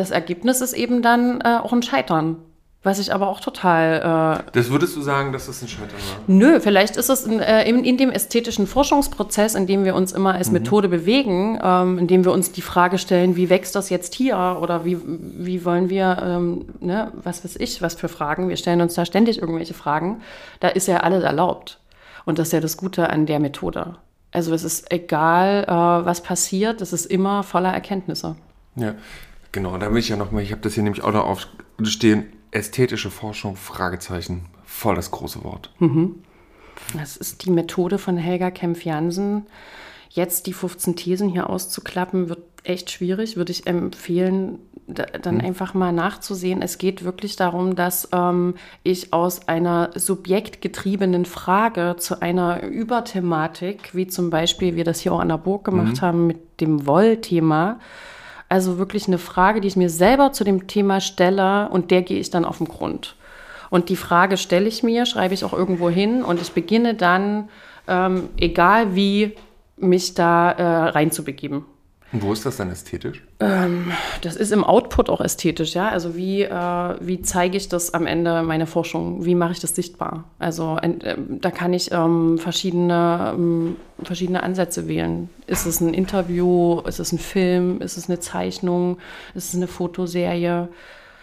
das 0.00 0.10
Ergebnis 0.10 0.60
ist 0.60 0.72
eben 0.72 1.02
dann 1.02 1.40
äh, 1.40 1.58
auch 1.62 1.72
ein 1.72 1.82
Scheitern. 1.82 2.36
Was 2.82 2.98
ich 2.98 3.12
aber 3.12 3.28
auch 3.28 3.40
total. 3.40 4.40
Äh, 4.48 4.52
das 4.52 4.70
würdest 4.70 4.96
du 4.96 5.02
sagen, 5.02 5.32
dass 5.32 5.46
das 5.46 5.60
ein 5.60 5.68
Scheitern 5.68 5.90
war? 5.90 6.22
Nö, 6.26 6.60
vielleicht 6.60 6.96
ist 6.96 7.10
es 7.10 7.24
in, 7.24 7.38
äh, 7.38 7.68
in, 7.68 7.84
in, 7.84 7.98
dem 7.98 8.10
ästhetischen 8.10 8.66
Forschungsprozess, 8.66 9.54
in 9.54 9.66
dem 9.66 9.84
wir 9.84 9.94
uns 9.94 10.12
immer 10.12 10.32
als 10.32 10.46
mhm. 10.46 10.54
Methode 10.54 10.88
bewegen, 10.88 11.58
ähm, 11.62 11.98
in 11.98 12.06
dem 12.06 12.24
wir 12.24 12.32
uns 12.32 12.52
die 12.52 12.62
Frage 12.62 12.96
stellen, 12.96 13.36
wie 13.36 13.50
wächst 13.50 13.74
das 13.74 13.90
jetzt 13.90 14.14
hier 14.14 14.56
oder 14.62 14.86
wie, 14.86 14.96
wie 15.04 15.62
wollen 15.66 15.90
wir, 15.90 16.22
ähm, 16.24 16.64
ne, 16.80 17.12
was 17.22 17.44
weiß 17.44 17.56
ich, 17.56 17.82
was 17.82 17.96
für 17.96 18.08
Fragen. 18.08 18.48
Wir 18.48 18.56
stellen 18.56 18.80
uns 18.80 18.94
da 18.94 19.04
ständig 19.04 19.42
irgendwelche 19.42 19.74
Fragen. 19.74 20.22
Da 20.60 20.68
ist 20.68 20.88
ja 20.88 21.00
alles 21.00 21.22
erlaubt. 21.22 21.80
Und 22.24 22.38
das 22.38 22.48
ist 22.48 22.52
ja 22.52 22.60
das 22.60 22.78
Gute 22.78 23.10
an 23.10 23.26
der 23.26 23.40
Methode. 23.40 23.96
Also 24.32 24.54
es 24.54 24.64
ist 24.64 24.90
egal, 24.90 25.64
äh, 25.64 26.06
was 26.06 26.22
passiert, 26.22 26.80
es 26.80 26.94
ist 26.94 27.04
immer 27.04 27.42
voller 27.42 27.74
Erkenntnisse. 27.74 28.36
Ja, 28.76 28.94
genau. 29.52 29.76
Da 29.78 29.90
will 29.90 29.98
ich 29.98 30.08
ja 30.08 30.16
nochmal, 30.16 30.42
ich 30.42 30.52
habe 30.52 30.62
das 30.62 30.74
hier 30.74 30.82
nämlich 30.82 31.02
auch 31.02 31.12
noch 31.12 31.24
aufstehen 31.78 32.32
ästhetische 32.52 33.10
Forschung, 33.10 33.56
Fragezeichen, 33.56 34.46
voll 34.64 34.96
das 34.96 35.10
große 35.10 35.44
Wort. 35.44 35.70
Mhm. 35.78 36.16
Das 36.96 37.16
ist 37.16 37.44
die 37.44 37.50
Methode 37.50 37.98
von 37.98 38.16
Helga 38.16 38.50
Kempf-Jansen. 38.50 39.46
Jetzt 40.08 40.46
die 40.46 40.52
15 40.52 40.96
Thesen 40.96 41.28
hier 41.28 41.48
auszuklappen, 41.48 42.28
wird 42.28 42.42
echt 42.64 42.90
schwierig, 42.90 43.36
würde 43.36 43.52
ich 43.52 43.66
empfehlen, 43.66 44.58
da, 44.86 45.04
dann 45.04 45.36
mhm. 45.36 45.42
einfach 45.42 45.72
mal 45.72 45.92
nachzusehen. 45.92 46.62
Es 46.62 46.78
geht 46.78 47.04
wirklich 47.04 47.36
darum, 47.36 47.76
dass 47.76 48.08
ähm, 48.12 48.54
ich 48.82 49.12
aus 49.12 49.46
einer 49.46 49.90
subjektgetriebenen 49.94 51.26
Frage 51.26 51.94
zu 51.98 52.20
einer 52.20 52.64
Überthematik, 52.64 53.94
wie 53.94 54.08
zum 54.08 54.30
Beispiel 54.30 54.74
wir 54.74 54.84
das 54.84 55.00
hier 55.00 55.12
auch 55.12 55.20
an 55.20 55.28
der 55.28 55.38
Burg 55.38 55.64
gemacht 55.64 55.96
mhm. 55.96 56.00
haben 56.00 56.26
mit 56.26 56.60
dem 56.60 56.86
Wollthema, 56.86 57.78
also 58.50 58.78
wirklich 58.78 59.06
eine 59.06 59.18
Frage, 59.18 59.60
die 59.60 59.68
ich 59.68 59.76
mir 59.76 59.88
selber 59.88 60.32
zu 60.32 60.44
dem 60.44 60.66
Thema 60.66 61.00
stelle 61.00 61.68
und 61.70 61.90
der 61.90 62.02
gehe 62.02 62.18
ich 62.18 62.30
dann 62.30 62.44
auf 62.44 62.58
den 62.58 62.66
Grund. 62.66 63.16
Und 63.70 63.88
die 63.88 63.96
Frage 63.96 64.36
stelle 64.36 64.66
ich 64.66 64.82
mir, 64.82 65.06
schreibe 65.06 65.32
ich 65.32 65.44
auch 65.44 65.52
irgendwo 65.52 65.88
hin 65.88 66.24
und 66.24 66.42
ich 66.42 66.50
beginne 66.52 66.94
dann, 66.94 67.48
ähm, 67.86 68.28
egal 68.36 68.96
wie, 68.96 69.36
mich 69.76 70.14
da 70.14 70.50
äh, 70.50 70.90
reinzubegeben. 70.90 71.64
Und 72.12 72.22
wo 72.22 72.32
ist 72.32 72.44
das 72.44 72.56
dann 72.56 72.70
ästhetisch? 72.70 73.22
Ähm, 73.40 73.90
das 74.20 74.36
ist 74.36 74.52
im 74.52 74.64
Output 74.64 75.08
auch 75.08 75.22
ästhetisch, 75.22 75.74
ja. 75.74 75.88
Also 75.88 76.14
wie, 76.14 76.42
äh, 76.42 76.96
wie 77.00 77.22
zeige 77.22 77.56
ich 77.56 77.68
das 77.68 77.94
am 77.94 78.06
Ende 78.06 78.42
meiner 78.42 78.66
Forschung? 78.66 79.24
Wie 79.24 79.34
mache 79.34 79.52
ich 79.52 79.60
das 79.60 79.74
sichtbar? 79.74 80.24
Also 80.38 80.76
äh, 80.82 81.16
da 81.16 81.50
kann 81.50 81.72
ich 81.72 81.90
ähm, 81.90 82.36
verschiedene, 82.36 83.32
ähm, 83.34 83.76
verschiedene 84.02 84.42
Ansätze 84.42 84.88
wählen. 84.88 85.30
Ist 85.46 85.64
es 85.64 85.80
ein 85.80 85.94
Interview? 85.94 86.80
Ist 86.80 87.00
es 87.00 87.12
ein 87.12 87.18
Film? 87.18 87.80
Ist 87.80 87.96
es 87.96 88.10
eine 88.10 88.20
Zeichnung? 88.20 88.98
Ist 89.34 89.48
es 89.48 89.54
eine 89.54 89.68
Fotoserie? 89.68 90.68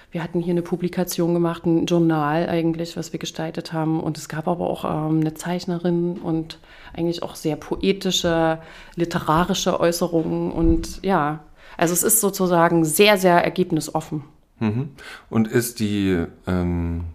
Wir 0.10 0.24
hatten 0.24 0.40
hier 0.40 0.54
eine 0.54 0.64
Publikation 0.64 1.36
gemacht, 1.36 1.68
ein 1.68 1.86
Journal 1.86 2.50
eigentlich, 2.50 2.98
was 2.98 3.14
wir 3.14 3.20
gestaltet 3.20 3.74
haben. 3.74 4.00
Und 4.00 4.18
es 4.18 4.28
gab 4.28 4.48
aber 4.48 4.68
auch 4.68 4.86
ähm, 4.86 5.20
eine 5.20 5.36
Zeichnerin 5.36 6.18
und 6.18 6.58
eigentlich 6.96 7.22
auch 7.22 7.36
sehr 7.36 7.58
poetische, 7.58 8.58
literarische 8.96 9.80
Äußerungen. 9.80 10.52
Und 10.52 11.04
ja, 11.04 11.42
also 11.78 11.94
es 11.94 12.04
ist 12.04 12.20
sozusagen 12.20 12.84
sehr, 12.84 13.18
sehr 13.18 13.44
ergebnisoffen. 13.44 14.24
Mhm. 14.60 14.90
Und 15.30 15.48
ist 15.48 15.80
die, 15.80 16.26
ähm, 16.48 17.06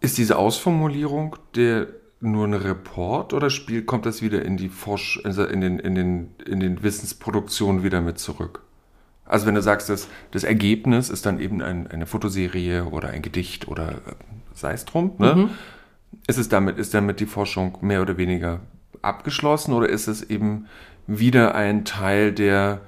ist 0.00 0.18
diese 0.18 0.38
Ausformulierung 0.38 1.36
der 1.54 1.88
nur 2.22 2.46
ein 2.46 2.54
Report 2.54 3.32
oder 3.32 3.48
spielt, 3.48 3.86
kommt 3.86 4.04
das 4.04 4.20
wieder 4.20 4.44
in 4.44 4.56
die 4.56 4.68
Forsch 4.68 5.18
in 5.24 5.60
den, 5.60 5.78
in 5.78 5.94
den, 5.94 6.34
in 6.44 6.60
den 6.60 6.82
Wissensproduktionen 6.82 7.82
wieder 7.82 8.00
mit 8.00 8.18
zurück? 8.18 8.62
Also 9.24 9.46
wenn 9.46 9.54
du 9.54 9.62
sagst, 9.62 9.88
dass 9.88 10.08
das 10.32 10.44
Ergebnis 10.44 11.08
ist 11.08 11.24
dann 11.24 11.40
eben 11.40 11.62
ein, 11.62 11.86
eine 11.86 12.06
Fotoserie 12.06 12.84
oder 12.86 13.10
ein 13.10 13.22
Gedicht 13.22 13.68
oder 13.68 13.92
äh, 13.92 14.14
sei 14.54 14.72
es 14.72 14.84
drum, 14.84 15.12
ne? 15.18 15.34
Mhm. 15.34 15.50
Ist 16.26 16.38
es 16.38 16.48
damit, 16.48 16.76
ist 16.76 16.92
damit 16.92 17.20
die 17.20 17.26
Forschung 17.26 17.78
mehr 17.82 18.02
oder 18.02 18.16
weniger 18.16 18.60
abgeschlossen 19.00 19.72
oder 19.72 19.88
ist 19.88 20.08
es 20.08 20.22
eben 20.22 20.66
wieder 21.10 21.54
ein 21.54 21.84
Teil, 21.84 22.32
der 22.32 22.80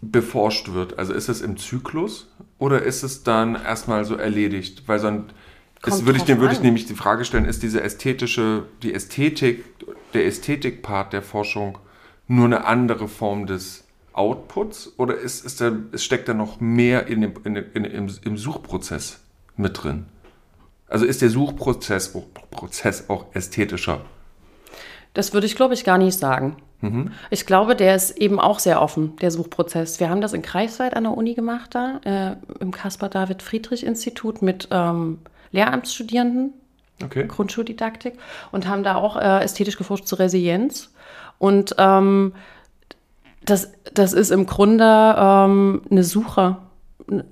beforscht 0.00 0.72
wird? 0.72 0.98
Also 0.98 1.14
ist 1.14 1.28
es 1.28 1.40
im 1.40 1.56
Zyklus 1.56 2.28
oder 2.58 2.82
ist 2.82 3.04
es 3.04 3.22
dann 3.22 3.54
erstmal 3.54 4.04
so 4.04 4.16
erledigt? 4.16 4.82
Weil 4.86 4.98
sonst 4.98 5.32
ist, 5.86 6.04
würde 6.04 6.18
ich, 6.18 6.28
würde 6.28 6.52
ich 6.52 6.60
nämlich 6.60 6.86
die 6.86 6.94
Frage 6.94 7.24
stellen, 7.24 7.44
ist 7.44 7.62
diese 7.62 7.82
ästhetische, 7.82 8.64
die 8.82 8.92
Ästhetik, 8.92 9.64
der 10.12 10.26
Ästhetik-Part 10.26 11.12
der 11.12 11.22
Forschung 11.22 11.78
nur 12.26 12.46
eine 12.46 12.64
andere 12.66 13.08
Form 13.08 13.46
des 13.46 13.84
Outputs 14.12 14.92
oder 14.96 15.16
ist, 15.16 15.44
ist 15.44 15.60
da, 15.60 15.72
es 15.92 16.04
steckt 16.04 16.28
da 16.28 16.34
noch 16.34 16.60
mehr 16.60 17.06
in 17.06 17.20
dem, 17.20 17.34
in, 17.44 17.56
in, 17.56 17.84
im, 17.84 18.10
im 18.24 18.36
Suchprozess 18.36 19.20
mit 19.56 19.82
drin? 19.82 20.06
Also 20.88 21.06
ist 21.06 21.22
der 21.22 21.30
Suchprozess 21.30 22.12
Prozess 22.50 23.08
auch 23.08 23.26
ästhetischer? 23.34 24.04
Das 25.14 25.32
würde 25.32 25.46
ich, 25.46 25.56
glaube 25.56 25.74
ich, 25.74 25.84
gar 25.84 25.98
nicht 25.98 26.18
sagen. 26.18 26.56
Mhm. 26.80 27.12
Ich 27.30 27.46
glaube, 27.46 27.76
der 27.76 27.94
ist 27.94 28.16
eben 28.18 28.40
auch 28.40 28.58
sehr 28.58 28.82
offen, 28.82 29.16
der 29.16 29.30
Suchprozess. 29.30 30.00
Wir 30.00 30.10
haben 30.10 30.20
das 30.20 30.32
in 30.32 30.42
Kreisweit 30.42 30.94
an 30.96 31.04
der 31.04 31.16
Uni 31.16 31.34
gemacht, 31.34 31.74
da 31.74 32.00
äh, 32.04 32.36
im 32.60 32.72
Caspar-David-Friedrich-Institut 32.72 34.42
mit 34.42 34.68
ähm, 34.70 35.18
Lehramtsstudierenden, 35.52 36.54
okay. 37.04 37.26
Grundschuldidaktik, 37.28 38.14
und 38.50 38.66
haben 38.66 38.82
da 38.82 38.96
auch 38.96 39.16
äh, 39.16 39.44
ästhetisch 39.44 39.76
geforscht 39.76 40.06
zur 40.06 40.18
Resilienz. 40.18 40.92
Und 41.38 41.74
ähm, 41.78 42.34
das, 43.44 43.72
das 43.94 44.12
ist 44.12 44.30
im 44.30 44.46
Grunde 44.46 45.14
ähm, 45.18 45.82
eine 45.90 46.04
Suche 46.04 46.56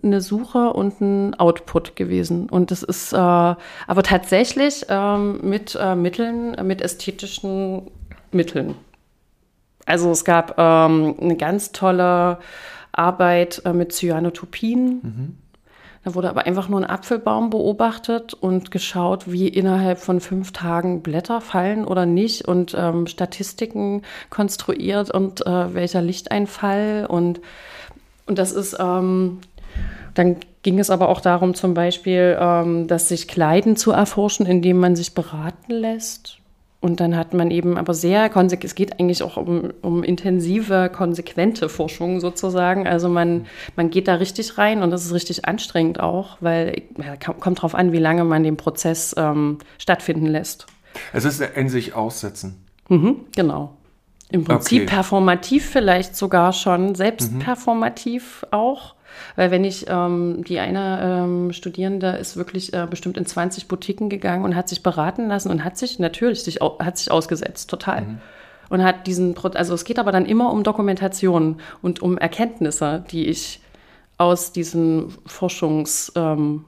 eine 0.02 0.20
Suche 0.20 0.72
und 0.72 1.00
ein 1.00 1.34
Output 1.38 1.96
gewesen. 1.96 2.48
Und 2.48 2.70
das 2.70 2.82
ist 2.82 3.12
äh, 3.12 3.16
aber 3.16 4.02
tatsächlich 4.02 4.86
ähm, 4.88 5.40
mit 5.42 5.78
äh, 5.80 5.94
Mitteln, 5.94 6.56
mit 6.66 6.82
ästhetischen 6.82 7.90
Mitteln. 8.32 8.74
Also 9.86 10.10
es 10.10 10.24
gab 10.24 10.54
ähm, 10.58 11.16
eine 11.20 11.36
ganz 11.36 11.72
tolle 11.72 12.38
Arbeit 12.92 13.62
äh, 13.64 13.72
mit 13.72 13.92
Cyanotopien. 13.92 15.00
Mhm. 15.02 15.38
Da 16.02 16.14
wurde 16.14 16.30
aber 16.30 16.46
einfach 16.46 16.68
nur 16.68 16.80
ein 16.80 16.88
Apfelbaum 16.88 17.50
beobachtet 17.50 18.32
und 18.32 18.70
geschaut, 18.70 19.30
wie 19.30 19.48
innerhalb 19.48 19.98
von 19.98 20.20
fünf 20.20 20.50
Tagen 20.52 21.02
Blätter 21.02 21.42
fallen 21.42 21.84
oder 21.84 22.06
nicht 22.06 22.48
und 22.48 22.74
ähm, 22.78 23.06
Statistiken 23.06 24.02
konstruiert 24.30 25.10
und 25.10 25.46
äh, 25.46 25.74
welcher 25.74 26.00
Lichteinfall 26.00 27.06
und 27.08 27.40
und 28.30 28.38
das 28.38 28.52
ist 28.52 28.76
ähm, 28.78 29.40
dann 30.20 30.36
ging 30.62 30.78
es 30.78 30.90
aber 30.90 31.08
auch 31.08 31.22
darum, 31.22 31.54
zum 31.54 31.72
Beispiel, 31.72 32.36
ähm, 32.38 32.86
dass 32.86 33.08
sich 33.08 33.26
Kleiden 33.26 33.76
zu 33.76 33.90
erforschen, 33.90 34.44
indem 34.44 34.78
man 34.78 34.94
sich 34.94 35.14
beraten 35.14 35.72
lässt. 35.72 36.36
Und 36.82 37.00
dann 37.00 37.16
hat 37.16 37.32
man 37.32 37.50
eben 37.50 37.78
aber 37.78 37.94
sehr, 37.94 38.30
es 38.62 38.74
geht 38.74 38.98
eigentlich 38.98 39.22
auch 39.22 39.38
um, 39.38 39.70
um 39.80 40.02
intensive, 40.02 40.90
konsequente 40.90 41.68
Forschung 41.68 42.20
sozusagen. 42.20 42.86
Also 42.86 43.08
man, 43.08 43.46
man 43.76 43.90
geht 43.90 44.08
da 44.08 44.14
richtig 44.14 44.58
rein 44.58 44.82
und 44.82 44.90
das 44.90 45.04
ist 45.04 45.12
richtig 45.14 45.46
anstrengend 45.46 46.00
auch, 46.00 46.36
weil 46.40 46.82
ja, 46.98 47.16
kommt 47.16 47.58
darauf 47.58 47.74
an, 47.74 47.92
wie 47.92 47.98
lange 47.98 48.24
man 48.24 48.42
den 48.42 48.56
Prozess 48.56 49.14
ähm, 49.18 49.58
stattfinden 49.78 50.26
lässt. 50.26 50.66
Es 51.12 51.24
ist 51.24 51.40
in 51.40 51.68
sich 51.68 51.94
aussetzen. 51.94 52.64
Mhm, 52.88 53.26
genau. 53.34 53.76
Im 54.30 54.44
Prinzip 54.44 54.82
okay. 54.82 54.94
performativ 54.94 55.68
vielleicht 55.68 56.14
sogar 56.14 56.52
schon, 56.52 56.94
selbst 56.94 57.32
mhm. 57.32 57.38
performativ 57.40 58.46
auch. 58.50 58.94
Weil 59.36 59.50
wenn 59.50 59.64
ich, 59.64 59.86
ähm, 59.88 60.44
die 60.44 60.58
eine 60.58 61.00
ähm, 61.02 61.52
Studierende 61.52 62.10
ist 62.12 62.36
wirklich 62.36 62.72
äh, 62.72 62.86
bestimmt 62.88 63.16
in 63.16 63.26
20 63.26 63.68
Boutiquen 63.68 64.08
gegangen 64.08 64.44
und 64.44 64.54
hat 64.56 64.68
sich 64.68 64.82
beraten 64.82 65.28
lassen 65.28 65.50
und 65.50 65.64
hat 65.64 65.78
sich 65.78 65.98
natürlich 65.98 66.42
sich, 66.42 66.60
hat 66.60 66.98
sich 66.98 67.10
ausgesetzt, 67.10 67.70
total. 67.70 68.02
Mhm. 68.02 68.20
Und 68.68 68.84
hat 68.84 69.06
diesen, 69.06 69.36
also 69.36 69.74
es 69.74 69.84
geht 69.84 69.98
aber 69.98 70.12
dann 70.12 70.26
immer 70.26 70.52
um 70.52 70.62
Dokumentation 70.62 71.60
und 71.82 72.00
um 72.02 72.18
Erkenntnisse, 72.18 73.04
die 73.10 73.26
ich 73.26 73.60
aus 74.16 74.52
diesen 74.52 75.12
Forschungsmitteln 75.26 76.64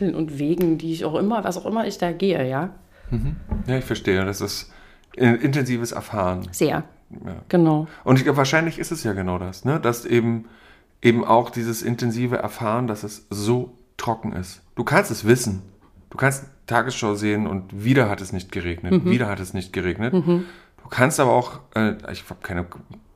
ähm, 0.00 0.14
und 0.14 0.38
Wegen, 0.38 0.78
die 0.78 0.92
ich 0.92 1.04
auch 1.04 1.14
immer, 1.14 1.44
was 1.44 1.58
auch 1.58 1.66
immer 1.66 1.86
ich 1.86 1.98
da 1.98 2.12
gehe, 2.12 2.48
ja. 2.48 2.70
Mhm. 3.10 3.36
Ja, 3.66 3.76
ich 3.76 3.84
verstehe. 3.84 4.24
Das 4.24 4.40
ist 4.40 4.72
intensives 5.14 5.92
Erfahren. 5.92 6.48
Sehr. 6.52 6.84
Ja. 7.10 7.36
Genau. 7.48 7.88
Und 8.04 8.20
ich, 8.20 8.36
wahrscheinlich 8.36 8.78
ist 8.78 8.92
es 8.92 9.04
ja 9.04 9.12
genau 9.12 9.38
das, 9.38 9.64
ne? 9.64 9.80
Dass 9.80 10.04
eben 10.04 10.46
eben 11.02 11.24
auch 11.24 11.50
dieses 11.50 11.82
intensive 11.82 12.36
Erfahren, 12.36 12.86
dass 12.86 13.02
es 13.02 13.26
so 13.30 13.72
trocken 13.96 14.32
ist. 14.32 14.62
Du 14.74 14.84
kannst 14.84 15.10
es 15.10 15.26
wissen. 15.26 15.62
Du 16.10 16.16
kannst 16.18 16.44
Tagesschau 16.66 17.14
sehen 17.14 17.46
und 17.46 17.84
wieder 17.84 18.08
hat 18.08 18.20
es 18.20 18.32
nicht 18.32 18.52
geregnet. 18.52 18.92
Mhm. 18.92 19.10
Wieder 19.10 19.28
hat 19.28 19.40
es 19.40 19.54
nicht 19.54 19.72
geregnet. 19.72 20.12
Mhm. 20.12 20.44
Du 20.82 20.88
kannst 20.88 21.20
aber 21.20 21.32
auch, 21.32 21.60
äh, 21.74 21.94
ich 22.12 22.24
habe 22.28 22.40
keine, 22.42 22.66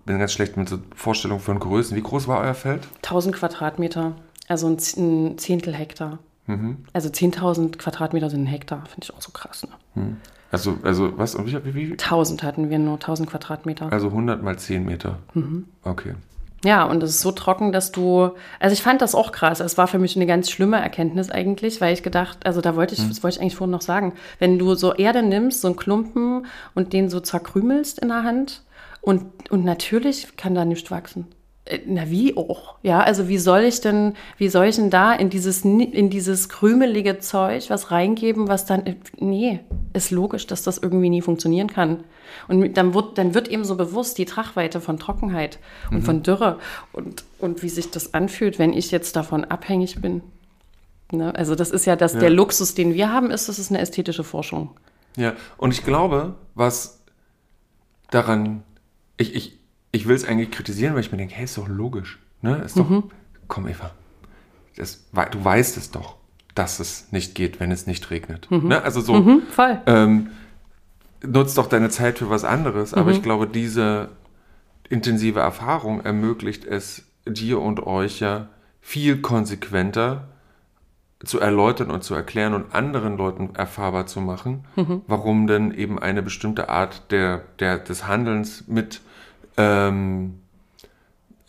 bin 0.07 0.19
ganz 0.19 0.33
schlecht 0.33 0.57
mit 0.57 0.69
so 0.69 0.79
Vorstellungen 0.95 1.41
von 1.41 1.59
Größen. 1.59 1.97
Wie 1.97 2.03
groß 2.03 2.29
war 2.29 2.41
euer 2.41 2.55
Feld? 2.55 2.87
1000 2.97 3.35
Quadratmeter, 3.35 4.15
also 4.49 4.69
ein 4.69 5.39
Zehntel 5.39 5.75
Hektar. 5.75 6.19
Mhm. 6.47 6.85
Also 6.93 7.09
10.000 7.09 7.79
Quadratmeter 7.79 8.29
sind 8.29 8.43
ein 8.43 8.47
Hektar, 8.47 8.85
finde 8.87 9.05
ich 9.05 9.15
auch 9.15 9.23
so 9.23 9.33
krass. 9.33 9.67
Ne? 9.67 10.03
Mhm. 10.03 10.17
Also, 10.51 10.79
also 10.83 11.17
was? 11.17 11.37
Wie, 11.39 11.65
wie, 11.65 11.75
wie? 11.75 11.93
1000 11.93 12.43
hatten 12.43 12.71
wir 12.71 12.79
nur, 12.79 12.95
1000 12.95 13.29
Quadratmeter. 13.29 13.93
Also 13.93 14.09
100 14.09 14.43
mal 14.43 14.57
10 14.57 14.85
Meter. 14.85 15.19
Mhm. 15.33 15.65
Okay. 15.83 16.15
Ja, 16.65 16.85
und 16.85 17.03
es 17.03 17.11
ist 17.11 17.21
so 17.21 17.31
trocken, 17.31 17.73
dass 17.73 17.93
du, 17.93 18.31
also 18.59 18.73
ich 18.73 18.83
fand 18.83 19.03
das 19.03 19.15
auch 19.15 19.33
krass. 19.33 19.61
Es 19.61 19.77
war 19.77 19.87
für 19.87 19.99
mich 19.99 20.17
eine 20.17 20.25
ganz 20.25 20.51
schlimme 20.51 20.81
Erkenntnis 20.81 21.31
eigentlich, 21.31 21.81
weil 21.83 21.93
ich 21.93 22.03
gedacht, 22.03 22.47
also 22.47 22.63
da 22.63 22.75
wollte 22.75 22.95
ich, 22.95 23.01
hm. 23.01 23.09
das 23.11 23.23
wollte 23.23 23.37
ich 23.37 23.43
eigentlich 23.43 23.57
vorhin 23.57 23.73
noch 23.73 23.83
sagen, 23.83 24.15
wenn 24.39 24.59
du 24.59 24.75
so 24.75 24.95
Erde 24.95 25.23
nimmst, 25.23 25.61
so 25.61 25.69
einen 25.69 25.77
Klumpen 25.77 26.47
und 26.75 26.95
den 26.95 27.11
so 27.11 27.21
zerkrümelst 27.21 27.99
in 27.99 28.09
der 28.09 28.23
Hand 28.23 28.63
und, 29.03 29.51
und 29.51 29.65
natürlich 29.65 30.37
kann 30.37 30.55
da 30.55 30.65
nichts 30.65 30.91
wachsen. 30.91 31.27
Äh, 31.65 31.81
na, 31.87 32.11
wie 32.11 32.37
auch? 32.37 32.75
Ja, 32.83 33.01
also 33.01 33.29
wie 33.29 33.39
soll 33.39 33.63
ich 33.63 33.81
denn, 33.81 34.15
wie 34.37 34.49
soll 34.49 34.67
ich 34.67 34.77
denn 34.77 34.91
da 34.91 35.15
in 35.15 35.31
dieses, 35.31 35.65
in 35.65 36.11
dieses 36.11 36.49
krümelige 36.49 37.19
Zeug 37.19 37.71
was 37.71 37.91
reingeben, 37.91 38.49
was 38.49 38.67
dann, 38.67 38.87
äh, 38.87 38.97
nee, 39.19 39.61
ist 39.93 40.11
logisch, 40.11 40.47
dass 40.47 40.63
das 40.63 40.79
irgendwie 40.79 41.11
nie 41.11 41.23
funktionieren 41.23 41.69
kann. 41.69 42.05
Und 42.49 42.77
dann 42.77 42.95
wird, 42.95 43.17
dann 43.17 43.35
wird 43.35 43.49
eben 43.49 43.65
so 43.65 43.77
bewusst 43.77 44.19
die 44.19 44.25
Trachweite 44.25 44.81
von 44.81 44.99
Trockenheit 44.99 45.59
und 45.91 45.99
mhm. 45.99 46.03
von 46.03 46.23
Dürre 46.23 46.59
und, 46.93 47.25
und 47.39 47.63
wie 47.63 47.69
sich 47.69 47.91
das 47.91 48.13
anfühlt, 48.13 48.59
wenn 48.59 48.73
ich 48.73 48.91
jetzt 48.91 49.17
davon 49.17 49.45
abhängig 49.45 50.01
bin. 50.03 50.23
Ne? 51.13 51.35
Also 51.35 51.55
das 51.55 51.71
ist 51.71 51.87
ja, 51.87 51.97
das, 51.97 52.15
ja. 52.15 52.21
der 52.21 52.31
Luxus, 52.31 52.75
den 52.75 52.95
wir 52.95 53.13
haben, 53.13 53.31
ist, 53.31 53.49
das 53.49 53.59
ist 53.59 53.71
eine 53.71 53.81
ästhetische 53.81 54.25
Forschung. 54.25 54.71
Ja, 55.17 55.35
und 55.57 55.73
ich 55.73 55.85
glaube, 55.85 56.35
was 56.55 57.03
daran 58.11 58.65
ich, 59.17 59.35
ich, 59.35 59.59
ich 59.95 60.09
will 60.09 60.17
es 60.17 60.27
eigentlich 60.27 60.51
kritisieren, 60.51 60.95
weil 60.95 61.03
ich 61.03 61.13
mir 61.13 61.19
denke, 61.19 61.35
hey, 61.35 61.45
ist 61.45 61.57
doch 61.57 61.69
logisch. 61.69 62.19
Ne? 62.43 62.57
Ist 62.57 62.77
doch, 62.77 62.91
mhm. 62.91 63.05
komm 63.47 63.69
Eva, 63.69 63.93
das, 64.77 65.05
du 65.31 65.45
weißt 65.45 65.77
es 65.77 65.93
doch, 65.93 66.17
dass 66.57 66.81
es 66.81 67.13
nicht 67.13 67.37
geht, 67.37 67.61
wenn 67.61 67.71
es 67.71 67.87
nicht 67.87 68.11
regnet. 68.11 68.51
Mhm. 68.51 68.69
Ne? 68.69 68.83
Also 68.83 69.01
so, 69.01 69.15
mhm, 69.15 69.43
voll. 69.49 69.81
Ähm, 69.87 70.31
nutzt 71.25 71.57
doch 71.59 71.69
deine 71.69 71.91
Zeit 71.91 72.19
für 72.19 72.29
was 72.29 72.45
anderes. 72.45 72.93
Aber 72.93 73.13
ich 73.13 73.19
mhm. 73.19 73.23
glaube, 73.23 73.47
diese 73.47 74.11
intensive 74.91 75.39
Erfahrung 75.39 76.01
ermöglicht 76.01 76.65
es 76.65 77.05
dir 77.25 77.61
und 77.61 77.87
euch 77.87 78.19
ja 78.19 78.49
viel 78.81 79.21
konsequenter 79.23 80.29
zu 81.25 81.39
erläutern 81.39 81.93
und 81.93 82.03
zu 82.03 82.15
erklären 82.15 82.53
und 82.53 82.75
anderen 82.75 83.17
Leuten 83.17 83.55
erfahrbar 83.55 84.07
zu 84.07 84.21
machen, 84.21 84.65
mhm. 84.75 85.03
warum 85.07 85.47
denn 85.47 85.73
eben 85.73 86.01
eine 86.01 86.23
bestimmte 86.23 86.69
Art 86.69 87.13
der, 87.13 87.43
der, 87.61 87.79
des 87.79 88.09
Handelns 88.09 88.67
mit, 88.67 89.01
ähm, 89.57 90.41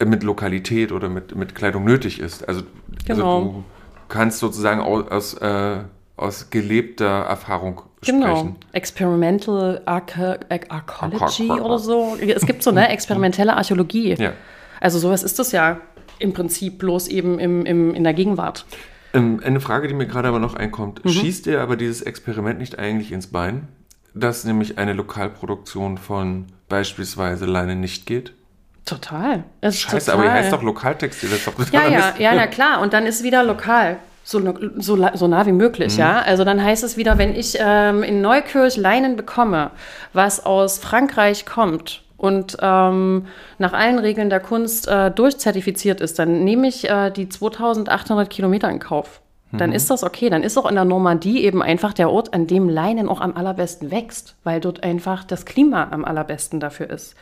mit 0.04 0.24
Lokalität 0.24 0.92
oder 0.92 1.10
mit, 1.10 1.36
mit 1.36 1.56
Kleidung 1.56 1.86
nötig 1.86 2.20
ist. 2.20 2.48
Also, 2.48 2.62
also 2.62 3.06
genau. 3.06 3.38
also 3.38 3.52
du 3.52 3.64
kannst 4.10 4.40
sozusagen 4.40 4.82
aus, 4.82 5.08
aus, 5.08 5.34
äh, 5.36 5.78
aus 6.18 6.50
gelebter 6.50 7.06
Erfahrung 7.06 7.82
genau. 8.02 8.28
sprechen. 8.28 8.56
Experimental 8.74 9.82
Arche 9.86 10.40
Archaeology 10.50 11.52
oder 11.52 11.80
so. 11.80 12.18
Es 12.20 12.46
gibt 12.46 12.64
so 12.64 12.72
eine 12.72 12.90
experimentelle 12.90 13.56
Archäologie. 13.56 14.16
Ja. 14.16 14.34
Also 14.80 15.00
sowas 15.00 15.24
ist 15.24 15.40
das 15.40 15.52
ja 15.52 15.80
im 16.20 16.34
Prinzip 16.34 16.78
bloß 16.80 17.08
eben 17.08 17.40
im, 17.40 17.66
im, 17.66 17.94
in 17.94 18.04
der 18.04 18.14
Gegenwart. 18.14 18.66
Ähm, 19.14 19.42
eine 19.44 19.60
Frage, 19.60 19.88
die 19.88 19.94
mir 19.94 20.08
gerade 20.08 20.28
aber 20.28 20.40
noch 20.40 20.56
einkommt. 20.56 21.04
Mhm. 21.04 21.10
Schießt 21.10 21.48
ihr 21.48 21.62
aber 21.62 21.78
dieses 21.78 22.02
Experiment 22.02 22.60
nicht 22.60 22.78
eigentlich 22.78 23.12
ins 23.12 23.28
Bein, 23.28 23.68
dass 24.16 24.44
nämlich 24.44 24.78
eine 24.78 24.94
Lokalproduktion 24.94 25.98
von 25.98 26.48
beispielsweise 26.70 27.46
Leine 27.46 27.76
nicht 27.76 28.06
geht? 28.06 28.34
Total. 28.86 29.44
Scheiße, 29.64 30.12
total. 30.12 30.14
aber 30.14 30.24
ihr 30.26 30.34
heißt 30.34 30.54
doch 30.54 30.64
Lokaltextil. 30.64 31.30
Das 31.30 31.40
ist 31.40 31.48
doch 31.48 31.74
ja, 31.74 31.88
ja, 31.88 32.14
ja, 32.18 32.36
na 32.36 32.48
klar. 32.48 32.82
Und 32.82 32.94
dann 32.94 33.06
ist 33.06 33.24
wieder 33.24 33.44
lokal. 33.44 33.98
So, 34.24 34.42
so, 34.78 35.08
so 35.14 35.28
nah 35.28 35.46
wie 35.46 35.52
möglich, 35.52 35.94
mhm. 35.94 36.00
ja. 36.00 36.22
Also 36.22 36.44
dann 36.44 36.64
heißt 36.64 36.84
es 36.84 36.98
wieder, 36.98 37.18
wenn 37.20 37.36
ich 37.36 37.58
ähm, 37.60 38.02
in 38.02 38.22
Neukirch 38.22 38.78
Leinen 38.78 39.16
bekomme, 39.16 39.70
was 40.14 40.44
aus 40.46 40.80
Frankreich 40.80 41.46
kommt, 41.46 42.02
und 42.18 42.58
ähm, 42.62 43.28
nach 43.58 43.74
allen 43.74 44.00
Regeln 44.00 44.30
der 44.30 44.40
Kunst 44.40 44.88
äh, 44.88 45.12
durchzertifiziert 45.12 46.02
ist, 46.02 46.18
dann 46.18 46.44
nehme 46.44 46.68
ich 46.68 46.90
äh, 46.90 47.12
die 47.12 47.28
2800 47.28 48.30
Kilometer 48.30 48.70
in 48.70 48.80
Kauf. 48.80 49.22
Dann 49.58 49.70
mhm. 49.72 49.76
ist 49.76 49.90
das 49.90 50.04
okay. 50.04 50.30
Dann 50.30 50.44
ist 50.44 50.58
auch 50.58 50.68
in 50.68 50.76
der 50.76 50.86
Normandie 50.86 51.44
eben 51.44 51.62
einfach 51.62 51.94
der 51.94 52.10
Ort, 52.10 52.34
an 52.34 52.48
dem 52.48 52.70
Leinen 52.70 53.10
auch 53.10 53.22
am 53.22 53.36
allerbesten 53.36 53.92
wächst, 53.92 54.36
weil 54.44 54.60
dort 54.60 54.84
einfach 54.84 55.24
das 55.24 55.46
Klima 55.46 55.88
am 55.92 56.06
allerbesten 56.06 56.60
dafür 56.60 56.90
ist. 56.90 57.16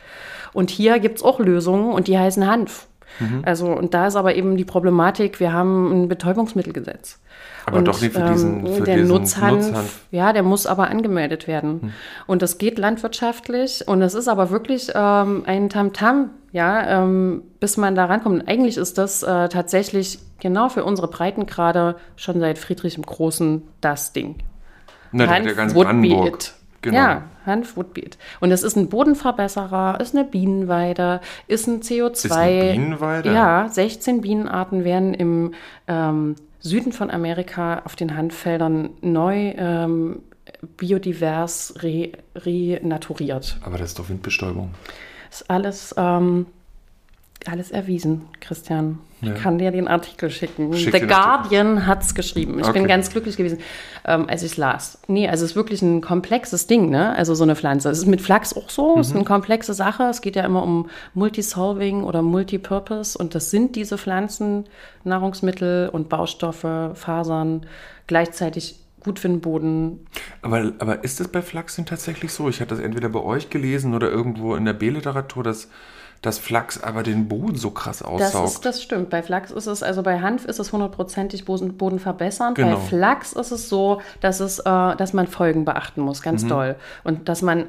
Und 0.52 0.70
hier 0.70 0.98
gibt 0.98 1.18
es 1.18 1.24
auch 1.24 1.40
Lösungen 1.40 1.92
und 1.92 2.08
die 2.08 2.18
heißen 2.18 2.46
Hanf. 2.46 2.86
Mhm. 3.20 3.42
Also, 3.44 3.66
und 3.66 3.94
da 3.94 4.06
ist 4.06 4.16
aber 4.16 4.34
eben 4.34 4.56
die 4.56 4.64
Problematik, 4.64 5.40
wir 5.40 5.52
haben 5.52 6.04
ein 6.04 6.08
Betäubungsmittelgesetz. 6.08 7.20
Aber 7.66 7.78
und, 7.78 7.88
doch 7.88 8.00
nicht 8.00 8.14
für 8.14 8.22
diesen, 8.30 8.66
ähm, 8.66 8.74
für 8.74 8.82
der 8.82 8.96
diesen 8.96 9.08
Nutzhanf, 9.08 9.66
Nutzhanf, 9.66 10.00
Ja, 10.10 10.32
der 10.32 10.42
muss 10.42 10.66
aber 10.66 10.90
angemeldet 10.90 11.46
werden. 11.48 11.80
Hm. 11.80 11.92
Und 12.26 12.42
das 12.42 12.58
geht 12.58 12.78
landwirtschaftlich 12.78 13.86
und 13.86 14.02
es 14.02 14.14
ist 14.14 14.28
aber 14.28 14.50
wirklich 14.50 14.90
ähm, 14.94 15.44
ein 15.46 15.70
Tamtam, 15.70 16.16
-Tam, 16.16 16.28
ja, 16.52 17.02
ähm, 17.02 17.42
bis 17.60 17.76
man 17.76 17.94
da 17.94 18.04
rankommt. 18.04 18.42
Und 18.42 18.48
eigentlich 18.48 18.76
ist 18.76 18.98
das 18.98 19.22
äh, 19.22 19.48
tatsächlich 19.48 20.18
genau 20.40 20.68
für 20.68 20.84
unsere 20.84 21.08
Breitengrade 21.08 21.96
schon 22.16 22.38
seit 22.40 22.58
Friedrich 22.58 22.96
im 22.96 23.02
Großen 23.02 23.62
das 23.80 24.12
Ding. 24.12 24.36
Na, 25.10 25.26
Hanf 25.26 25.46
der 25.46 25.54
ganz 25.54 25.72
Brandenburg. 25.72 26.38
Genau. 26.84 26.96
Ja, 26.98 27.22
Hanf 27.46 27.78
Woodbeat. 27.78 28.18
Und 28.40 28.52
es 28.52 28.62
ist 28.62 28.76
ein 28.76 28.90
Bodenverbesserer, 28.90 29.98
ist 30.02 30.14
eine 30.14 30.24
Bienenweide, 30.24 31.22
ist 31.46 31.66
ein 31.66 31.80
CO2. 31.80 32.10
Ist 32.10 32.32
eine 32.32 32.72
Bienenweide? 32.72 33.32
Ja, 33.32 33.68
16 33.70 34.20
Bienenarten 34.20 34.84
werden 34.84 35.14
im 35.14 35.54
ähm, 35.88 36.36
Süden 36.60 36.92
von 36.92 37.10
Amerika 37.10 37.80
auf 37.86 37.96
den 37.96 38.14
Hanffeldern 38.14 38.90
neu 39.00 39.54
ähm, 39.56 40.20
biodivers 40.76 41.74
re 41.78 42.12
renaturiert. 42.36 43.58
Aber 43.64 43.78
das 43.78 43.90
ist 43.90 43.98
doch 43.98 44.10
Windbestäubung. 44.10 44.74
Ist 45.30 45.48
alles, 45.48 45.94
ähm, 45.96 46.44
alles 47.48 47.70
erwiesen, 47.70 48.22
Christian. 48.40 48.98
Ich 49.22 49.34
kann 49.42 49.58
dir 49.58 49.70
den 49.70 49.88
Artikel 49.88 50.30
schicken. 50.30 50.74
Schick 50.74 50.92
The 50.92 51.06
Guardian 51.06 51.86
hat 51.86 52.02
es 52.02 52.14
geschrieben. 52.14 52.58
Ich 52.58 52.66
okay. 52.66 52.80
bin 52.80 52.86
ganz 52.86 53.10
glücklich 53.10 53.36
gewesen, 53.36 53.58
ähm, 54.04 54.28
als 54.28 54.42
ich 54.42 54.52
es 54.52 54.56
las. 54.56 54.98
Nee, 55.06 55.28
also 55.28 55.44
es 55.44 55.52
ist 55.52 55.56
wirklich 55.56 55.82
ein 55.82 56.00
komplexes 56.00 56.66
Ding, 56.66 56.90
ne? 56.90 57.14
Also 57.16 57.34
so 57.34 57.44
eine 57.44 57.56
Pflanze. 57.56 57.88
Es 57.90 57.98
ist 57.98 58.06
mit 58.06 58.20
Flachs 58.20 58.54
auch 58.54 58.68
so. 58.68 58.98
Es 58.98 59.08
mhm. 59.08 59.12
ist 59.12 59.16
eine 59.16 59.24
komplexe 59.24 59.74
Sache. 59.74 60.04
Es 60.04 60.20
geht 60.20 60.36
ja 60.36 60.44
immer 60.44 60.62
um 60.62 60.90
Multisolving 61.14 62.04
oder 62.04 62.22
Multipurpose. 62.22 63.16
Und 63.16 63.34
das 63.34 63.50
sind 63.50 63.76
diese 63.76 63.98
Pflanzen, 63.98 64.64
Nahrungsmittel 65.04 65.88
und 65.88 66.08
Baustoffe, 66.08 66.92
Fasern, 66.94 67.66
gleichzeitig 68.06 68.80
gut 69.00 69.18
für 69.18 69.28
den 69.28 69.40
Boden. 69.40 70.06
Aber, 70.42 70.72
aber 70.78 71.04
ist 71.04 71.20
das 71.20 71.28
bei 71.28 71.42
Flachs 71.42 71.76
denn 71.76 71.86
tatsächlich 71.86 72.32
so? 72.32 72.48
Ich 72.48 72.60
hatte 72.60 72.74
das 72.74 72.84
entweder 72.84 73.10
bei 73.10 73.20
euch 73.20 73.50
gelesen 73.50 73.94
oder 73.94 74.10
irgendwo 74.10 74.54
in 74.54 74.64
der 74.64 74.72
B-Literatur, 74.72 75.44
dass 75.44 75.68
dass 76.24 76.38
Flachs 76.38 76.82
aber 76.82 77.02
den 77.02 77.28
Boden 77.28 77.56
so 77.56 77.70
krass 77.70 78.02
aussaugt. 78.02 78.44
Das, 78.44 78.54
ist, 78.54 78.64
das 78.64 78.82
stimmt. 78.82 79.10
Bei 79.10 79.22
Flachs 79.22 79.50
ist 79.50 79.66
es, 79.66 79.82
also 79.82 80.02
bei 80.02 80.20
Hanf 80.20 80.46
ist 80.46 80.58
es 80.58 80.72
hundertprozentig 80.72 81.44
Boden, 81.44 81.76
Boden 81.76 81.98
verbessern. 81.98 82.54
Genau. 82.54 82.76
Bei 82.76 82.80
Flachs 82.80 83.34
ist 83.34 83.50
es 83.50 83.68
so, 83.68 84.00
dass, 84.20 84.40
es, 84.40 84.58
äh, 84.60 84.62
dass 84.64 85.12
man 85.12 85.26
Folgen 85.26 85.66
beachten 85.66 86.00
muss, 86.00 86.22
ganz 86.22 86.44
mhm. 86.44 86.48
doll. 86.48 86.76
Und 87.04 87.28
dass 87.28 87.42
man 87.42 87.66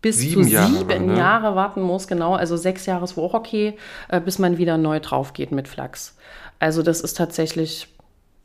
bis 0.00 0.18
sieben 0.18 0.44
zu 0.44 0.50
Jahre, 0.50 0.68
sieben 0.68 1.06
ne? 1.06 1.18
Jahre 1.18 1.56
warten 1.56 1.82
muss, 1.82 2.06
genau, 2.06 2.34
also 2.34 2.56
sechs 2.56 2.86
Jahre 2.86 3.02
ist 3.02 3.18
auch 3.18 3.34
okay, 3.34 3.76
äh, 4.08 4.20
bis 4.20 4.38
man 4.38 4.58
wieder 4.58 4.78
neu 4.78 5.00
drauf 5.00 5.32
geht 5.32 5.50
mit 5.50 5.66
Flachs. 5.66 6.16
Also 6.60 6.82
das 6.82 7.00
ist 7.00 7.16
tatsächlich 7.16 7.88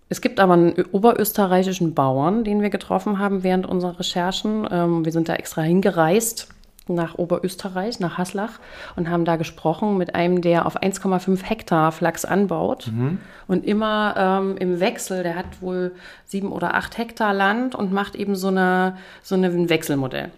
es 0.10 0.22
gibt 0.22 0.40
aber 0.40 0.54
einen 0.54 0.74
oberösterreichischen 0.92 1.96
Bauern, 1.96 2.44
den 2.44 2.62
wir 2.62 2.70
getroffen 2.70 3.18
haben 3.18 3.42
während 3.44 3.66
unserer 3.66 3.98
Recherchen. 4.00 4.68
Ähm, 4.70 5.06
wir 5.06 5.12
sind 5.12 5.30
da 5.30 5.34
extra 5.34 5.62
hingereist 5.62 6.53
nach 6.88 7.18
Oberösterreich, 7.18 8.00
nach 8.00 8.18
Haslach 8.18 8.60
und 8.96 9.10
haben 9.10 9.26
da 9.26 9.38
gesprochen 9.38 9.98
mit 9.98 10.16
einem, 10.16 10.42
der 10.42 10.66
auf 10.66 10.82
1,5 10.82 11.44
Hektar 11.44 11.92
Flachs 11.92 12.26
anbaut 12.26 12.92
mhm. 12.92 13.20
und 13.48 13.66
immer 13.66 14.16
ähm, 14.18 14.58
im 14.58 14.80
Wechsel, 14.80 15.24
der 15.24 15.36
hat 15.36 15.62
wohl 15.62 15.94
sieben 16.26 16.52
oder 16.52 16.76
acht 16.76 16.98
Hektar 16.98 17.34
Land 17.34 17.76
und 17.76 17.94
macht 17.94 18.16
eben 18.16 18.36
so, 18.36 18.50
eine, 18.50 18.98
so 19.22 19.36
ein 19.36 19.70
Wechselmodell. 19.70 20.32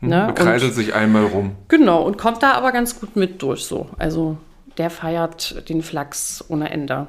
Mhm. 0.00 0.08
Ne? 0.08 0.32
Bekreiselt 0.34 0.74
sich 0.74 0.94
einmal 0.94 1.24
rum. 1.24 1.56
Genau, 1.68 2.02
und 2.02 2.18
kommt 2.18 2.42
da 2.42 2.52
aber 2.52 2.72
ganz 2.72 3.00
gut 3.00 3.16
mit 3.16 3.42
durch 3.42 3.64
so. 3.64 3.88
Also 3.98 4.38
der 4.76 4.90
feiert 4.90 5.68
den 5.68 5.82
Flachs 5.82 6.44
ohne 6.48 6.70
Ende. 6.70 7.08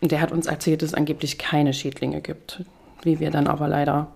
Und 0.00 0.10
der 0.10 0.20
hat 0.20 0.32
uns 0.32 0.46
erzählt, 0.46 0.82
dass 0.82 0.90
es 0.90 0.94
angeblich 0.94 1.38
keine 1.38 1.72
Schädlinge 1.72 2.20
gibt, 2.20 2.64
wie 3.04 3.20
wir 3.20 3.30
dann 3.30 3.46
aber 3.46 3.68
leider 3.68 4.08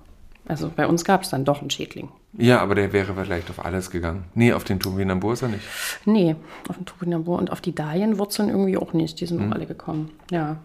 also 0.49 0.71
bei 0.75 0.87
uns 0.87 1.05
gab 1.05 1.23
es 1.23 1.29
dann 1.29 1.45
doch 1.45 1.61
einen 1.61 1.71
Schädling. 1.71 2.09
Ja, 2.39 2.61
aber 2.61 2.77
der 2.77 2.93
wäre 2.93 3.15
vielleicht 3.15 3.51
auf 3.51 3.65
alles 3.65 3.91
gegangen. 3.91 4.25
Nee, 4.35 4.53
auf 4.53 4.63
den 4.63 4.79
Turbinambur 4.79 5.33
ist 5.33 5.43
er 5.43 5.49
nicht. 5.49 5.65
Nee, 6.05 6.37
auf 6.69 6.77
den 6.77 6.87
Turbinambur 6.87 7.37
und 7.37 7.51
auf 7.51 7.61
die 7.61 7.75
Dahlienwurzeln 7.75 8.49
irgendwie 8.49 8.77
auch 8.77 8.93
nicht. 8.93 9.21
Die 9.21 9.27
sind 9.27 9.41
mhm. 9.41 9.51
auch 9.51 9.57
alle 9.57 9.67
gekommen. 9.67 10.11
Ja. 10.31 10.57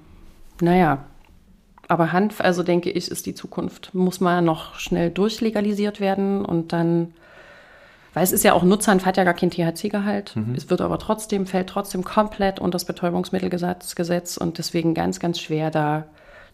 Naja. 0.62 1.06
Aber 1.88 2.14
Hanf, 2.14 2.42
also 2.42 2.62
denke 2.64 2.92
ich, 2.92 3.10
ist 3.10 3.26
die 3.26 3.34
Zukunft. 3.34 3.94
Muss 3.94 4.20
mal 4.20 4.42
noch 4.42 4.76
schnell 4.76 5.10
durchlegalisiert 5.10 6.00
werden 6.00 6.46
und 6.46 6.74
dann, 6.74 7.14
weil 8.14 8.24
es 8.24 8.32
ist 8.32 8.44
ja 8.44 8.54
auch 8.54 8.64
Nutzhanf, 8.64 9.06
hat 9.06 9.18
ja 9.18 9.24
gar 9.24 9.34
kein 9.34 9.50
THC-Gehalt. 9.50 10.36
Mhm. 10.36 10.54
Es 10.56 10.70
wird 10.70 10.80
aber 10.80 11.00
trotzdem, 11.00 11.48
fällt 11.48 11.70
trotzdem 11.70 12.04
komplett 12.04 12.60
unter 12.60 12.76
das 12.76 12.86
Betäubungsmittelgesetz 12.86 14.38
und 14.38 14.60
deswegen 14.60 14.94
ganz, 14.94 15.20
ganz 15.20 15.40
schwer 15.40 15.72
da 15.72 16.06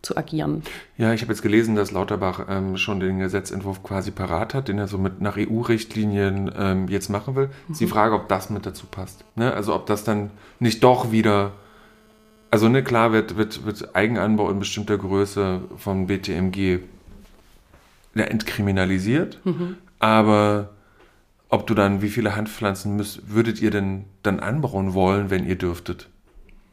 zu 0.01 0.15
agieren. 0.15 0.63
Ja, 0.97 1.13
ich 1.13 1.21
habe 1.21 1.33
jetzt 1.33 1.41
gelesen, 1.41 1.75
dass 1.75 1.91
Lauterbach 1.91 2.45
ähm, 2.49 2.77
schon 2.77 2.99
den 2.99 3.19
Gesetzentwurf 3.19 3.83
quasi 3.83 4.11
parat 4.11 4.53
hat, 4.53 4.67
den 4.67 4.77
er 4.77 4.87
so 4.87 4.97
mit 4.97 5.21
nach 5.21 5.37
EU-Richtlinien 5.37 6.51
ähm, 6.57 6.87
jetzt 6.87 7.09
machen 7.09 7.35
will. 7.35 7.47
Mhm. 7.47 7.71
Ist 7.73 7.81
die 7.81 7.87
Frage, 7.87 8.15
ob 8.15 8.29
das 8.29 8.49
mit 8.49 8.65
dazu 8.65 8.85
passt. 8.87 9.25
Ne? 9.35 9.53
Also 9.53 9.75
ob 9.75 9.85
das 9.87 10.03
dann 10.03 10.31
nicht 10.59 10.83
doch 10.83 11.11
wieder, 11.11 11.51
also 12.49 12.69
ne, 12.69 12.83
klar 12.83 13.11
wird, 13.11 13.35
wird, 13.35 13.65
wird 13.65 13.95
Eigenanbau 13.95 14.49
in 14.49 14.59
bestimmter 14.59 14.97
Größe 14.97 15.61
vom 15.77 16.07
BTMG 16.07 16.79
ja, 18.15 18.23
entkriminalisiert, 18.23 19.39
mhm. 19.45 19.77
aber 19.99 20.69
ob 21.49 21.65
du 21.67 21.73
dann, 21.73 22.01
wie 22.01 22.09
viele 22.09 22.35
Handpflanzen 22.35 22.95
müsst, 22.95 23.33
würdet 23.33 23.61
ihr 23.61 23.71
denn 23.71 24.05
dann 24.23 24.39
anbauen 24.39 24.93
wollen, 24.93 25.29
wenn 25.29 25.47
ihr 25.47 25.57
dürftet? 25.57 26.07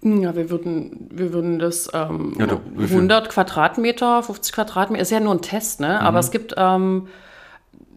Ja, 0.03 0.37
wir 0.37 0.51
würden, 0.51 1.09
wir 1.11 1.33
würden 1.33 1.59
das 1.59 1.89
ähm, 1.93 2.35
ja, 2.39 2.47
da, 2.47 2.61
100 2.79 3.29
Quadratmeter, 3.29 4.23
50 4.23 4.55
Quadratmeter, 4.55 5.03
ist 5.03 5.11
ja 5.11 5.21
nur 5.21 5.35
ein 5.35 5.43
Test, 5.43 5.81
ne? 5.81 5.89
Mhm. 5.89 6.07
Aber 6.07 6.19
es 6.19 6.31
gibt, 6.31 6.55
ähm, 6.57 7.09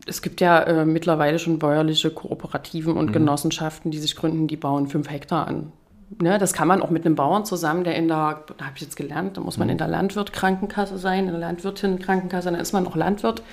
es 0.08 0.22
gibt 0.22 0.42
ja 0.42 0.62
äh, 0.62 0.86
mittlerweile 0.86 1.40
schon 1.40 1.60
bäuerliche 1.60 2.10
Kooperativen 2.10 2.96
und 2.96 3.08
mhm. 3.08 3.14
Genossenschaften, 3.14 3.92
die 3.92 4.00
sich 4.00 4.16
gründen, 4.16 4.48
die 4.48 4.58
bauen 4.58 4.88
5 4.88 5.10
Hektar 5.10 5.48
an. 5.48 5.72
Ne, 6.20 6.40
das 6.40 6.54
kann 6.54 6.68
man 6.68 6.82
auch 6.82 6.90
mit 6.90 7.06
einem 7.06 7.14
Bauern 7.14 7.46
zusammen, 7.46 7.84
der 7.84 7.96
in 7.96 8.08
der, 8.08 8.44
da 8.58 8.66
habe 8.66 8.74
ich 8.76 8.82
jetzt 8.82 8.96
gelernt, 8.96 9.38
da 9.38 9.42
muss 9.42 9.58
man 9.58 9.68
mhm. 9.68 9.74
in 9.74 9.78
der 9.78 9.88
Landwirt-Krankenkasse 9.88 10.98
sein, 10.98 11.26
in 11.26 11.32
der 11.32 11.40
Landwirtin-Krankenkasse, 11.40 12.50
dann 12.50 12.60
ist 12.60 12.74
man 12.74 12.88
auch 12.88 12.96
Landwirt 12.96 13.44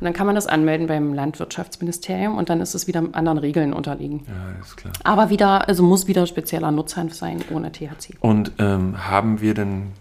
Und 0.00 0.04
dann 0.04 0.12
kann 0.12 0.26
man 0.26 0.34
das 0.34 0.46
anmelden 0.46 0.86
beim 0.86 1.14
Landwirtschaftsministerium 1.14 2.36
und 2.36 2.50
dann 2.50 2.60
ist 2.60 2.74
es 2.74 2.86
wieder 2.86 3.02
anderen 3.12 3.38
Regeln 3.38 3.72
unterliegen. 3.72 4.22
Ja, 4.26 4.60
ist 4.60 4.76
klar. 4.76 4.92
Aber 5.04 5.30
wieder, 5.30 5.68
also 5.68 5.82
muss 5.82 6.06
wieder 6.06 6.26
spezieller 6.26 6.70
Nutzhanf 6.70 7.14
sein 7.14 7.42
ohne 7.50 7.72
THC. 7.72 8.16
Und 8.20 8.52
ähm, 8.58 9.08
haben 9.08 9.40
wir 9.40 9.54
denn 9.54 9.92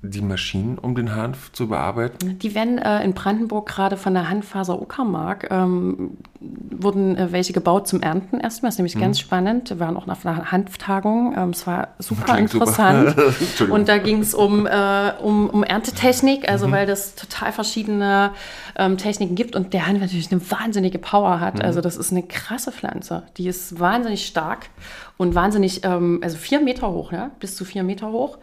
die 0.00 0.22
Maschinen, 0.22 0.78
um 0.78 0.94
den 0.94 1.16
Hanf 1.16 1.50
zu 1.52 1.68
bearbeiten? 1.68 2.38
Die 2.38 2.54
werden 2.54 2.78
äh, 2.78 3.02
in 3.02 3.14
Brandenburg 3.14 3.68
gerade 3.68 3.96
von 3.96 4.14
der 4.14 4.30
Handfaser 4.30 4.80
Uckermark, 4.80 5.48
ähm, 5.50 6.18
wurden 6.40 7.16
äh, 7.16 7.32
welche 7.32 7.52
gebaut 7.52 7.88
zum 7.88 8.00
Ernten 8.00 8.38
erstmal. 8.38 8.68
Das 8.68 8.74
ist 8.74 8.78
nämlich 8.78 8.94
mhm. 8.94 9.00
ganz 9.00 9.18
spannend. 9.18 9.70
Wir 9.70 9.80
waren 9.80 9.96
auch 9.96 10.06
nach 10.06 10.24
einer 10.24 10.52
Hanftagung. 10.52 11.34
Ähm, 11.36 11.50
es 11.50 11.66
war 11.66 11.88
super 11.98 12.34
Klingt 12.34 12.54
interessant. 12.54 13.16
Super. 13.56 13.72
Und 13.72 13.88
da 13.88 13.98
ging 13.98 14.20
es 14.20 14.34
um, 14.34 14.66
äh, 14.66 15.12
um, 15.20 15.50
um 15.50 15.64
Erntetechnik, 15.64 16.48
also 16.48 16.68
mhm. 16.68 16.72
weil 16.72 16.86
das 16.86 17.16
total 17.16 17.50
verschiedene 17.50 18.30
ähm, 18.76 18.98
Techniken 18.98 19.34
gibt 19.34 19.56
und 19.56 19.72
der 19.72 19.86
Hanf 19.86 20.00
natürlich 20.00 20.30
eine 20.30 20.40
wahnsinnige 20.48 20.98
Power 21.00 21.40
hat. 21.40 21.56
Mhm. 21.56 21.62
Also 21.62 21.80
das 21.80 21.96
ist 21.96 22.12
eine 22.12 22.22
krasse 22.22 22.70
Pflanze. 22.70 23.24
Die 23.36 23.48
ist 23.48 23.80
wahnsinnig 23.80 24.26
stark 24.26 24.70
und 25.16 25.34
wahnsinnig, 25.34 25.84
ähm, 25.84 26.20
also 26.22 26.36
vier 26.36 26.60
Meter 26.60 26.92
hoch, 26.92 27.10
ja? 27.10 27.32
bis 27.40 27.56
zu 27.56 27.64
vier 27.64 27.82
Meter 27.82 28.12
hoch. 28.12 28.38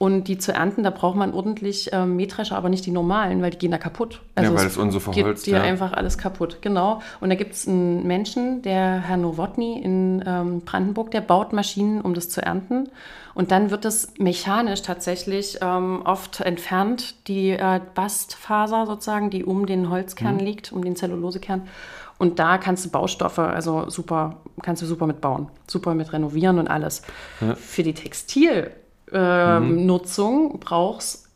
Und 0.00 0.28
die 0.28 0.38
zu 0.38 0.54
ernten, 0.54 0.82
da 0.82 0.88
braucht 0.88 1.16
man 1.16 1.34
ordentlich 1.34 1.90
ähm, 1.92 2.16
Mähdrescher, 2.16 2.56
aber 2.56 2.70
nicht 2.70 2.86
die 2.86 2.90
normalen, 2.90 3.42
weil 3.42 3.50
die 3.50 3.58
gehen 3.58 3.70
da 3.70 3.76
kaputt. 3.76 4.22
Also 4.34 4.54
ja, 4.54 4.58
weil 4.58 4.66
es 4.66 4.78
unso 4.78 4.98
verholzt. 4.98 5.44
Geht 5.44 5.52
dir 5.52 5.58
ja. 5.58 5.62
einfach 5.62 5.92
alles 5.92 6.16
kaputt, 6.16 6.62
genau. 6.62 7.02
Und 7.20 7.28
da 7.28 7.34
gibt 7.34 7.52
es 7.52 7.68
einen 7.68 8.06
Menschen, 8.06 8.62
der 8.62 9.02
Herr 9.02 9.18
Nowotny 9.18 9.78
in 9.78 10.24
ähm, 10.26 10.62
Brandenburg, 10.62 11.10
der 11.10 11.20
baut 11.20 11.52
Maschinen, 11.52 12.00
um 12.00 12.14
das 12.14 12.30
zu 12.30 12.40
ernten. 12.40 12.88
Und 13.34 13.50
dann 13.50 13.70
wird 13.70 13.84
das 13.84 14.14
mechanisch 14.18 14.80
tatsächlich 14.80 15.58
ähm, 15.60 16.00
oft 16.06 16.40
entfernt, 16.40 17.28
die 17.28 17.50
äh, 17.50 17.82
Bastfaser 17.94 18.86
sozusagen, 18.86 19.28
die 19.28 19.44
um 19.44 19.66
den 19.66 19.90
Holzkern 19.90 20.36
mhm. 20.36 20.40
liegt, 20.40 20.72
um 20.72 20.82
den 20.82 20.96
Zellulosekern. 20.96 21.68
Und 22.16 22.38
da 22.38 22.56
kannst 22.56 22.86
du 22.86 22.90
Baustoffe, 22.90 23.38
also 23.38 23.90
super, 23.90 24.36
kannst 24.62 24.80
du 24.80 24.86
super 24.86 25.06
mitbauen, 25.06 25.48
super 25.66 25.94
mit 25.94 26.10
renovieren 26.14 26.58
und 26.58 26.68
alles. 26.68 27.02
Ja. 27.42 27.54
Für 27.54 27.82
die 27.82 27.92
Textil 27.92 28.70
ähm, 29.12 29.80
mhm. 29.80 29.86
Nutzung 29.86 30.60
brauchst, 30.60 31.28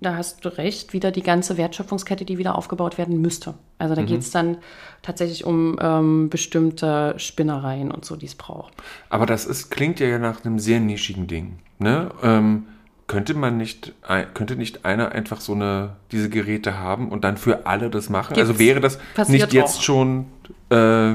da 0.00 0.16
hast 0.16 0.44
du 0.44 0.56
recht, 0.56 0.92
wieder 0.92 1.10
die 1.10 1.22
ganze 1.22 1.56
Wertschöpfungskette, 1.56 2.24
die 2.24 2.38
wieder 2.38 2.56
aufgebaut 2.56 2.98
werden 2.98 3.20
müsste. 3.20 3.54
Also 3.78 3.94
da 3.94 4.02
mhm. 4.02 4.06
geht 4.06 4.20
es 4.20 4.30
dann 4.30 4.58
tatsächlich 5.02 5.44
um 5.44 5.78
ähm, 5.80 6.28
bestimmte 6.28 7.14
Spinnereien 7.18 7.90
und 7.90 8.04
so, 8.04 8.16
die 8.16 8.26
es 8.26 8.34
braucht. 8.34 8.74
Aber 9.08 9.26
das 9.26 9.46
ist, 9.46 9.70
klingt 9.70 10.00
ja 10.00 10.18
nach 10.18 10.44
einem 10.44 10.58
sehr 10.58 10.80
nischigen 10.80 11.26
Ding. 11.26 11.58
Ne? 11.78 12.10
Ähm, 12.22 12.66
könnte 13.06 13.34
man 13.34 13.56
nicht, 13.56 13.92
könnte 14.34 14.56
nicht 14.56 14.84
einer 14.84 15.12
einfach 15.12 15.40
so 15.40 15.52
eine, 15.52 15.90
diese 16.10 16.28
Geräte 16.28 16.78
haben 16.78 17.08
und 17.08 17.22
dann 17.22 17.36
für 17.36 17.66
alle 17.66 17.88
das 17.88 18.10
machen? 18.10 18.34
Gibt's. 18.34 18.48
Also 18.48 18.58
wäre 18.58 18.80
das 18.80 18.98
Passiert 19.14 19.42
nicht 19.42 19.52
jetzt 19.52 19.78
auch. 19.78 19.82
schon 19.82 20.26
äh, 20.70 21.12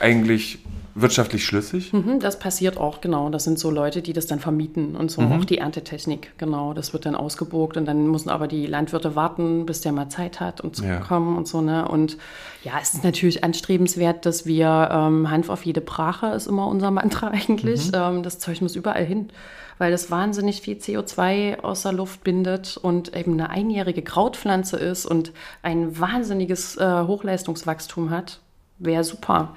eigentlich 0.00 0.60
wirtschaftlich 1.00 1.44
schlüssig? 1.44 1.92
Mhm, 1.92 2.20
das 2.20 2.38
passiert 2.38 2.76
auch, 2.76 3.00
genau. 3.00 3.30
Das 3.30 3.44
sind 3.44 3.58
so 3.58 3.70
Leute, 3.70 4.02
die 4.02 4.12
das 4.12 4.26
dann 4.26 4.40
vermieten 4.40 4.96
und 4.96 5.10
so 5.10 5.22
mhm. 5.22 5.32
auch 5.32 5.44
die 5.44 5.58
Erntetechnik, 5.58 6.32
genau. 6.38 6.72
Das 6.74 6.92
wird 6.92 7.06
dann 7.06 7.14
ausgebucht 7.14 7.76
und 7.76 7.86
dann 7.86 8.06
müssen 8.10 8.30
aber 8.30 8.48
die 8.48 8.66
Landwirte 8.66 9.14
warten, 9.14 9.66
bis 9.66 9.80
der 9.80 9.92
mal 9.92 10.08
Zeit 10.08 10.40
hat, 10.40 10.60
um 10.60 10.72
zu 10.72 10.84
ja. 10.84 11.00
kommen 11.00 11.36
und 11.36 11.46
so, 11.48 11.60
ne? 11.60 11.88
Und 11.88 12.18
ja, 12.64 12.72
es 12.82 12.94
ist 12.94 13.04
natürlich 13.04 13.44
anstrebenswert, 13.44 14.26
dass 14.26 14.46
wir 14.46 14.88
ähm, 14.90 15.30
Hanf 15.30 15.48
auf 15.48 15.64
jede 15.64 15.80
Brache 15.80 16.28
ist 16.28 16.46
immer 16.46 16.66
unser 16.66 16.90
Mantra 16.90 17.28
eigentlich. 17.32 17.88
Mhm. 17.88 17.94
Ähm, 17.94 18.22
das 18.22 18.38
Zeug 18.38 18.60
muss 18.60 18.76
überall 18.76 19.04
hin, 19.04 19.30
weil 19.78 19.90
das 19.90 20.10
wahnsinnig 20.10 20.60
viel 20.60 20.76
CO2 20.76 21.60
aus 21.60 21.82
der 21.82 21.92
Luft 21.92 22.24
bindet 22.24 22.76
und 22.76 23.16
eben 23.16 23.32
eine 23.34 23.50
einjährige 23.50 24.02
Krautpflanze 24.02 24.76
ist 24.76 25.06
und 25.06 25.32
ein 25.62 25.98
wahnsinniges 25.98 26.76
äh, 26.76 27.04
Hochleistungswachstum 27.06 28.10
hat. 28.10 28.40
Wäre 28.78 29.04
super. 29.04 29.54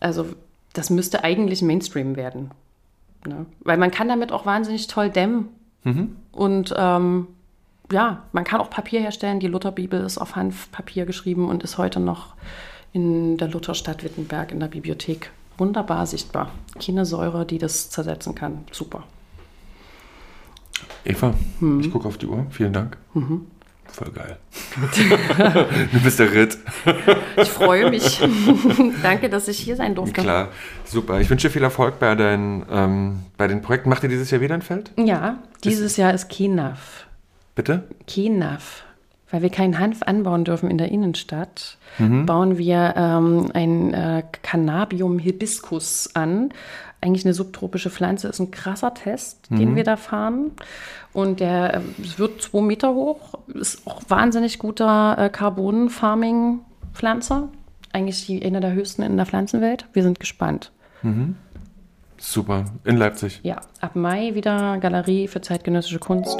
Also 0.00 0.26
das 0.72 0.90
müsste 0.90 1.24
eigentlich 1.24 1.62
Mainstream 1.62 2.16
werden. 2.16 2.50
Ne? 3.26 3.46
Weil 3.60 3.76
man 3.76 3.90
kann 3.90 4.08
damit 4.08 4.32
auch 4.32 4.46
wahnsinnig 4.46 4.86
toll 4.86 5.10
dämmen. 5.10 5.48
Mhm. 5.84 6.16
Und 6.32 6.74
ähm, 6.76 7.26
ja, 7.92 8.24
man 8.32 8.44
kann 8.44 8.60
auch 8.60 8.70
Papier 8.70 9.00
herstellen. 9.00 9.40
Die 9.40 9.46
Lutherbibel 9.46 10.00
ist 10.00 10.18
auf 10.18 10.36
Hanfpapier 10.36 11.06
geschrieben 11.06 11.48
und 11.48 11.62
ist 11.62 11.78
heute 11.78 12.00
noch 12.00 12.34
in 12.92 13.36
der 13.36 13.48
Lutherstadt 13.48 14.02
Wittenberg 14.02 14.52
in 14.52 14.60
der 14.60 14.68
Bibliothek 14.68 15.30
wunderbar 15.60 16.06
sichtbar. 16.06 16.50
Keine 16.84 17.04
Säure, 17.04 17.46
die 17.46 17.58
das 17.58 17.90
zersetzen 17.90 18.34
kann. 18.34 18.64
Super. 18.72 19.04
Eva, 21.04 21.34
hm. 21.60 21.80
ich 21.80 21.90
gucke 21.92 22.08
auf 22.08 22.18
die 22.18 22.26
Uhr. 22.26 22.46
Vielen 22.50 22.72
Dank. 22.72 22.96
Mhm. 23.14 23.46
Voll 23.92 24.10
geil. 24.12 24.36
du 25.92 26.00
bist 26.00 26.18
der 26.18 26.32
Ritt. 26.32 26.58
ich 27.36 27.48
freue 27.48 27.90
mich. 27.90 28.20
Danke, 29.02 29.28
dass 29.28 29.48
ich 29.48 29.58
hier 29.58 29.76
sein 29.76 29.94
durfte. 29.94 30.20
Klar, 30.20 30.48
super. 30.84 31.20
Ich 31.20 31.28
wünsche 31.28 31.48
dir 31.48 31.52
viel 31.52 31.62
Erfolg 31.62 31.98
bei, 31.98 32.14
deinen, 32.14 32.64
ähm, 32.70 33.20
bei 33.36 33.46
den 33.48 33.62
Projekten. 33.62 33.88
Macht 33.88 34.02
ihr 34.02 34.08
dieses 34.08 34.30
Jahr 34.30 34.40
wieder 34.40 34.54
ein 34.54 34.62
Feld? 34.62 34.92
Ja, 34.96 35.38
dieses 35.64 35.92
ist, 35.92 35.96
Jahr 35.96 36.14
ist 36.14 36.28
Kenaf. 36.28 37.06
Bitte? 37.54 37.84
Kenaf. 38.06 38.84
Weil 39.30 39.42
wir 39.42 39.50
keinen 39.50 39.78
Hanf 39.78 40.02
anbauen 40.02 40.44
dürfen 40.44 40.70
in 40.70 40.78
der 40.78 40.90
Innenstadt, 40.90 41.78
mhm. 41.98 42.26
bauen 42.26 42.58
wir 42.58 42.94
ähm, 42.96 43.50
ein 43.54 43.94
äh, 43.94 44.22
Cannabium 44.42 45.18
hibiscus 45.18 46.10
an 46.14 46.52
eigentlich 47.00 47.24
eine 47.24 47.32
subtropische 47.34 47.90
Pflanze, 47.90 48.28
ist 48.28 48.38
ein 48.40 48.50
krasser 48.50 48.94
Test, 48.94 49.48
mhm. 49.50 49.58
den 49.58 49.76
wir 49.76 49.84
da 49.84 49.96
fahren. 49.96 50.50
Und 51.12 51.40
der 51.40 51.74
äh, 51.74 51.80
wird 52.16 52.40
zwei 52.42 52.60
Meter 52.60 52.94
hoch, 52.94 53.34
ist 53.48 53.86
auch 53.86 54.02
wahnsinnig 54.08 54.58
guter 54.58 55.16
äh, 55.18 55.30
Carbon-Farming-Pflanze. 55.30 57.48
Eigentlich 57.92 58.26
die, 58.26 58.44
eine 58.44 58.60
der 58.60 58.72
höchsten 58.72 59.02
in 59.02 59.16
der 59.16 59.26
Pflanzenwelt. 59.26 59.86
Wir 59.92 60.04
sind 60.04 60.20
gespannt. 60.20 60.70
Mhm. 61.02 61.34
Super. 62.18 62.66
In 62.84 62.98
Leipzig. 62.98 63.40
Ja, 63.42 63.62
ab 63.80 63.96
Mai 63.96 64.34
wieder 64.34 64.76
Galerie 64.78 65.26
für 65.26 65.40
zeitgenössische 65.40 65.98
Kunst. 65.98 66.38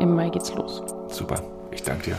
Im 0.00 0.14
Mai 0.16 0.28
geht's 0.30 0.52
los. 0.52 0.82
Super. 1.08 1.53
Ich 1.74 1.82
danke 1.82 2.10
dir. 2.10 2.18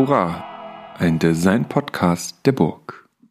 Hurra, 0.00 0.44
ein 0.98 1.18
Design-Podcast 1.18 2.46
der 2.46 2.52
Burg. 2.52 2.99